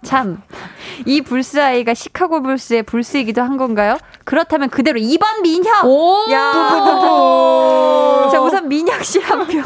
참. 0.03 0.43
이 1.05 1.21
불스 1.23 1.61
아이가 1.61 1.95
시카고 1.95 2.43
불스의 2.43 2.83
불스이기도 2.85 3.43
한 3.43 3.57
건가요? 3.57 3.99
그렇다면 4.25 4.69
그대로 4.71 4.99
2번 5.01 5.41
민혁. 5.43 5.85
오! 5.85 6.25
야. 6.33 6.53
자, 8.31 8.41
우선 8.41 8.69
민혁 8.69 9.05
씨 9.05 9.19
한 9.21 9.47
표. 9.47 9.59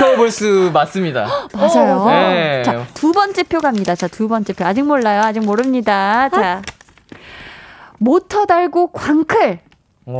시카고 0.00 0.16
볼스 0.16 0.70
맞습니다. 0.72 1.26
맞아요. 1.54 2.04
네. 2.06 2.62
자, 2.64 2.86
두 2.94 3.12
번째 3.12 3.42
표 3.42 3.60
갑니다. 3.60 3.94
자, 3.94 4.08
두 4.08 4.28
번째 4.28 4.54
표. 4.54 4.64
아직 4.64 4.82
몰라요. 4.82 5.20
아직 5.22 5.40
모릅니다. 5.40 6.28
자. 6.30 6.62
모터 7.98 8.46
달고 8.46 8.92
광클. 8.92 9.60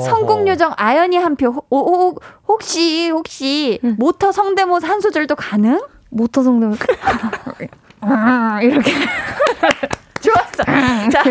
성공 0.05 0.47
요정 0.47 0.73
아연이 0.77 1.17
한 1.17 1.35
표. 1.35 1.49
호- 1.49 1.65
오, 1.71 1.79
오, 2.11 2.15
혹시 2.47 3.09
혹시 3.11 3.81
모터 3.83 4.31
성대모사 4.33 4.87
한 4.87 5.01
소절도 5.01 5.35
가능? 5.35 5.81
모터 6.11 6.43
성대모 6.43 6.75
이렇게 8.63 8.93
좋았어. 10.21 10.65
자, 11.11 11.23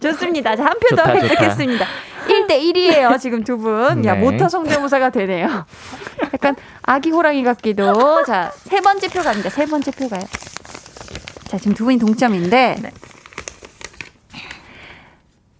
좋습니다. 0.00 0.56
자, 0.56 0.64
한 0.64 0.72
표 0.80 0.96
더. 0.96 1.02
획득했습니다. 1.10 1.84
1대 2.28 2.50
1이에요, 2.50 3.18
지금 3.18 3.42
두 3.44 3.56
분. 3.58 4.04
야, 4.04 4.14
네. 4.14 4.20
모터 4.20 4.48
성대모사가 4.48 5.10
되네요. 5.10 5.66
약간 6.32 6.56
아기 6.82 7.10
호랑이 7.10 7.42
같기도. 7.42 8.24
자, 8.24 8.52
세 8.64 8.80
번째 8.80 9.08
표 9.08 9.22
갑니다. 9.22 9.48
세 9.50 9.66
번째 9.66 9.90
표 9.92 10.08
가요. 10.08 10.22
자, 11.48 11.56
지금 11.58 11.74
두 11.74 11.84
분이 11.84 11.98
동점인데. 11.98 12.76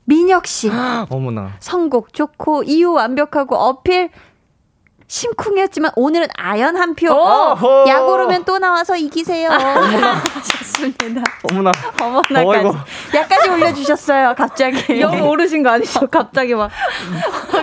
민혁 0.05 0.47
씨, 0.47 0.71
어머나. 1.11 1.53
선곡 1.61 2.13
좋고, 2.15 2.63
이유 2.65 2.93
완벽하고, 2.93 3.57
어필 3.57 4.11
심쿵이었지만, 5.09 5.91
오늘은 5.97 6.29
아연 6.37 6.77
한 6.77 6.95
표. 6.95 7.11
어허. 7.11 7.87
야구르면 7.89 8.45
또 8.45 8.59
나와서 8.59 8.95
이기세요. 8.95 9.49
좋습니다. 10.53 11.23
어머나. 11.51 11.73
어머나까지. 12.01 12.47
어이구. 12.67 12.77
약까지 13.15 13.49
올려주셨어요, 13.49 14.35
갑자기. 14.37 15.01
영 15.01 15.27
오르신 15.27 15.63
거 15.63 15.71
아니죠? 15.71 16.07
갑자기 16.13 16.55
막 16.55 16.71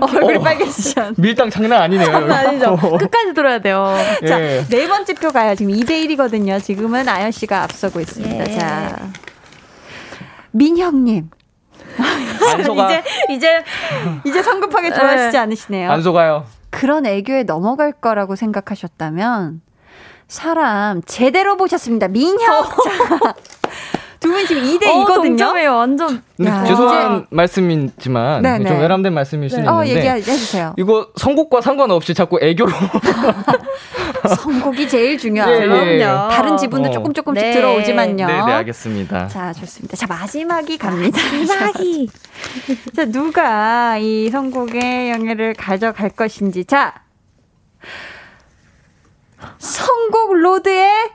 얼굴이 0.01 0.39
빨개지셨. 0.39 1.13
밀당 1.17 1.51
장난 1.51 1.83
아니네요. 1.83 2.15
아니죠? 2.33 2.75
끝까지 2.97 3.33
들어야 3.35 3.59
돼요. 3.59 3.95
자, 4.27 4.41
예. 4.41 4.65
네 4.67 4.87
번째 4.87 5.13
표 5.13 5.29
가요. 5.31 5.53
지금 5.55 5.71
2대 5.71 5.91
1이거든요. 6.07 6.61
지금은 6.61 7.07
아연 7.07 7.31
씨가 7.31 7.61
앞서고 7.63 7.99
있습니다. 7.99 8.51
예. 8.51 8.57
자. 8.57 8.97
민혁님, 10.49 11.29
안 11.99 12.63
속아. 12.63 12.85
이제 12.87 13.03
이제 13.29 13.63
이제 14.25 14.41
성급하게 14.41 14.93
좋아하시지 14.93 15.37
않으시네요. 15.37 15.91
안 15.91 16.01
속아요. 16.01 16.45
그런 16.75 17.05
애교에 17.05 17.43
넘어갈 17.43 17.93
거라고 17.93 18.35
생각하셨다면, 18.35 19.61
사람 20.27 21.01
제대로 21.03 21.55
보셨습니다. 21.55 22.09
민혁! 22.09 22.35
자, 22.83 23.35
두분 24.25 24.45
지금 24.47 24.63
2대 24.63 24.85
2거든요. 24.85 25.11
어, 25.11 25.13
동점이에요. 25.13 25.75
완전 25.75 26.23
야. 26.45 26.63
죄송한 26.65 27.27
말씀이지만 27.29 28.41
네, 28.41 28.57
좀 28.57 28.63
네. 28.63 28.81
외람된 28.81 29.13
말씀일 29.13 29.49
수 29.51 29.57
어, 29.57 29.83
있는데 29.85 30.17
얘기해 30.17 30.21
주세요. 30.35 30.73
이거 30.77 31.09
선곡과 31.15 31.61
상관없이 31.61 32.15
자꾸 32.15 32.39
애교로 32.41 32.71
선곡이 34.37 34.87
제일 34.89 35.19
중요하죠. 35.19 35.53
예, 35.53 35.61
예. 35.61 35.67
그럼요. 35.67 36.29
다른 36.29 36.57
지분도 36.57 36.89
어. 36.89 36.91
조금 36.91 37.13
조금씩 37.13 37.43
네. 37.45 37.53
들어오지만요. 37.53 38.25
네, 38.25 38.33
네, 38.33 38.51
알겠습니다. 38.53 39.27
자, 39.27 39.53
좋습니다. 39.53 39.95
자, 39.95 40.07
마지막이 40.07 40.77
갑니다. 40.79 41.19
마지막이 41.21 42.09
자, 42.95 43.05
누가 43.05 43.97
이 43.99 44.29
선곡의 44.31 45.11
영예를 45.11 45.53
가져갈 45.53 46.09
것인지. 46.09 46.65
자, 46.65 46.95
선곡 49.59 50.33
로드에 50.33 51.11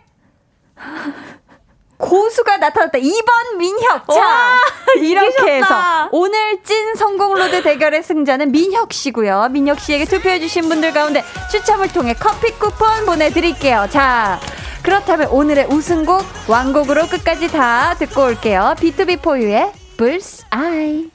고수가 2.00 2.56
나타났다. 2.56 2.98
2번 2.98 3.56
민혁. 3.58 4.06
자, 4.08 4.56
이렇게 5.00 5.56
해서 5.56 6.08
오늘 6.10 6.62
찐 6.64 6.94
선곡 6.96 7.34
로드 7.38 7.62
대결의 7.62 8.02
승자는 8.02 8.50
민혁 8.50 8.92
씨고요. 8.92 9.48
민혁 9.50 9.80
씨에게 9.80 10.06
투표해주신 10.06 10.68
분들 10.68 10.92
가운데 10.92 11.22
추첨을 11.50 11.92
통해 11.92 12.14
커피 12.18 12.52
쿠폰 12.52 13.06
보내드릴게요. 13.06 13.86
자, 13.90 14.40
그렇다면 14.82 15.28
오늘의 15.28 15.66
우승곡 15.66 16.24
완곡으로 16.48 17.06
끝까지 17.06 17.48
다 17.48 17.94
듣고 17.98 18.24
올게요. 18.24 18.74
B2B4U의 18.78 19.72
불스 19.96 20.44
아이. 20.50 21.10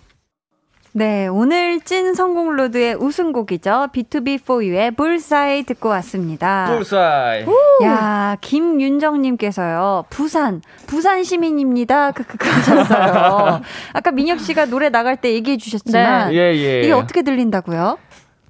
네, 0.97 1.27
오늘 1.27 1.81
찐 1.81 2.13
성공 2.13 2.55
로드의 2.55 2.95
우승곡이죠. 2.95 3.89
B2B4U의 3.91 4.95
불사이 4.95 5.63
듣고 5.63 5.89
왔습니다. 5.89 6.67
Bull's 6.73 7.15
Eye. 7.15 7.43
야, 7.83 8.37
김윤정 8.39 9.21
님께서요, 9.21 10.05
부산, 10.09 10.61
부산 10.87 11.25
시민입니다. 11.25 12.11
크크크 12.11 12.47
하셨어요. 12.47 13.61
아까 13.91 14.11
민혁 14.11 14.39
씨가 14.39 14.67
노래 14.67 14.87
나갈 14.87 15.17
때 15.17 15.33
얘기해 15.33 15.57
주셨지만, 15.57 16.31
예, 16.31 16.37
예. 16.37 16.83
이게 16.83 16.93
어떻게 16.93 17.23
들린다고요? 17.23 17.97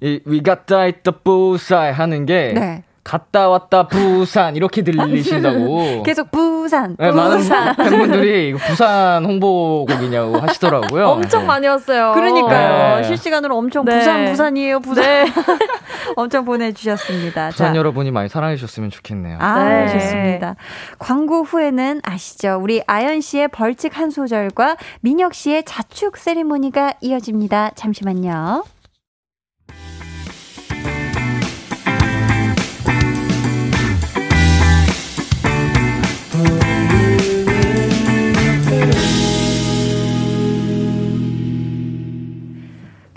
이 0.02 0.20
We 0.24 0.40
got 0.40 0.66
the 0.66 1.18
bullseye 1.24 1.92
하는 1.92 2.26
게 2.26 2.52
네. 2.54 2.84
갔다 3.06 3.48
왔다 3.48 3.86
부산 3.86 4.56
이렇게 4.56 4.82
들리신다고. 4.82 6.02
계속 6.04 6.28
부산, 6.32 6.96
네, 6.98 7.12
많은 7.12 7.38
부산. 7.38 7.76
팬분들이 7.76 8.48
이거 8.48 8.58
부산 8.58 9.24
홍보곡이냐고 9.24 10.38
하시더라고요. 10.42 11.06
엄청 11.06 11.42
네. 11.42 11.46
많이 11.46 11.68
왔어요. 11.68 12.12
그러니까요. 12.14 12.96
네. 12.96 13.02
실시간으로 13.04 13.56
엄청 13.56 13.84
네. 13.84 13.96
부산, 13.98 14.24
부산이에요, 14.24 14.80
부산. 14.80 15.04
엄청 16.16 16.44
보내주셨습니다. 16.44 17.50
부산 17.50 17.72
자. 17.74 17.78
여러분이 17.78 18.10
많이 18.10 18.28
사랑해 18.28 18.56
주셨으면 18.56 18.90
좋겠네요. 18.90 19.38
아, 19.40 19.64
네. 19.68 19.88
좋습니다. 19.92 20.56
광고 20.98 21.44
후에는 21.44 22.00
아시죠? 22.02 22.58
우리 22.60 22.82
아연 22.88 23.20
씨의 23.20 23.48
벌칙 23.48 23.96
한 23.98 24.10
소절과 24.10 24.76
민혁 25.00 25.32
씨의 25.34 25.62
자축 25.64 26.16
세리머니가 26.16 26.94
이어집니다. 27.00 27.70
잠시만요. 27.76 28.64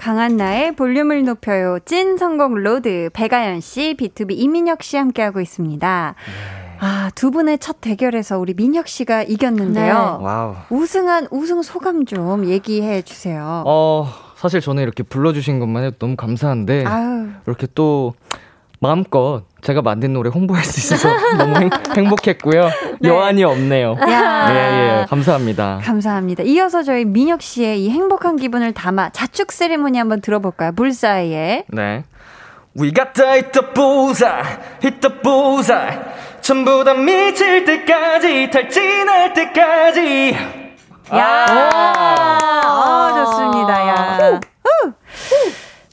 강한 0.10 0.38
나의 0.38 0.76
볼륨을 0.76 1.24
높여요. 1.24 1.78
찐 1.86 2.18
성공 2.18 2.56
로드 2.56 3.12
배가연 3.14 3.62
씨, 3.62 3.96
BTOB 3.96 4.40
이민혁 4.40 4.82
씨 4.82 4.98
함께하고 4.98 5.40
있습니다. 5.40 6.16
아, 6.80 7.12
두 7.14 7.30
분의 7.30 7.60
첫 7.60 7.80
대결에서 7.80 8.40
우리 8.40 8.56
민혁 8.56 8.88
씨가 8.88 9.22
이겼는데요. 9.22 10.18
와우. 10.20 10.56
우승한 10.72 11.28
우승 11.30 11.62
소감 11.62 12.08
좀 12.08 12.48
얘기해 12.48 13.04
주세요. 13.04 13.64
어, 13.68 14.08
사실 14.36 14.62
저는 14.62 14.82
이렇게 14.82 15.04
불러주신 15.04 15.60
것만 15.60 15.84
해도 15.84 15.98
너무 16.00 16.16
감사한데, 16.16 16.86
아유, 16.88 17.28
이렇게 17.46 17.68
또 17.76 18.16
마음껏 18.80 19.44
제가 19.62 19.82
만든 19.82 20.14
노래 20.14 20.30
홍보할 20.30 20.64
수 20.64 20.80
있어서 20.80 21.10
너무 21.38 21.56
행, 21.58 21.70
행복했고요. 21.96 22.70
여한이 23.04 23.44
없네요. 23.44 23.96
야. 24.10 24.48
예, 24.52 25.02
예, 25.02 25.06
감사합니다. 25.08 25.82
감사합니다. 25.84 26.44
이어서 26.44 26.84
저희 26.84 27.06
민혁 27.06 27.42
씨의 27.42 27.84
이 27.84 27.90
행복한 27.90 28.38
기분을 28.38 28.74
담아 28.74 29.10
자축 29.10 29.52
세리머니 29.52 29.98
한번 29.98 30.22
들어볼까요? 30.22 30.72
물사이에. 30.76 31.66
네. 31.68 32.04
We 32.80 32.94
got 32.94 33.14
the 33.14 33.30
hit 33.30 33.52
the 33.52 33.74
bullseye, 33.74 34.44
hit 34.82 35.00
the 35.02 35.22
bullseye. 35.22 36.00
전부 36.42 36.84
다 36.84 36.94
미칠 36.94 37.66
때까지, 37.66 38.50
탈진할 38.50 39.34
때까지. 39.34 40.38
야, 41.14 41.46
아. 41.50 42.60
어, 42.66 43.26
좋습니다. 43.26 43.88
야. 43.88 44.40
후. 44.64 44.94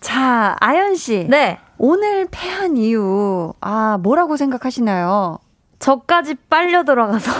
자, 0.00 0.56
아연 0.60 0.94
씨. 0.94 1.26
네. 1.28 1.58
오늘 1.78 2.26
패한 2.30 2.76
이유, 2.76 3.52
아, 3.60 3.98
뭐라고 4.02 4.36
생각하시나요? 4.36 5.38
저까지 5.78 6.34
빨려 6.48 6.84
들어가서 6.84 7.30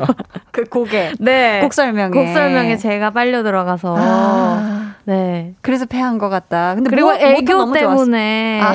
그 0.50 0.64
곡에. 0.64 1.12
네. 1.20 1.60
곡 1.60 1.74
설명에. 1.74 2.10
곡 2.10 2.32
설명에 2.32 2.76
제가 2.78 3.10
빨려 3.10 3.42
들어가서 3.42 3.94
아, 3.98 4.94
네. 5.04 5.54
그래서 5.60 5.84
패한 5.84 6.16
것 6.18 6.28
같다. 6.30 6.74
근데 6.74 6.88
그리고 6.88 7.08
뭐, 7.08 7.16
애교. 7.16 7.72
때문에 7.72 8.60
아, 8.62 8.72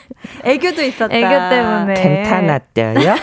애교도 0.44 0.82
있었다. 0.82 1.14
애교 1.14 1.28
때문에 1.50 1.94
괜찮았대요? 1.94 3.10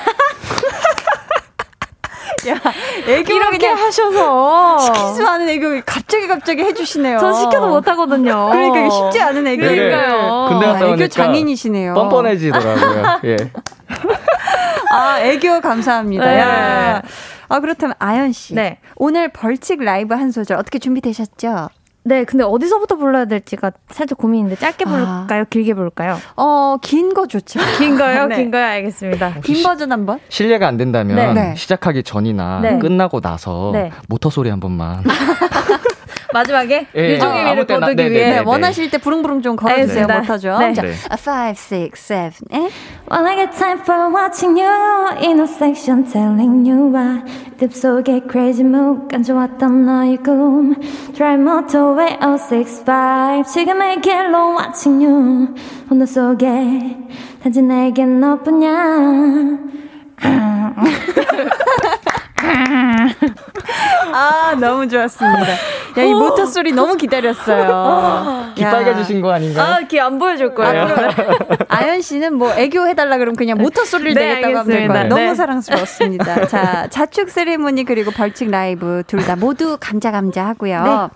야, 2.49 2.55
애교 3.08 3.34
이렇게 3.34 3.58
그냥 3.58 3.78
하셔서 3.78 4.80
시키지도 4.80 5.28
않은 5.28 5.49
애교 5.49 5.82
갑자기 5.86 6.28
갑자기 6.28 6.64
해주시네요. 6.64 7.18
저 7.20 7.34
시켜도 7.34 7.68
못 7.68 7.88
하거든요. 7.88 8.49
그러니까 8.51 8.80
이게 8.80 8.89
쉽지 8.89 9.20
않은 9.22 9.47
애교. 9.47 9.62
그러니까요. 9.62 10.45
군대 10.49 10.66
갔다 10.66 10.86
아, 10.86 10.89
애교 10.89 11.08
장인이시네요. 11.08 11.93
뻔뻔해지더라고요. 11.95 13.20
예. 13.26 13.38
아, 14.91 15.20
애교 15.20 15.62
감사합니다. 15.62 16.26
네. 16.26 16.39
야. 16.39 17.01
아, 17.49 17.60
그렇다면 17.60 17.95
아연 17.99 18.32
씨. 18.32 18.54
네. 18.56 18.80
오늘 18.95 19.28
벌칙 19.30 19.84
라이브 19.84 20.16
한 20.16 20.32
소절 20.32 20.58
어떻게 20.58 20.80
준비되셨죠? 20.80 21.70
네, 22.06 22.26
근데 22.26 22.43
어디서부터 22.43 22.97
불러야 22.97 23.26
될지가 23.26 23.72
살짝 23.89 24.18
고민인데 24.18 24.58
짧게 24.58 24.84
아. 24.88 24.89
부를까요? 24.89 25.45
길게 25.49 25.74
부를까요? 25.74 26.18
어, 26.36 26.78
긴 26.82 27.14
거 27.14 27.28
좋죠. 27.28 27.60
긴 27.78 27.97
거요? 27.97 28.28
네. 28.28 28.36
긴 28.38 28.51
거요? 28.51 28.64
알겠습니다. 28.66 29.36
긴 29.43 29.64
버전 29.64 29.91
한번. 29.91 30.20
실례가 30.30 30.68
안 30.68 30.76
된다면 30.78 31.16
네. 31.16 31.34
네. 31.34 31.56
시작하기 31.56 32.04
전이나 32.04 32.60
네. 32.62 32.78
끝나고 32.80 33.22
나서 33.22 33.70
네. 33.74 33.91
모터 34.10 34.30
소리 34.30 34.49
한 34.49 34.60
번만. 34.60 35.04
마지막에 36.34 36.88
예, 36.95 37.13
유종의 37.13 37.45
아, 37.45 37.51
아무 37.51 37.65
때나. 37.65 37.79
거두기 37.81 37.95
네, 37.95 38.09
네, 38.09 38.15
위해 38.15 38.29
네, 38.29 38.36
네. 38.38 38.43
원하실 38.45 38.89
때 38.89 38.97
부릉부릉 38.97 39.41
좀 39.41 39.55
걸어주세요. 39.55 40.07
못하죠? 40.07 40.57
네. 40.59 40.73
자, 40.73 40.81
네. 40.81 40.91
5, 40.91 41.53
6, 41.53 41.95
7, 41.95 42.31
8. 42.49 42.69
When 43.11 43.25
I 43.27 43.36
get 43.36 43.51
time 43.57 43.79
for 43.79 44.09
watching 44.11 44.57
you 44.59 44.69
in 45.21 45.39
a 45.39 45.47
section 45.47 46.03
telling 46.09 46.65
you 46.67 46.91
why 46.91 47.21
립 47.59 47.73
속에 47.73 48.21
crazy 48.29 48.65
move 48.65 49.07
간좋았던 49.07 49.86
너의 49.86 50.17
꿈 50.17 50.75
Drive 51.13 51.41
motorway 51.41 52.17
065 52.19 53.43
지금의 53.47 54.01
길로 54.01 54.57
watching 54.57 55.05
you 55.05 55.47
혼돈 55.89 56.05
속에 56.07 56.97
단지 57.43 57.61
내겐 57.61 58.19
너뿐이야 58.19 59.73
아, 64.14 64.56
너무 64.60 64.88
좋았습니다. 64.88 65.52
야, 65.52 66.04
이 66.04 66.14
모터 66.14 66.46
소리 66.46 66.72
너무 66.72 66.96
기다렸어요. 66.98 68.52
귀 68.56 68.62
야. 68.64 68.72
빨개지신 68.72 69.22
거 69.22 69.32
아닌가요? 69.32 69.86
귀안 69.88 70.20
보여줄 70.20 70.48
아, 70.48 70.54
거예요 70.54 70.88
그럼 70.88 71.36
아연 71.70 72.02
씨는 72.02 72.36
뭐 72.36 72.54
애교 72.54 72.88
해달라 72.88 73.18
그러면 73.18 73.36
그냥 73.36 73.58
모터 73.58 73.86
소리를 73.86 74.14
네, 74.14 74.28
내겠다고 74.36 74.58
하면 74.60 74.66
될. 74.78 74.88
거예요. 74.88 75.08
너무 75.08 75.22
네. 75.22 75.36
사랑스러웠습니다. 75.36 76.48
자, 76.48 76.88
자축 76.89 77.30
세리머니 77.30 77.84
그리고 77.84 78.12
벌칙 78.12 78.50
라이브 78.52 79.04
둘 79.08 79.24
다 79.24 79.36
모두 79.38 79.78
감자 79.80 80.12
감자 80.12 80.46
하고요. 80.48 81.10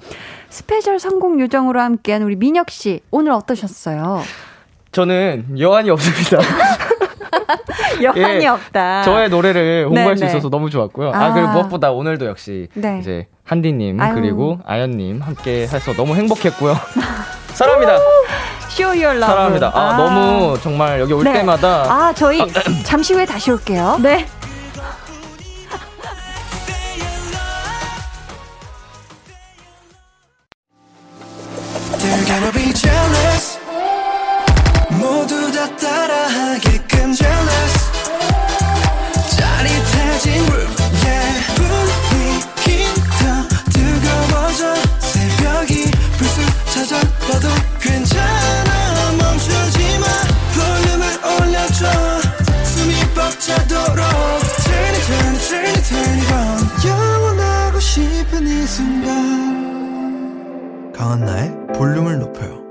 special 0.49 0.97
성공 0.97 1.41
요정으로 1.41 1.81
함께한 1.81 2.21
우리 2.23 2.37
민혁 2.37 2.69
씨 2.69 3.01
오늘 3.11 3.33
어떠셨어요? 3.33 4.23
저는 4.93 5.59
여한이 5.59 5.89
없습니다. 5.89 6.37
여한이 8.01 8.43
예. 8.43 8.47
없다. 8.47 9.03
저의 9.03 9.29
노래를 9.29 9.85
홍보할 9.85 10.11
네, 10.11 10.15
수 10.15 10.23
네. 10.25 10.29
있어서 10.29 10.49
너무 10.49 10.69
좋았고요. 10.69 11.11
아. 11.13 11.25
아, 11.25 11.33
그리고 11.33 11.49
무엇보다 11.49 11.91
오늘도 11.91 12.25
역시 12.27 12.67
네. 12.73 12.99
이제 12.99 13.27
한디님 13.43 13.99
아유. 13.99 14.15
그리고 14.15 14.59
아연님 14.65 15.21
함께 15.21 15.61
해서 15.61 15.93
너무 15.93 16.15
행복했고요. 16.15 16.75
사랑합니다. 17.53 17.97
Show 18.69 18.89
Your 19.03 19.15
Love. 19.17 19.25
사랑합니다. 19.27 19.71
아, 19.73 19.97
너무 19.97 20.57
정말 20.61 20.99
여기 20.99 21.13
올 21.13 21.23
네. 21.23 21.33
때마다 21.33 21.83
아, 21.91 22.13
저희 22.13 22.39
잠시 22.83 23.13
후에 23.13 23.25
다시 23.25 23.51
올게요. 23.51 23.97
네 24.01 24.25
They're 31.99 32.25
gonna 32.25 32.51
be 32.51 32.73
jealous 32.73 32.96
강한나의 61.07 61.67
볼륨을 61.73 62.19
높여요. 62.19 62.61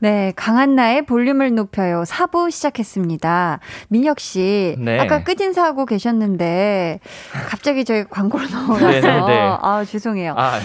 네, 0.00 0.34
강한나의 0.36 1.06
볼륨을 1.06 1.54
높여요. 1.54 2.02
4부 2.02 2.50
시작했습니다. 2.50 3.60
민혁 3.88 4.20
씨, 4.20 4.76
네. 4.78 5.00
아까 5.00 5.24
끝인사하고 5.24 5.86
계셨는데 5.86 7.00
갑자기 7.48 7.86
저희 7.86 8.04
광고로 8.04 8.48
넘어가서 8.50 8.86
네, 8.86 9.00
네, 9.00 9.20
네. 9.26 9.56
아, 9.62 9.82
죄송해요. 9.88 10.34
아, 10.36 10.60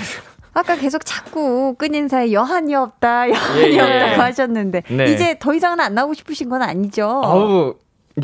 아까 0.54 0.76
계속 0.76 1.06
자꾸 1.06 1.74
끝인사에 1.78 2.34
여한이 2.34 2.76
없다, 2.76 3.30
여한이 3.30 3.62
예, 3.62 3.72
예. 3.76 3.80
없다고 3.80 4.22
하셨는데 4.24 4.84
네. 4.90 5.06
이제 5.06 5.38
더 5.40 5.54
이상은 5.54 5.80
안 5.80 5.94
나오고 5.94 6.16
싶으신 6.16 6.50
건 6.50 6.62
아니죠? 6.64 7.22
아우 7.24 7.76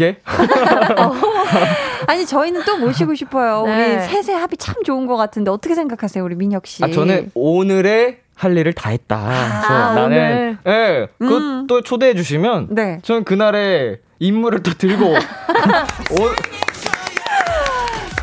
예? 0.01 0.17
아니 2.07 2.25
저희는 2.25 2.63
또 2.65 2.77
모시고 2.77 3.15
싶어요. 3.15 3.65
네. 3.65 3.95
우리 3.95 4.21
셋의 4.23 4.37
합이 4.37 4.57
참 4.57 4.75
좋은 4.83 5.07
것 5.07 5.15
같은데 5.17 5.51
어떻게 5.51 5.75
생각하세요, 5.75 6.23
우리 6.23 6.35
민혁 6.35 6.67
씨? 6.67 6.83
아 6.83 6.89
저는 6.89 7.31
오늘의 7.33 8.19
할 8.35 8.57
일을 8.57 8.73
다 8.73 8.89
했다. 8.89 9.17
아, 9.17 9.95
나는 9.95 10.57
예, 10.67 11.07
음. 11.21 11.27
그또 11.67 11.81
초대해 11.81 12.13
주시면 12.13 12.67
네. 12.71 12.99
저는 13.01 13.23
그날의 13.23 13.99
임무를 14.19 14.61
또 14.61 14.71
들고 14.73 15.05
오, 15.15 15.15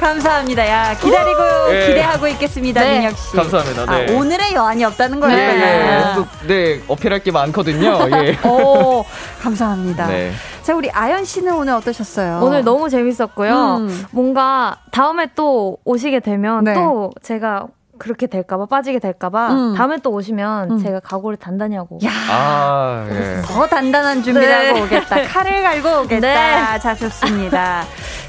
감사합니다. 0.02 0.68
야 0.68 0.96
기다리고 0.98 1.40
예. 1.70 1.86
기대하고 1.86 2.26
있겠습니다, 2.28 2.80
네. 2.80 2.98
민혁 2.98 3.16
씨. 3.16 3.36
감사합니다. 3.36 3.86
네. 3.86 4.06
아, 4.12 4.18
오늘의 4.18 4.52
여한이 4.54 4.84
없다는 4.84 5.20
거예요. 5.20 5.38
예, 5.38 5.42
예. 5.42 6.14
또, 6.14 6.26
네, 6.46 6.80
어필할 6.88 7.20
게 7.20 7.30
많거든요. 7.30 7.98
예. 8.24 8.36
오, 8.46 9.04
감사합니다. 9.40 10.08
네. 10.08 10.32
자, 10.62 10.74
우리 10.74 10.90
아연 10.90 11.24
씨는 11.24 11.54
오늘 11.54 11.74
어떠셨어요? 11.74 12.40
오늘 12.42 12.64
너무 12.64 12.88
재밌었고요. 12.88 13.76
음. 13.80 14.06
뭔가 14.10 14.76
다음에 14.90 15.28
또 15.34 15.78
오시게 15.84 16.20
되면 16.20 16.64
네. 16.64 16.74
또 16.74 17.12
제가 17.22 17.66
그렇게 18.02 18.26
될까봐 18.26 18.66
빠지게 18.66 18.98
될까봐 18.98 19.52
음. 19.52 19.74
다음에 19.76 19.96
또 20.02 20.10
오시면 20.10 20.70
음. 20.72 20.78
제가 20.82 20.98
각오를 21.00 21.36
단단히 21.36 21.76
하고 21.76 22.00
야, 22.04 22.10
아, 22.30 23.06
예. 23.08 23.42
더 23.44 23.64
단단한 23.68 24.24
준비를 24.24 24.48
네. 24.48 24.70
하고 24.70 24.82
오겠다. 24.84 25.22
칼을 25.28 25.62
갈고 25.62 26.00
오겠다. 26.02 26.72
네. 26.72 26.78
자, 26.80 26.94
좋습니다. 26.96 27.84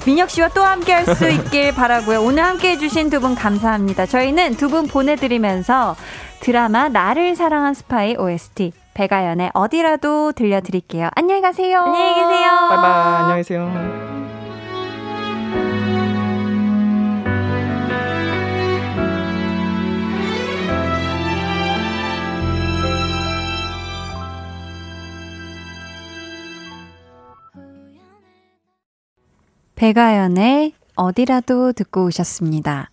민혁 0.05 0.29
씨와 0.29 0.49
또 0.49 0.63
함께 0.63 0.93
할 0.93 1.05
수 1.15 1.27
있길 1.27 1.73
바라고요. 1.73 2.21
오늘 2.21 2.43
함께 2.43 2.71
해주신 2.71 3.09
두 3.09 3.19
분 3.19 3.33
감사합니다. 3.33 4.05
저희는 4.05 4.57
두 4.57 4.69
분 4.69 4.87
보내드리면서 4.87 5.95
드라마 6.41 6.89
나를 6.89 7.35
사랑한 7.35 7.73
스파이 7.73 8.15
OST 8.15 8.73
배가연의 8.93 9.51
어디라도 9.55 10.33
들려드릴게요. 10.33 11.09
안녕히 11.15 11.41
가세요. 11.41 11.79
안녕히 11.81 12.13
계세요. 12.13 12.49
바이바이. 12.69 13.15
안녕히 13.21 13.39
계세요. 13.41 14.22
배가연의 29.83 30.75
어디라도 30.95 31.73
듣고 31.73 32.05
오셨습니다. 32.05 32.89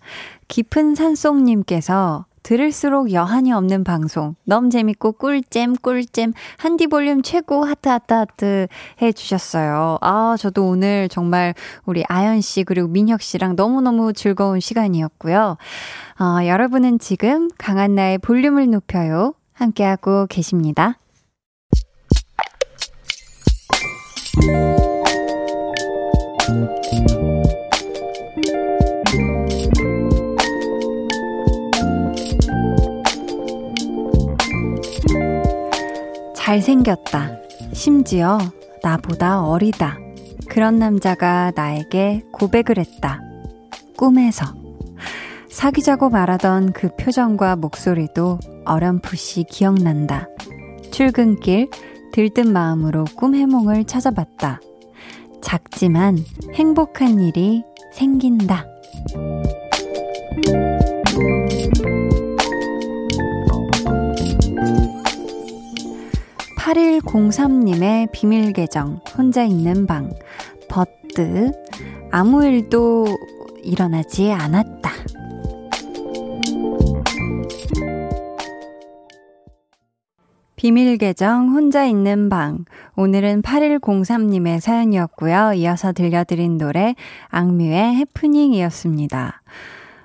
깊은 0.49 0.97
산속님께서 0.97 2.27
들을수록 2.43 3.13
여한이 3.13 3.53
없는 3.53 3.85
방송. 3.85 4.35
너무 4.43 4.71
재밌고 4.71 5.13
꿀잼, 5.13 5.77
꿀잼. 5.77 6.33
한디 6.57 6.89
볼륨 6.89 7.23
최고 7.23 7.65
하트, 7.65 7.89
하트, 7.89 8.13
하트 8.13 8.67
해주셨어요. 9.01 9.99
아, 10.01 10.35
저도 10.37 10.67
오늘 10.67 11.09
정말 11.09 11.55
우리 11.87 12.03
아연 12.09 12.41
씨 12.41 12.65
그리고 12.65 12.89
민혁 12.89 13.23
씨랑 13.23 13.55
너무너무 13.55 14.13
즐거운 14.13 14.59
시간이었고요. 14.59 15.59
어, 16.19 16.45
여러분은 16.45 16.99
지금 16.99 17.51
강한나의 17.57 18.19
볼륨을 18.19 18.69
높여요. 18.69 19.35
함께하고 19.53 20.27
계십니다. 20.27 20.97
잘생겼다. 36.51 37.31
심지어 37.73 38.37
나보다 38.83 39.45
어리다. 39.45 39.99
그런 40.49 40.81
남자가 40.81 41.53
나에게 41.55 42.23
고백을 42.33 42.77
했다. 42.77 43.21
꿈에서. 43.97 44.47
사귀자고 45.49 46.11
말하던 46.11 46.73
그 46.73 46.89
표정과 46.97 47.55
목소리도 47.55 48.41
어렴풋이 48.65 49.45
기억난다. 49.45 50.27
출근길 50.91 51.71
들뜬 52.13 52.53
마음으로 52.53 53.05
꿈 53.17 53.37
해몽을 53.37 53.85
찾아봤다. 53.85 54.61
작지만 55.41 56.19
행복한 56.55 57.21
일이 57.21 57.63
생긴다. 57.93 58.67
8103님의 66.71 68.13
비밀 68.13 68.53
계정, 68.53 69.01
혼자 69.17 69.43
있는 69.43 69.87
방, 69.87 70.09
버트. 70.69 71.51
아무 72.13 72.45
일도 72.45 73.07
일어나지 73.65 74.31
않았다. 74.31 74.91
비밀 80.55 80.97
계정 80.99 81.49
혼자 81.49 81.85
있는 81.85 82.29
방. 82.29 82.65
오늘은 82.95 83.43
8103님의 83.43 84.61
사연이었고요. 84.61 85.55
이어서 85.55 85.93
들려드린 85.93 86.57
노래 86.57 86.95
악뮤의 87.31 87.97
해프닝이었습니다. 87.97 89.43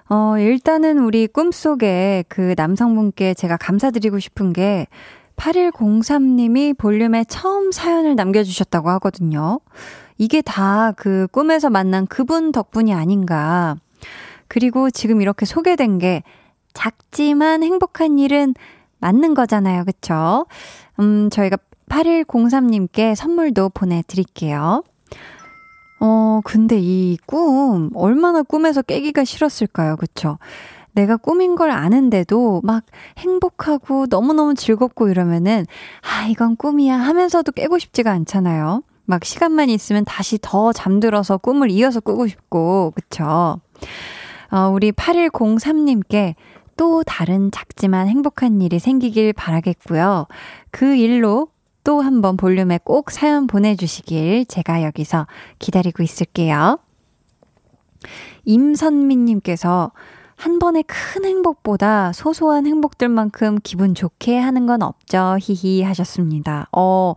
어, 0.10 0.38
일단은 0.40 1.00
우리 1.00 1.28
꿈속에 1.28 2.24
그 2.28 2.56
남성분께 2.58 3.36
제가 3.36 3.58
감사드리고 3.58 4.18
싶은 4.18 4.54
게 4.54 4.88
8103님이 5.36 6.78
볼륨에 6.78 7.24
처음 7.26 7.72
사연을 7.72 8.16
남겨주셨다고 8.16 8.90
하거든요. 8.92 9.60
이게 10.18 10.42
다 10.42 10.94
그 10.98 11.28
꿈에서 11.32 11.70
만난 11.70 12.08
그분 12.08 12.52
덕분이 12.52 12.94
아닌가. 12.94 13.76
그리고 14.48 14.90
지금 14.90 15.22
이렇게 15.22 15.46
소개된 15.46 15.98
게 16.00 16.24
작지만 16.74 17.64
행복한 17.64 18.18
일은 18.20 18.54
맞는 19.00 19.34
거잖아요. 19.34 19.84
그쵸? 19.86 20.46
음, 21.00 21.30
저희가 21.30 21.58
8103님께 21.90 23.16
선물도 23.16 23.70
보내드릴게요. 23.70 24.84
어, 26.02 26.42
근데 26.44 26.78
이 26.80 27.18
꿈, 27.26 27.90
얼마나 27.96 28.42
꿈에서 28.44 28.82
깨기가 28.82 29.24
싫었을까요? 29.24 29.96
그쵸? 29.96 30.38
내가 30.96 31.18
꿈인 31.18 31.56
걸 31.56 31.72
아는데도 31.72 32.62
막 32.64 32.86
행복하고 33.18 34.08
너무너무 34.10 34.56
즐겁고 34.56 35.10
이러면은, 35.10 35.66
아, 36.02 36.28
이건 36.28 36.56
꿈이야 36.56 36.98
하면서도 36.98 37.52
깨고 37.52 37.78
싶지가 37.80 38.12
않잖아요. 38.12 38.82
막 39.06 39.24
시간만 39.24 39.70
있으면 39.70 40.04
다시 40.06 40.40
더 40.42 40.74
잠들어서 40.74 41.38
꿈을 41.38 41.70
이어서 41.70 42.00
꾸고 42.00 42.28
싶고, 42.28 42.94
그쵸? 42.96 43.60
어, 44.52 44.70
우리 44.74 44.92
8103님께 44.92 46.36
또 46.78 47.04
다른 47.04 47.52
작지만 47.52 48.08
행복한 48.08 48.62
일이 48.62 48.80
생기길 48.80 49.34
바라겠고요. 49.34 50.28
그 50.72 50.96
일로 50.96 51.50
또 51.84 52.02
한번 52.02 52.36
볼륨에 52.36 52.80
꼭 52.84 53.12
사연 53.12 53.48
보내주시길 53.48 54.46
제가 54.48 54.84
여기서 54.84 55.28
기다리고 55.60 56.04
있을게요. 56.04 56.80
임선미님께서 58.46 59.92
한 60.36 60.60
번의 60.60 60.84
큰 60.84 61.24
행복보다 61.26 62.12
소소한 62.12 62.68
행복들만큼 62.68 63.60
기분 63.64 63.96
좋게 63.96 64.38
하는 64.38 64.66
건 64.66 64.82
없죠. 64.82 65.38
히히 65.40 65.82
하셨습니다. 65.82 66.68
어, 66.74 67.14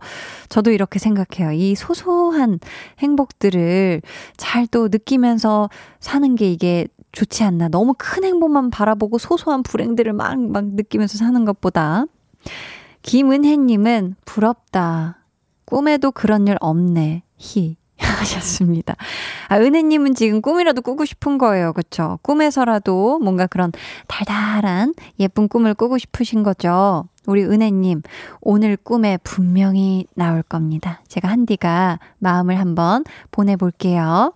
저도 0.47 0.71
이렇게 0.71 0.99
생각해요. 0.99 1.51
이 1.51 1.75
소소한 1.75 2.59
행복들을 2.99 4.01
잘 4.37 4.69
또 4.71 4.87
느끼면서 4.89 5.69
사는 5.99 6.35
게 6.35 6.51
이게 6.51 6.87
좋지 7.11 7.43
않나. 7.43 7.69
너무 7.69 7.95
큰 7.97 8.23
행복만 8.23 8.69
바라보고 8.69 9.17
소소한 9.17 9.63
불행들을 9.63 10.13
막, 10.13 10.39
막 10.39 10.65
느끼면서 10.65 11.17
사는 11.17 11.43
것보다. 11.43 12.05
김은혜님은 13.01 14.15
부럽다. 14.25 15.17
꿈에도 15.65 16.11
그런 16.11 16.47
일 16.47 16.57
없네. 16.59 17.23
히. 17.37 17.78
하셨습니다. 17.99 18.95
아, 19.47 19.57
은혜님은 19.57 20.15
지금 20.15 20.41
꿈이라도 20.41 20.81
꾸고 20.81 21.05
싶은 21.05 21.37
거예요. 21.37 21.73
그쵸? 21.73 22.19
꿈에서라도 22.21 23.19
뭔가 23.19 23.47
그런 23.47 23.71
달달한 24.07 24.93
예쁜 25.19 25.47
꿈을 25.47 25.73
꾸고 25.73 25.97
싶으신 25.97 26.43
거죠. 26.43 27.05
우리 27.25 27.43
은혜님, 27.43 28.01
오늘 28.41 28.77
꿈에 28.77 29.17
분명히 29.23 30.05
나올 30.15 30.41
겁니다. 30.41 31.01
제가 31.07 31.27
한디가 31.27 31.99
마음을 32.17 32.59
한번 32.59 33.03
보내볼게요. 33.31 34.33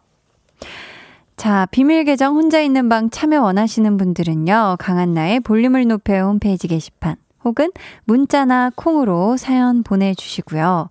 자, 1.36 1.66
비밀 1.72 2.04
계정 2.04 2.36
혼자 2.36 2.62
있는 2.62 2.88
방 2.90 3.10
참여 3.10 3.42
원하시는 3.42 3.98
분들은요, 3.98 4.78
강한나의 4.80 5.40
볼륨을 5.40 5.88
높여 5.88 6.24
홈페이지 6.24 6.68
게시판, 6.68 7.16
혹은 7.44 7.72
문자나 8.06 8.72
콩으로 8.76 9.38
사연 9.38 9.84
보내주시고요. 9.84 10.90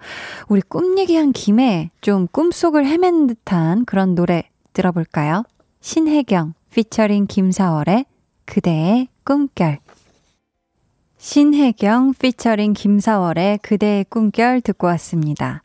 우리 0.48 0.60
꿈 0.62 0.98
얘기한 0.98 1.32
김에 1.32 1.90
좀 2.00 2.26
꿈속을 2.26 2.86
헤맨 2.86 3.26
듯한 3.26 3.84
그런 3.84 4.14
노래 4.14 4.44
들어볼까요? 4.72 5.44
신혜경, 5.80 6.54
피처링 6.72 7.26
김사월의 7.26 8.06
그대의 8.44 9.08
꿈결. 9.24 9.78
신혜경 11.18 12.14
피처링 12.14 12.72
김사월의 12.72 13.58
그대의 13.58 14.04
꿈결 14.08 14.60
듣고 14.60 14.88
왔습니다. 14.88 15.62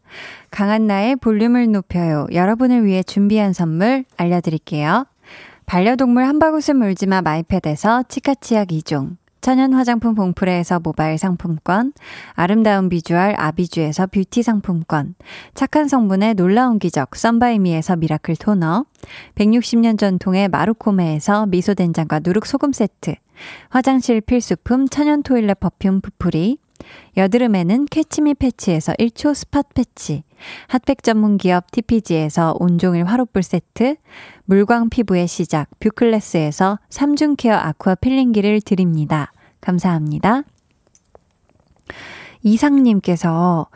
강한나의 0.52 1.16
볼륨을 1.16 1.72
높여요. 1.72 2.28
여러분을 2.32 2.86
위해 2.86 3.02
준비한 3.02 3.54
선물 3.54 4.06
알려드릴게요. 4.18 5.06
반려동물 5.66 6.24
한바구스 6.24 6.72
물지마 6.72 7.22
마이패드에서 7.24 8.04
치카치약 8.08 8.68
2종. 8.68 9.18
천연 9.42 9.74
화장품 9.74 10.16
봉프레에서 10.16 10.80
모바일 10.80 11.18
상품권, 11.18 11.94
아름다운 12.34 12.90
비주얼 12.90 13.36
아비주에서 13.38 14.08
뷰티 14.08 14.44
상품권, 14.44 15.16
착한 15.54 15.88
성분의 15.88 16.36
놀라운 16.36 16.80
기적 16.80 17.16
썬바이미에서 17.16 17.96
miracle 17.98 18.36
toner, 18.36 18.86
160년 19.36 19.98
전통의 19.98 20.50
마루코메에서 20.50 21.46
미소된장과 21.48 22.22
누룩소금 22.24 22.72
세트, 22.74 23.16
화장실 23.70 24.22
필수품 24.22 24.90
천연 24.90 25.24
toilet 25.24 25.60
perfume 25.60 26.02
푸풀이, 26.02 26.58
여드름에는 27.16 27.86
캐치미 27.86 28.36
패치에서 28.36 28.94
1초 28.94 29.34
spot 29.34 29.64
patch, 29.74 30.24
핫팩 30.68 31.04
전문 31.04 31.38
기업 31.38 31.72
TPG에서 31.72 32.56
온종일 32.60 33.06
화롯불 33.06 33.44
세트, 33.44 33.96
물광 34.46 34.90
피부의 34.90 35.28
시작 35.28 35.70
뷰클래스에서 35.80 36.80
3중 36.90 37.36
케어 37.38 37.56
아쿠아 37.56 37.96
필링기를 37.96 38.62
드립니다. 38.62 39.32
감사합니다. 39.62 40.44
이상님께서 42.44 43.68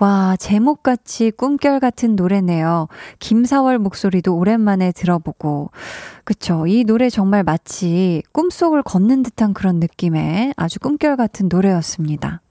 와, 0.00 0.36
제목같이 0.38 1.32
꿈결 1.32 1.80
같은 1.80 2.14
노래네요. 2.14 2.86
김사월 3.18 3.78
목소리도 3.78 4.36
오랜만에 4.36 4.92
들어보고. 4.92 5.70
그쵸. 6.24 6.66
이 6.68 6.84
노래 6.84 7.10
정말 7.10 7.42
마치 7.42 8.22
꿈속을 8.32 8.82
걷는 8.82 9.24
듯한 9.24 9.54
그런 9.54 9.80
느낌의 9.80 10.54
아주 10.56 10.78
꿈결 10.78 11.16
같은 11.16 11.48
노래였습니다. 11.50 12.42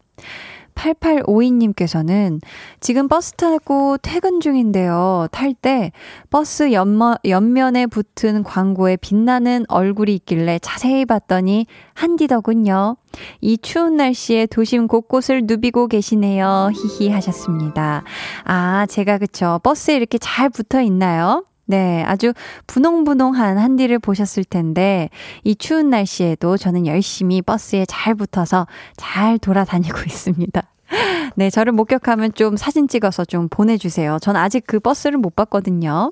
8852님께서는 0.78 2.40
지금 2.80 3.08
버스 3.08 3.34
타고 3.34 3.98
퇴근 3.98 4.40
중인데요. 4.40 5.28
탈 5.32 5.54
때 5.54 5.92
버스 6.30 6.72
옆머, 6.72 7.16
옆면에 7.26 7.88
붙은 7.88 8.44
광고에 8.44 8.96
빛나는 8.98 9.66
얼굴이 9.70 10.14
있길래 10.16 10.60
자세히 10.60 11.06
봤더니 11.06 11.66
한디더군요. 11.96 12.98
이 13.42 13.58
추운 13.58 13.98
날씨에 13.98 14.46
도심 14.46 14.88
곳곳을 14.88 15.44
누비고 15.46 15.88
계시네요. 15.88 16.70
히히 16.76 17.10
하셨습니다. 17.10 18.04
아, 18.44 18.86
제가 18.86 19.18
그쵸. 19.18 19.60
버스에 19.64 19.96
이렇게 19.96 20.20
잘 20.20 20.50
붙어 20.50 20.82
있나요? 20.82 21.44
네, 21.68 22.04
아주 22.06 22.34
분홍분홍한 22.66 23.58
한디를 23.58 24.00
보셨을 24.00 24.44
텐데, 24.46 25.10
이 25.44 25.56
추운 25.56 25.90
날씨에도 25.90 26.58
저는 26.58 26.88
열심히 26.88 27.42
버스에 27.42 27.86
잘 27.88 28.16
붙어서 28.16 28.68
잘 28.96 29.38
돌아다니고 29.38 30.00
있습니다. 30.08 30.62
네, 31.36 31.50
저를 31.50 31.74
목격하면 31.74 32.34
좀 32.34 32.56
사진 32.56 32.88
찍어서 32.88 33.26
좀 33.26 33.50
보내주세요. 33.50 34.18
전 34.22 34.36
아직 34.38 34.64
그 34.66 34.80
버스를 34.80 35.18
못 35.18 35.36
봤거든요. 35.36 36.12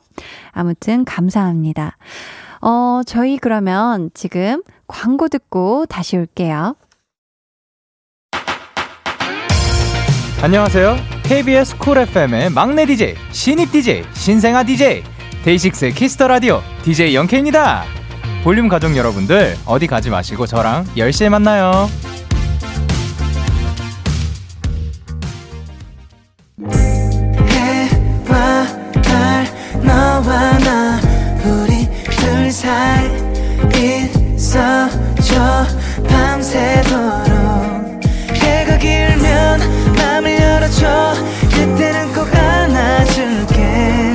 아무튼 0.51 1.05
감사합니다. 1.05 1.97
어, 2.61 3.01
저희 3.05 3.37
그러면 3.37 4.11
지금 4.13 4.61
광고 4.87 5.29
듣고 5.29 5.85
다시 5.85 6.17
올게요. 6.17 6.75
안녕하세요. 10.43 10.97
KBS 11.23 11.77
쿨 11.77 11.97
FM의 11.97 12.51
막내 12.51 12.85
DJ, 12.85 13.15
신입 13.31 13.71
DJ, 13.71 14.03
신생아 14.13 14.63
DJ, 14.63 15.03
데이식스의 15.45 15.93
Kiss 15.93 16.12
the 16.12 16.27
Radio 16.27 16.63
DJ 16.83 17.13
영케입니다. 17.13 17.83
볼륨 18.43 18.67
가족 18.67 18.97
여러분들 18.97 19.55
어디 19.67 19.85
가지 19.85 20.09
마시고 20.09 20.47
저랑 20.47 20.85
10시에 20.95 21.29
만나요. 21.29 21.87
그때는 41.51 42.13
꼭 42.13 42.27
안아줄게 42.35 44.14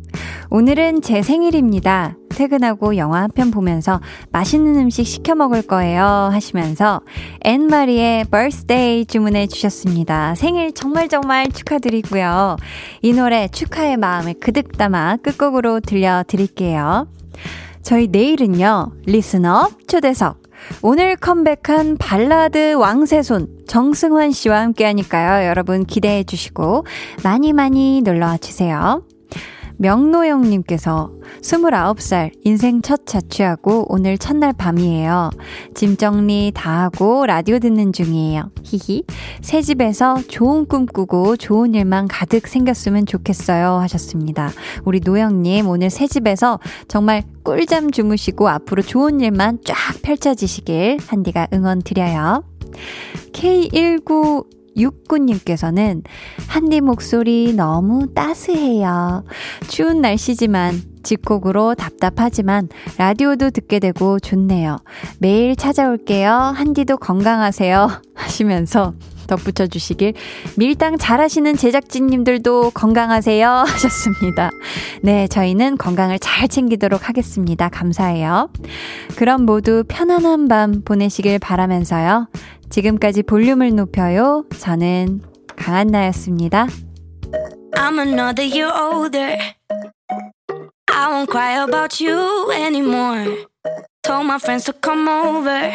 오늘은 0.53 1.01
제 1.01 1.21
생일입니다. 1.21 2.17
퇴근하고 2.27 2.97
영화 2.97 3.21
한 3.21 3.31
편 3.31 3.51
보면서 3.51 4.01
맛있는 4.31 4.75
음식 4.81 5.05
시켜 5.05 5.33
먹을 5.33 5.61
거예요. 5.61 6.03
하시면서 6.03 6.99
앤마리의 7.45 8.25
birthday 8.25 9.05
주문해 9.05 9.47
주셨습니다. 9.47 10.35
생일 10.35 10.73
정말 10.73 11.07
정말 11.07 11.47
축하드리고요. 11.49 12.57
이 13.01 13.13
노래 13.13 13.47
축하의 13.47 13.95
마음을 13.95 14.33
그득 14.41 14.77
담아 14.77 15.17
끝곡으로 15.23 15.79
들려드릴게요. 15.79 17.07
저희 17.81 18.07
내일은요, 18.07 18.91
리스너 19.05 19.69
초대석. 19.87 20.41
오늘 20.81 21.15
컴백한 21.15 21.95
발라드 21.97 22.73
왕세손 22.73 23.47
정승환 23.67 24.31
씨와 24.31 24.59
함께 24.59 24.83
하니까요. 24.83 25.47
여러분 25.47 25.85
기대해 25.85 26.25
주시고 26.25 26.85
많이 27.23 27.53
많이 27.53 28.01
놀러와 28.01 28.37
주세요. 28.37 29.01
명노영님께서 29.81 31.11
29살 31.41 32.31
인생 32.43 32.83
첫 32.83 33.07
자취하고 33.07 33.87
오늘 33.89 34.17
첫날 34.19 34.53
밤이에요. 34.53 35.31
짐 35.73 35.97
정리 35.97 36.51
다 36.53 36.83
하고 36.83 37.25
라디오 37.25 37.57
듣는 37.57 37.91
중이에요. 37.91 38.51
히히. 38.63 39.03
새 39.41 39.63
집에서 39.63 40.21
좋은 40.27 40.67
꿈 40.67 40.85
꾸고 40.85 41.35
좋은 41.35 41.73
일만 41.73 42.07
가득 42.07 42.47
생겼으면 42.47 43.07
좋겠어요. 43.07 43.79
하셨습니다. 43.81 44.51
우리 44.85 44.99
노영님 45.03 45.67
오늘 45.67 45.89
새 45.89 46.05
집에서 46.05 46.59
정말 46.87 47.23
꿀잠 47.43 47.89
주무시고 47.89 48.49
앞으로 48.49 48.83
좋은 48.83 49.19
일만 49.19 49.59
쫙 49.65 49.75
펼쳐지시길 50.03 50.99
한디가 51.07 51.47
응원 51.53 51.81
드려요. 51.81 52.43
K19 53.33 54.60
육구님께서는 54.75 56.03
한디 56.47 56.81
목소리 56.81 57.53
너무 57.53 58.13
따스해요. 58.13 59.23
추운 59.67 60.01
날씨지만 60.01 60.81
집콕으로 61.03 61.75
답답하지만 61.75 62.69
라디오도 62.97 63.49
듣게 63.49 63.79
되고 63.79 64.19
좋네요. 64.19 64.77
매일 65.19 65.55
찾아올게요. 65.55 66.31
한디도 66.31 66.97
건강하세요. 66.97 68.01
하시면서 68.13 68.93
덧붙여 69.27 69.65
주시길 69.67 70.13
밀당 70.57 70.97
잘하시는 70.97 71.55
제작진님들도 71.55 72.71
건강하세요 72.71 73.49
하셨습니다. 73.65 74.51
네, 75.01 75.27
저희는 75.27 75.77
건강을 75.77 76.19
잘 76.19 76.47
챙기도록 76.49 77.07
하겠습니다. 77.07 77.69
감사해요. 77.69 78.49
그럼 79.15 79.45
모두 79.45 79.83
편안한 79.87 80.47
밤 80.49 80.81
보내시길 80.83 81.39
바라면서요. 81.39 82.27
지금까지 82.71 83.23
볼륨을 83.23 83.75
높여요. 83.75 84.45
저는 84.57 85.21
강한나였습니다. 85.57 86.67
I'm 87.75 87.99
another 87.99 88.43
year 88.43 88.71
older. 88.73 89.37
I 90.87 91.07
won't 91.09 91.29
cry 91.29 91.61
about 91.63 92.01
you 92.03 92.51
anymore. 92.51 93.45
Told 94.03 94.25
my 94.25 94.39
friends 94.39 94.65
to 94.65 94.73
come 94.73 95.07
over 95.07 95.71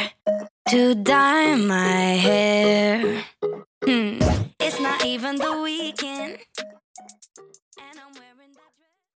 to 0.70 0.94
dye 0.94 1.55
my 1.57 2.16
hair. 2.16 3.22
Hmm. 3.84 4.18
It's 4.59 4.80
not 4.80 5.05
even 5.05 5.36
the 5.36 5.62
weekend. 5.62 6.38